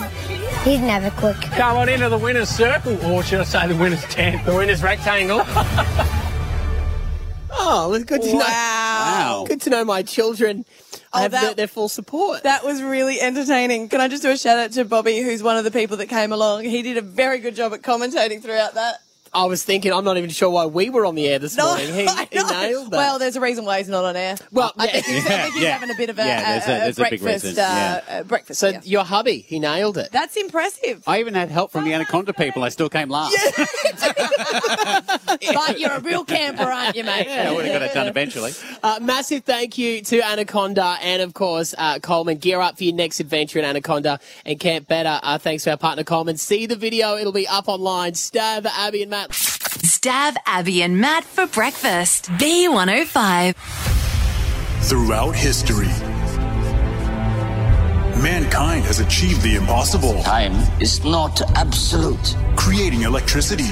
he's 0.64 0.80
never 0.80 1.10
quick. 1.12 1.38
Come 1.42 1.78
on 1.78 1.90
into 1.90 2.10
the 2.10 2.18
winner's 2.18 2.50
circle, 2.50 2.98
or 3.06 3.24
should 3.24 3.40
I 3.40 3.44
say 3.44 3.68
the 3.68 3.76
winner's 3.76 4.04
tent? 4.06 4.46
The 4.46 4.56
winner's 4.56 4.84
rectangle. 4.84 5.42
oh, 7.52 7.94
it's 7.94 8.06
good 8.06 8.22
to 8.22 8.34
know. 8.34 8.40
Wow. 8.40 9.46
Good 9.48 9.62
to 9.62 9.70
know 9.70 9.86
my 9.86 10.04
children 10.04 10.66
Oh, 11.14 11.20
have 11.22 11.32
that- 11.32 11.42
their, 11.42 11.54
their 11.56 11.68
full 11.68 11.88
support. 11.90 12.44
That 12.44 12.66
was 12.66 12.82
really 12.82 13.22
entertaining. 13.22 13.88
Can 13.90 14.02
I 14.02 14.08
just 14.10 14.24
do 14.24 14.32
a 14.32 14.38
shout 14.38 14.58
out 14.60 14.72
to 14.74 14.84
Bobby, 14.86 15.20
who's 15.22 15.42
one 15.42 15.56
of 15.58 15.64
the 15.64 15.72
people 15.72 15.98
that 15.98 16.08
came 16.08 16.34
along? 16.34 16.64
He 16.66 16.82
did 16.82 16.98
a 16.98 17.02
very 17.02 17.40
good 17.40 17.56
job 17.56 17.74
at 17.74 17.82
commentating 17.82 18.42
throughout 18.42 18.74
that. 18.76 18.96
I 19.34 19.46
was 19.46 19.64
thinking, 19.64 19.92
I'm 19.94 20.04
not 20.04 20.18
even 20.18 20.30
sure 20.30 20.50
why 20.50 20.66
we 20.66 20.90
were 20.90 21.06
on 21.06 21.16
the 21.16 21.28
air 21.28 21.40
this 21.40 21.56
No, 21.58 21.68
morning. 21.68 21.88
He, 21.94 22.02
he 22.32 22.44
nailed 22.44 22.92
that. 22.92 22.98
Well, 22.98 23.20
there's 23.20 23.36
a 23.36 23.42
reason 23.42 23.66
why 23.66 23.80
he's 23.80 23.90
not 23.90 24.06
on 24.06 24.16
air. 24.16 24.36
Well, 24.52 24.72
I 24.78 24.88
think 24.88 25.06
he's, 25.06 25.26
I 25.26 25.30
think 25.30 25.54
he's 25.56 25.64
Yeah. 25.64 25.72
having 25.78 25.90
a 25.92 25.96
bit 25.98 26.10
of 26.10 26.20
a, 26.20 26.26
Yeah, 26.26 26.60
there's 26.60 26.68
a- 26.68 26.72
a- 26.72 26.76
a 26.76 26.80
there's 26.80 27.00
a 27.00 27.04
big 27.10 27.22
breakfast. 27.22 27.46
reason, 27.46 27.64
uh, 27.64 28.02
yeah. 28.08 28.18
uh, 28.20 28.24
breakfast. 28.24 28.60
so 28.60 28.70
yeah. 28.70 28.82
your 28.84 29.04
hubby, 29.04 29.40
he 29.40 29.60
nailed 29.60 29.98
it. 29.98 30.12
That's 30.12 30.36
impressive. 30.38 31.04
I 31.08 31.20
even 31.20 31.34
had 31.34 31.50
help 31.50 31.72
from 31.72 31.86
the 31.86 31.94
Anaconda 31.94 32.34
people. 32.34 32.64
I 32.64 32.70
still 32.70 32.90
came 32.90 33.10
last. 33.10 33.36
but 35.54 35.80
you're 35.80 35.92
a 35.92 36.00
real 36.02 36.24
camper, 36.26 36.64
aren't 36.64 36.96
you, 36.96 37.04
mate? 37.04 37.28
Yeah, 37.28 37.50
I 37.50 37.54
would 37.54 37.66
have 37.66 37.74
got 37.74 37.82
it 37.84 37.94
done 37.94 38.08
eventually. 38.08 38.52
Uh, 38.84 39.00
massive 39.02 39.44
thank 39.44 39.78
you 39.78 40.02
to 40.04 40.22
Anaconda 40.22 40.98
and, 41.02 41.22
of 41.22 41.34
course, 41.34 41.74
uh, 41.78 42.00
Coleman. 42.00 42.38
Gear 42.38 42.62
up 42.62 42.78
for 42.78 42.84
your 42.84 42.94
next 42.96 43.20
adventure 43.20 43.60
in 43.60 43.66
Anaconda 43.66 44.20
and 44.46 44.60
Camp 44.60 44.88
Better. 44.88 45.20
Uh, 45.24 45.38
thanks 45.38 45.64
to 45.64 45.72
our 45.72 45.78
partner 45.78 46.04
Coleman. 46.04 46.38
See 46.38 46.66
the 46.66 46.76
video; 46.76 47.18
it'll 47.18 47.32
be 47.34 47.48
up 47.48 47.68
online. 47.68 48.14
Stav, 48.14 48.66
Abby, 48.66 49.02
and 49.02 49.10
Matt. 49.12 49.17
Stav 49.26 50.36
Abby 50.46 50.84
and 50.84 51.00
Matt 51.00 51.24
for 51.24 51.48
breakfast. 51.48 52.30
B105. 52.32 53.56
Throughout 54.82 55.36
history, 55.36 55.88
mankind 58.22 58.86
has 58.86 59.00
achieved 59.00 59.42
the 59.42 59.56
impossible. 59.56 60.22
Time 60.24 60.54
is 60.80 61.04
not 61.04 61.42
absolute. 61.58 62.36
Creating 62.56 63.02
electricity. 63.02 63.66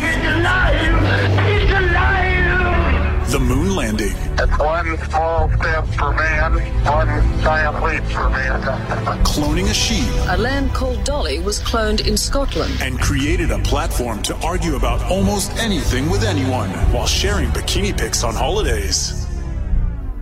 The 3.28 3.40
moon 3.40 3.76
landing. 3.76 4.14
One 4.60 4.98
small 5.10 5.50
step 5.58 5.86
for 5.98 6.14
man, 6.14 6.54
one 6.86 7.42
giant 7.42 7.84
leap 7.84 8.04
for 8.12 8.30
mankind. 8.30 9.26
Cloning 9.26 9.70
a 9.70 9.74
sheep. 9.74 10.08
A 10.30 10.38
lamb 10.38 10.70
called 10.70 11.04
Dolly 11.04 11.40
was 11.40 11.60
cloned 11.60 12.08
in 12.08 12.18
Scotland. 12.18 12.74
And 12.82 13.00
created 13.00 13.52
a 13.52 13.60
platform 13.60 14.22
to 14.24 14.36
argue 14.38 14.76
about 14.76 15.02
almost 15.12 15.52
anything 15.58 16.10
with 16.10 16.24
anyone 16.24 16.70
while 16.94 17.08
sharing 17.08 17.50
bikini 17.50 17.98
pics 17.98 18.24
on 18.24 18.36
holidays. 18.36 19.26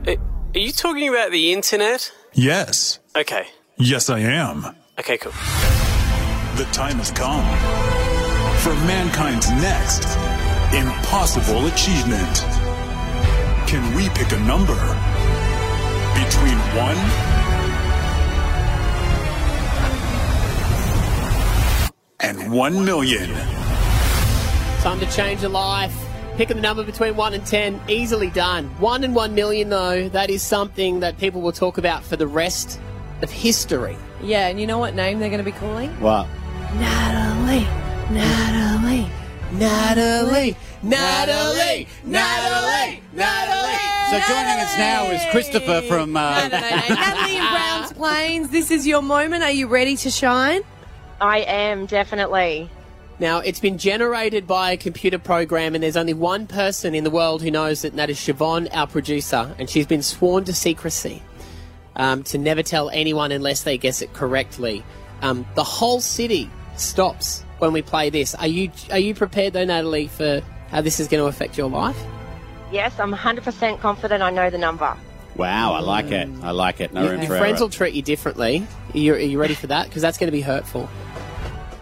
Are 0.07 0.59
you 0.59 0.71
talking 0.71 1.09
about 1.09 1.31
the 1.31 1.51
internet? 1.51 2.11
Yes. 2.33 2.99
Okay. 3.15 3.47
Yes, 3.77 4.09
I 4.09 4.19
am. 4.19 4.75
Okay, 4.99 5.17
cool. 5.17 5.31
The 6.57 6.67
time 6.71 6.97
has 6.97 7.11
come 7.11 7.43
for 8.59 8.73
mankind's 8.85 9.49
next 9.51 10.05
impossible 10.73 11.65
achievement. 11.65 12.72
Can 13.73 13.95
we 13.95 14.07
pick 14.09 14.31
a 14.31 14.39
number 14.41 14.75
between 16.13 16.59
one 16.77 16.95
and 22.19 22.53
one 22.53 22.86
million? 22.86 23.31
Time 24.81 24.99
to 24.99 25.12
change 25.12 25.41
a 25.41 25.49
life. 25.49 25.91
Picking 26.36 26.57
the 26.57 26.62
number 26.62 26.83
between 26.83 27.15
1 27.15 27.33
and 27.33 27.43
10, 27.47 27.81
easily 27.88 28.29
done. 28.29 28.65
1 28.79 29.03
and 29.03 29.15
1 29.15 29.33
million, 29.33 29.69
though, 29.69 30.07
that 30.09 30.29
is 30.29 30.43
something 30.43 30.99
that 30.99 31.17
people 31.17 31.41
will 31.41 31.51
talk 31.51 31.79
about 31.79 32.03
for 32.03 32.15
the 32.15 32.27
rest 32.27 32.79
of 33.23 33.31
history. 33.31 33.97
Yeah, 34.21 34.49
and 34.49 34.59
you 34.59 34.67
know 34.67 34.77
what 34.77 34.93
name 34.93 35.17
they're 35.17 35.29
going 35.29 35.43
to 35.43 35.51
be 35.51 35.51
calling? 35.51 35.89
What? 35.99 36.27
Natalie. 36.75 37.65
Natalie. 38.13 39.09
Natalie. 39.53 40.55
Natalie. 40.81 41.87
Natalie. 42.03 43.01
Natalie. 43.13 43.93
So 44.09 44.19
joining 44.27 44.59
us 44.59 44.77
now 44.77 45.11
is 45.11 45.21
Christopher 45.29 45.81
from. 45.87 46.17
Uh, 46.17 46.47
Natalie 46.47 47.37
in 47.37 47.43
Browns 47.43 47.93
Plains, 47.97 48.49
this 48.49 48.71
is 48.71 48.87
your 48.87 49.03
moment. 49.03 49.43
Are 49.43 49.51
you 49.51 49.67
ready 49.67 49.95
to 49.97 50.09
shine? 50.09 50.61
I 51.21 51.39
am 51.39 51.85
definitely. 51.85 52.69
Now, 53.19 53.39
it's 53.39 53.59
been 53.59 53.77
generated 53.77 54.47
by 54.47 54.71
a 54.71 54.77
computer 54.77 55.19
program, 55.19 55.75
and 55.75 55.83
there's 55.83 55.97
only 55.97 56.15
one 56.15 56.47
person 56.47 56.95
in 56.95 57.03
the 57.03 57.11
world 57.11 57.43
who 57.43 57.51
knows 57.51 57.85
it, 57.85 57.89
and 57.89 57.99
that 57.99 58.09
is 58.09 58.17
Siobhan, 58.17 58.67
our 58.73 58.87
producer, 58.87 59.55
and 59.59 59.69
she's 59.69 59.85
been 59.85 60.01
sworn 60.01 60.45
to 60.45 60.53
secrecy 60.53 61.21
um, 61.95 62.23
to 62.23 62.39
never 62.39 62.63
tell 62.63 62.89
anyone 62.89 63.31
unless 63.31 63.61
they 63.63 63.77
guess 63.77 64.01
it 64.01 64.13
correctly. 64.13 64.83
Um, 65.21 65.45
the 65.53 65.63
whole 65.63 66.01
city 66.01 66.49
stops 66.75 67.43
when 67.63 67.71
we 67.71 67.82
play 67.82 68.10
this. 68.10 68.36
Are 68.36 68.47
you 68.47 68.69
are 68.91 68.99
you 68.99 69.15
prepared 69.15 69.54
though, 69.54 69.63
Natalie, 69.63 70.08
for 70.08 70.41
how 70.69 70.82
this 70.82 70.99
is 70.99 71.08
going 71.08 71.23
to 71.23 71.28
affect 71.28 71.58
your 71.58 71.69
life? 71.69 71.97
Yes, 72.73 72.99
I'm 72.99 73.13
100% 73.13 73.80
confident 73.80 74.21
I 74.21 74.32
know 74.32 74.49
the 74.49 74.58
number. 74.58 74.97
wow, 75.38 75.73
I 75.73 75.80
like 75.80 76.12
it. 76.12 76.28
I 76.41 76.52
like 76.52 76.82
it. 76.82 76.91
No 76.93 77.04
Your- 77.04 77.12
room 77.12 77.21
your 77.21 77.30
for 77.30 77.38
friends 77.38 77.58
error. 77.60 77.65
will 77.65 77.69
treat 77.69 77.93
you 77.93 78.02
differently. 78.02 78.67
Are 78.93 78.97
you, 78.97 79.13
are 79.13 79.17
you 79.19 79.39
ready 79.39 79.54
for 79.54 79.67
that? 79.67 79.88
Because 79.88 80.02
that's 80.02 80.17
going 80.17 80.28
to 80.28 80.32
be 80.32 80.41
hurtful. 80.41 80.89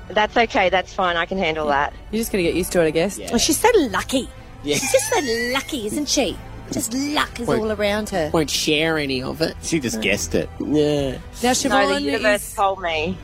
That's 0.09 0.35
okay. 0.37 0.69
That's 0.69 0.93
fine. 0.93 1.15
I 1.17 1.25
can 1.25 1.37
handle 1.37 1.67
that. 1.67 1.93
You're 2.11 2.19
just 2.19 2.31
going 2.31 2.43
to 2.43 2.49
get 2.51 2.55
used 2.57 2.71
to 2.73 2.81
it, 2.81 2.85
I 2.87 2.91
guess. 2.91 3.17
Yeah. 3.17 3.29
Oh, 3.33 3.37
she's 3.37 3.57
so 3.59 3.69
lucky. 3.89 4.29
Yeah. 4.63 4.75
She's 4.75 4.91
just 4.91 5.09
so 5.09 5.19
lucky, 5.53 5.87
isn't 5.87 6.09
she? 6.09 6.37
Just 6.71 6.93
luck 6.93 7.39
is 7.39 7.47
Wait. 7.47 7.59
all 7.59 7.71
around 7.71 8.09
her. 8.09 8.29
Won't 8.33 8.49
share 8.49 8.97
any 8.97 9.23
of 9.23 9.41
it. 9.41 9.55
She 9.63 9.79
just 9.79 10.01
guessed 10.01 10.35
it. 10.35 10.49
Yeah. 10.59 11.11
Now, 11.11 11.17
no, 11.43 11.49
Siobhan 11.51 11.95
the 11.95 12.01
universe 12.01 12.47
is- 12.49 12.53
told 12.53 12.81
me. 12.81 13.17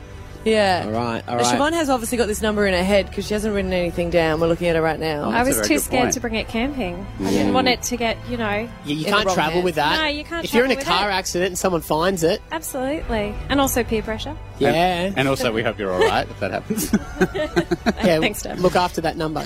Yeah. 0.48 0.82
All 0.86 0.92
right. 0.92 1.22
All 1.28 1.36
Now, 1.36 1.42
right. 1.42 1.58
Siobhan 1.58 1.72
has 1.74 1.88
obviously 1.90 2.18
got 2.18 2.26
this 2.26 2.40
number 2.42 2.66
in 2.66 2.74
her 2.74 2.82
head 2.82 3.08
because 3.08 3.26
she 3.26 3.34
hasn't 3.34 3.54
written 3.54 3.72
anything 3.72 4.10
down. 4.10 4.40
We're 4.40 4.46
looking 4.48 4.68
at 4.68 4.76
her 4.76 4.82
right 4.82 4.98
now. 4.98 5.24
Oh, 5.24 5.30
I 5.30 5.42
was 5.42 5.60
too 5.66 5.78
scared 5.78 6.12
to 6.12 6.20
bring 6.20 6.34
it 6.34 6.48
camping. 6.48 7.06
I 7.20 7.30
didn't 7.30 7.52
want 7.52 7.68
it 7.68 7.82
to 7.82 7.96
get, 7.96 8.16
you 8.28 8.36
know. 8.36 8.48
Yeah, 8.48 8.68
you 8.84 9.04
in 9.06 9.12
can't 9.12 9.26
wrong 9.26 9.34
travel 9.34 9.52
hands. 9.54 9.64
with 9.64 9.74
that. 9.76 10.00
No, 10.00 10.06
you 10.08 10.24
can't 10.24 10.44
If 10.44 10.54
you're 10.54 10.64
in 10.64 10.70
a 10.70 10.76
car 10.82 11.10
it. 11.10 11.12
accident 11.14 11.48
and 11.48 11.58
someone 11.58 11.80
finds 11.82 12.22
it, 12.22 12.40
Absolutely. 12.52 13.34
And 13.48 13.60
also 13.60 13.84
peer 13.84 14.02
pressure. 14.02 14.36
yeah. 14.58 14.70
And, 14.72 15.18
and 15.18 15.28
also, 15.28 15.52
we 15.52 15.62
hope 15.62 15.78
you're 15.78 15.92
all 15.92 16.00
right 16.00 16.28
if 16.28 16.40
that 16.40 16.50
happens. 16.52 16.90
yeah, 18.04 18.18
Thanks, 18.20 18.42
Deb. 18.42 18.58
Look 18.58 18.76
after 18.76 19.00
that 19.02 19.16
number. 19.16 19.40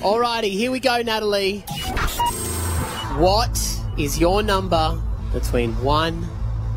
Alrighty, 0.00 0.50
here 0.50 0.70
we 0.70 0.80
go, 0.80 1.02
Natalie. 1.02 1.60
What 3.18 3.58
is 3.98 4.18
your 4.18 4.42
number 4.42 5.00
between 5.32 5.72
one 5.82 6.26